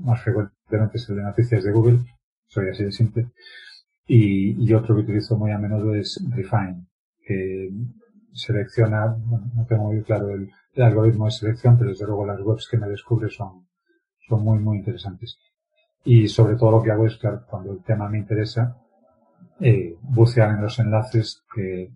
[0.00, 1.98] más frecuentemente es el de noticias de Google,
[2.46, 3.28] soy así de simple.
[4.06, 6.86] Y, y otro que utilizo muy a menudo es Refine,
[7.20, 7.70] que
[8.32, 12.68] selecciona, no tengo muy claro el, el algoritmo de selección, pero desde luego las webs
[12.70, 13.66] que me descubre son,
[14.28, 15.38] son muy, muy interesantes.
[16.04, 18.76] Y sobre todo lo que hago es, claro, cuando el tema me interesa,
[19.60, 21.90] eh, bucear en los enlaces que,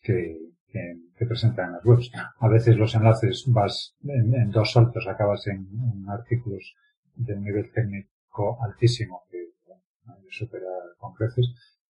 [0.00, 0.38] que,
[0.72, 2.10] que, que presentan en las webs.
[2.38, 6.74] A veces los enlaces vas en, en dos saltos, acabas en, en artículos
[7.14, 10.66] de un nivel técnico altísimo que bueno, supera
[10.98, 11.46] con creces,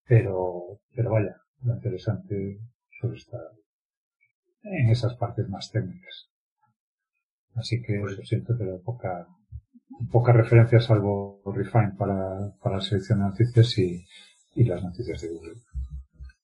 [0.06, 2.58] pero, pero vaya, lo interesante
[2.90, 3.40] suele estar
[4.64, 6.28] en esas partes más técnicas.
[7.54, 9.26] Así que lo siento, pero poca,
[10.10, 14.04] poca referencia salvo Refine para, para la selección de noticias y,
[14.54, 15.54] y las noticias de Google.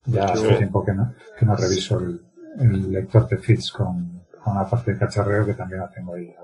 [0.07, 2.21] Ya hace tiempo que no, que no reviso el,
[2.61, 6.35] el lector de feeds con, con la parte de cacharreo que también la tengo ahí.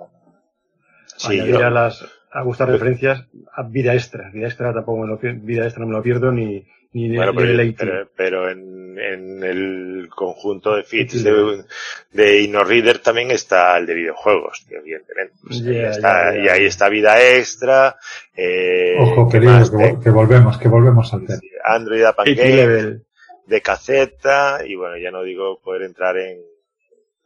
[1.17, 4.29] Sí, añadir yo- a las a gustar referencias a vida extra.
[4.31, 7.33] Vida extra tampoco me lo vida extra no me lo pierdo ni ni de, Bueno,
[7.33, 7.85] de pero, deleite.
[7.87, 11.65] pero, pero en, en el conjunto de feeds de,
[12.13, 15.35] de InnoReader también está el de videojuegos, evidentemente.
[15.45, 16.37] Pues ahí está-.
[16.37, 17.97] Y ahí está vida extra.
[18.37, 21.41] Eh, Ojo, ¿qué querido, que, De- vol- que volvemos, que volvemos al tema.
[21.65, 23.04] Android App level.
[23.47, 26.41] De caseta, y bueno, ya no digo poder entrar en,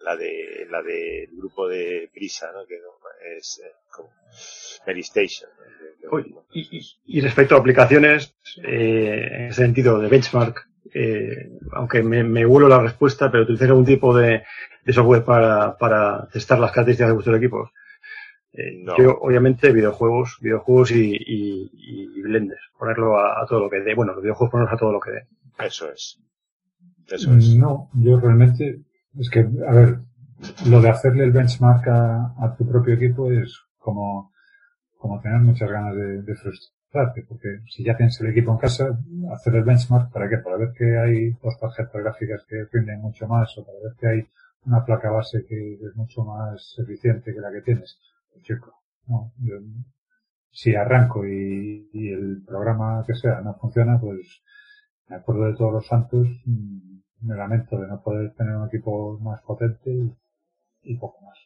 [0.01, 2.67] la de la del grupo de Prisa, ¿no?
[2.67, 2.79] que
[3.37, 4.11] es eh, como
[4.87, 5.51] Station.
[6.53, 8.35] Y, y, respecto a aplicaciones,
[8.65, 13.69] eh, en ese sentido de benchmark, eh, aunque me, me vuelo la respuesta, pero utilizar
[13.69, 14.45] algún tipo de,
[14.85, 17.71] de software para, para testar las características de vuestro equipo.
[18.53, 22.59] Eh, Yo, obviamente, videojuegos, videojuegos y, y, y Blender.
[22.79, 23.95] Ponerlo a, a, todo lo que dé.
[23.95, 25.27] Bueno, los videojuegos ponerlos a todo lo que dé.
[25.59, 26.19] Eso es.
[27.07, 27.55] Eso es.
[27.55, 28.83] No, yo realmente,
[29.19, 29.99] es que, a ver,
[30.67, 34.33] lo de hacerle el benchmark a, a tu propio equipo es como,
[34.97, 38.99] como tener muchas ganas de, frustrarte, porque si ya tienes el equipo en casa,
[39.33, 40.39] hacer el benchmark, ¿para qué?
[40.39, 44.07] Para ver que hay dos tarjetas gráficas que rinden mucho más, o para ver que
[44.07, 44.29] hay
[44.67, 47.99] una placa base que es mucho más eficiente que la que tienes.
[48.43, 48.73] Chico,
[49.07, 49.33] no,
[50.51, 54.43] si arranco y, el programa que sea no funciona, pues
[55.09, 59.19] me acuerdo de todos los santos, mm, me lamento de no poder tener un equipo
[59.21, 60.15] más potente y,
[60.83, 61.39] y poco más.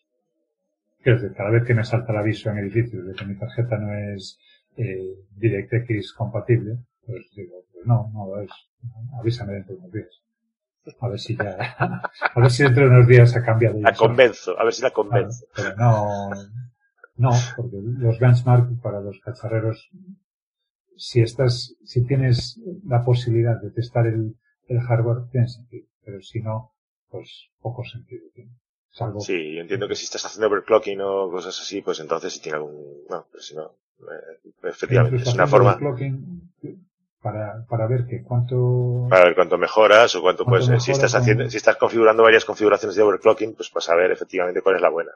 [1.02, 3.76] Quiero decir, cada vez que me salta el aviso en edificios de que mi tarjeta
[3.76, 4.38] no es
[4.76, 8.50] eh, DirectX compatible, pues digo, pues no, no lo es.
[9.18, 10.22] Avísame dentro de unos días.
[11.00, 11.56] A ver si ya,
[12.34, 13.78] a ver si dentro de unos días ha cambiado.
[13.80, 15.46] La convenzo, a ver si la convenzo.
[15.54, 16.30] pero no,
[17.16, 19.90] no, porque los benchmark para los cacharreros,
[20.96, 24.36] si estás, si tienes la posibilidad de testar el,
[24.68, 25.86] el hardware, tiene sentido.
[26.04, 26.72] Pero si no,
[27.08, 28.52] pues poco sentido tiene.
[28.90, 29.20] Salvo...
[29.20, 32.56] Sí, yo entiendo que si estás haciendo overclocking o cosas así, pues entonces si tiene
[32.56, 35.78] algún, no, pero si no, eh, efectivamente, es una forma
[37.22, 41.14] para, para ver que cuánto para ver cuánto mejoras o cuánto, cuánto pues si estás
[41.14, 44.88] haciendo si estás configurando varias configuraciones de overclocking pues para saber efectivamente cuál es la
[44.90, 45.12] buena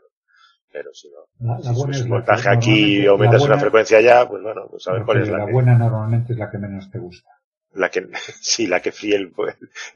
[0.77, 4.01] pero si no la, la si buena es voltaje aquí y aumentas buena, una frecuencia
[4.03, 6.51] ya pues bueno pues a ver cuál es la, la que, buena normalmente es la
[6.51, 7.31] que menos te gusta
[7.73, 8.09] la que
[8.43, 9.33] sí la que fríe el,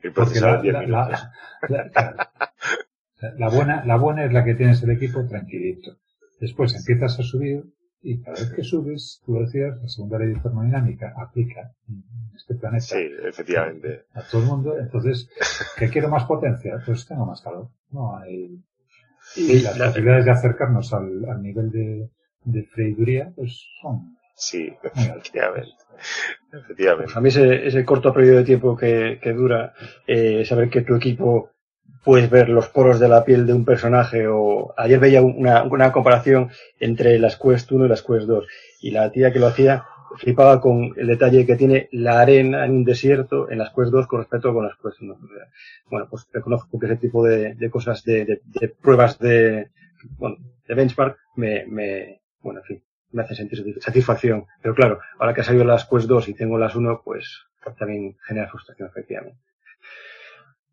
[0.02, 1.28] el procesador la, 10 minutos
[3.36, 5.98] la, buena la buena es la que tienes el equipo tranquilito
[6.40, 7.62] después empiezas a subir
[8.02, 12.02] y cada vez que subes, tú decías, la segunda ley de termodinámica aplica en
[12.34, 12.82] este planeta.
[12.82, 14.06] Sí, efectivamente.
[14.14, 14.78] A, todo el mundo.
[14.78, 15.28] Entonces,
[15.76, 16.82] ¿qué quiero más potencia?
[16.84, 17.68] Pues tengo más calor.
[17.90, 18.58] No hay.
[19.36, 22.10] Y las la, posibilidades de acercarnos al, al nivel de,
[22.44, 24.16] de freiduría, pues son.
[24.34, 25.74] Sí, efectivamente.
[26.52, 27.04] efectivamente.
[27.04, 29.74] Pues a mí ese, ese corto periodo de tiempo que, que dura,
[30.06, 31.50] eh, saber que tu equipo
[32.04, 35.92] puedes ver los poros de la piel de un personaje o ayer veía una, una
[35.92, 38.46] comparación entre las Quest 1 y las Quest 2
[38.80, 39.84] y la tía que lo hacía
[40.18, 44.06] flipaba con el detalle que tiene la arena en un desierto en las Quest 2
[44.06, 45.18] con respecto con las Quest 1.
[45.90, 49.70] Bueno, pues reconozco que ese tipo de, de cosas, de, de, de, pruebas de,
[50.18, 54.46] bueno, de benchmark me, me, bueno, en fin, me hace sentir satisfacción.
[54.62, 57.46] Pero claro, ahora que ha salido las Quest 2 y tengo las 1, pues
[57.78, 59.49] también genera frustración, efectivamente.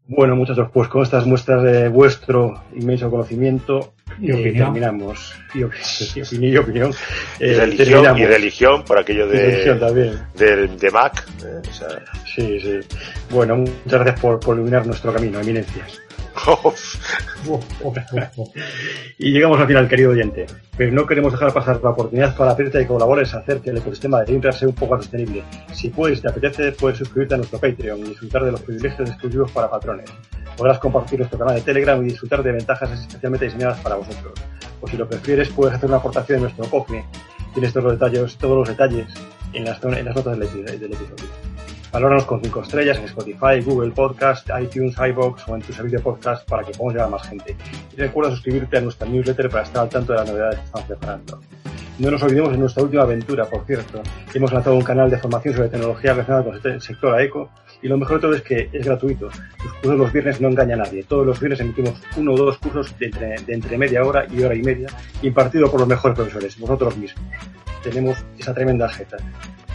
[0.10, 5.34] Bueno, muchachos, pues con estas muestras de vuestro inmenso conocimiento y eh, terminamos.
[5.54, 6.92] Y, op y, opinión, y opinión.
[7.40, 9.66] Eh, y, religión, y religión, por aquello de,
[10.36, 11.28] de, de, Mac.
[11.44, 11.88] Eh, o sea.
[12.26, 12.80] Sí, sí.
[13.30, 16.07] Bueno, muchas gracias por, por iluminar nuestro camino, eminencias.
[19.18, 20.46] y llegamos al final, querido oyente.
[20.78, 23.78] Pero no queremos dejar pasar la oportunidad para pedirte que colabores a hacer que el
[23.78, 25.44] ecosistema de Intra sea un poco más sostenible.
[25.74, 29.52] Si puedes, te apetece, puedes suscribirte a nuestro Patreon y disfrutar de los privilegios exclusivos
[29.52, 30.10] para patrones.
[30.56, 34.34] Podrás compartir nuestro canal de Telegram y disfrutar de ventajas especialmente diseñadas para vosotros.
[34.82, 37.04] O si lo prefieres, puedes hacer una aportación en nuestro Coffee.
[37.54, 39.08] Tienes todos los detalles, todos los detalles
[39.54, 41.57] en las, en las notas del, del episodio.
[41.92, 46.04] Valóranos con 5 estrellas en Spotify, Google Podcast, iTunes, iBox o en tu servicio de
[46.04, 47.56] podcast para que podamos llegar a más gente.
[47.96, 50.88] Y recuerda suscribirte a nuestra newsletter para estar al tanto de las novedades que estamos
[50.88, 51.40] preparando.
[52.00, 54.04] No nos olvidemos de nuestra última aventura, por cierto.
[54.34, 57.50] Hemos lanzado un canal de formación sobre tecnología relacionada con el sector AECO
[57.82, 59.30] y lo mejor de todo es que es gratuito.
[59.64, 61.04] Los cursos los viernes no engaña a nadie.
[61.04, 64.44] Todos los viernes emitimos uno o dos cursos de entre, de entre media hora y
[64.44, 64.90] hora y media
[65.24, 67.26] impartido por los mejores profesores, vosotros mismos.
[67.82, 69.18] Tenemos esa tremenda jeta.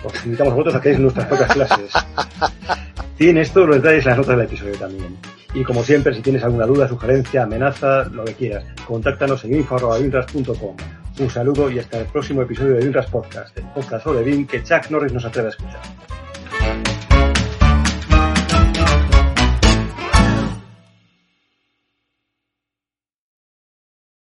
[0.04, 1.92] Os invitamos a vosotros a que nuestras propias clases.
[3.16, 5.16] Tienes todos los detalles en las notas del episodio también.
[5.54, 10.76] Y como siempre, si tienes alguna duda, sugerencia, amenaza, lo que quieras, contáctanos en info.vinras.com.
[11.18, 14.62] Un saludo y hasta el próximo episodio de Vinras Podcast, el podcast sobre BIM que
[14.62, 15.80] Chuck Norris nos atreve a escuchar.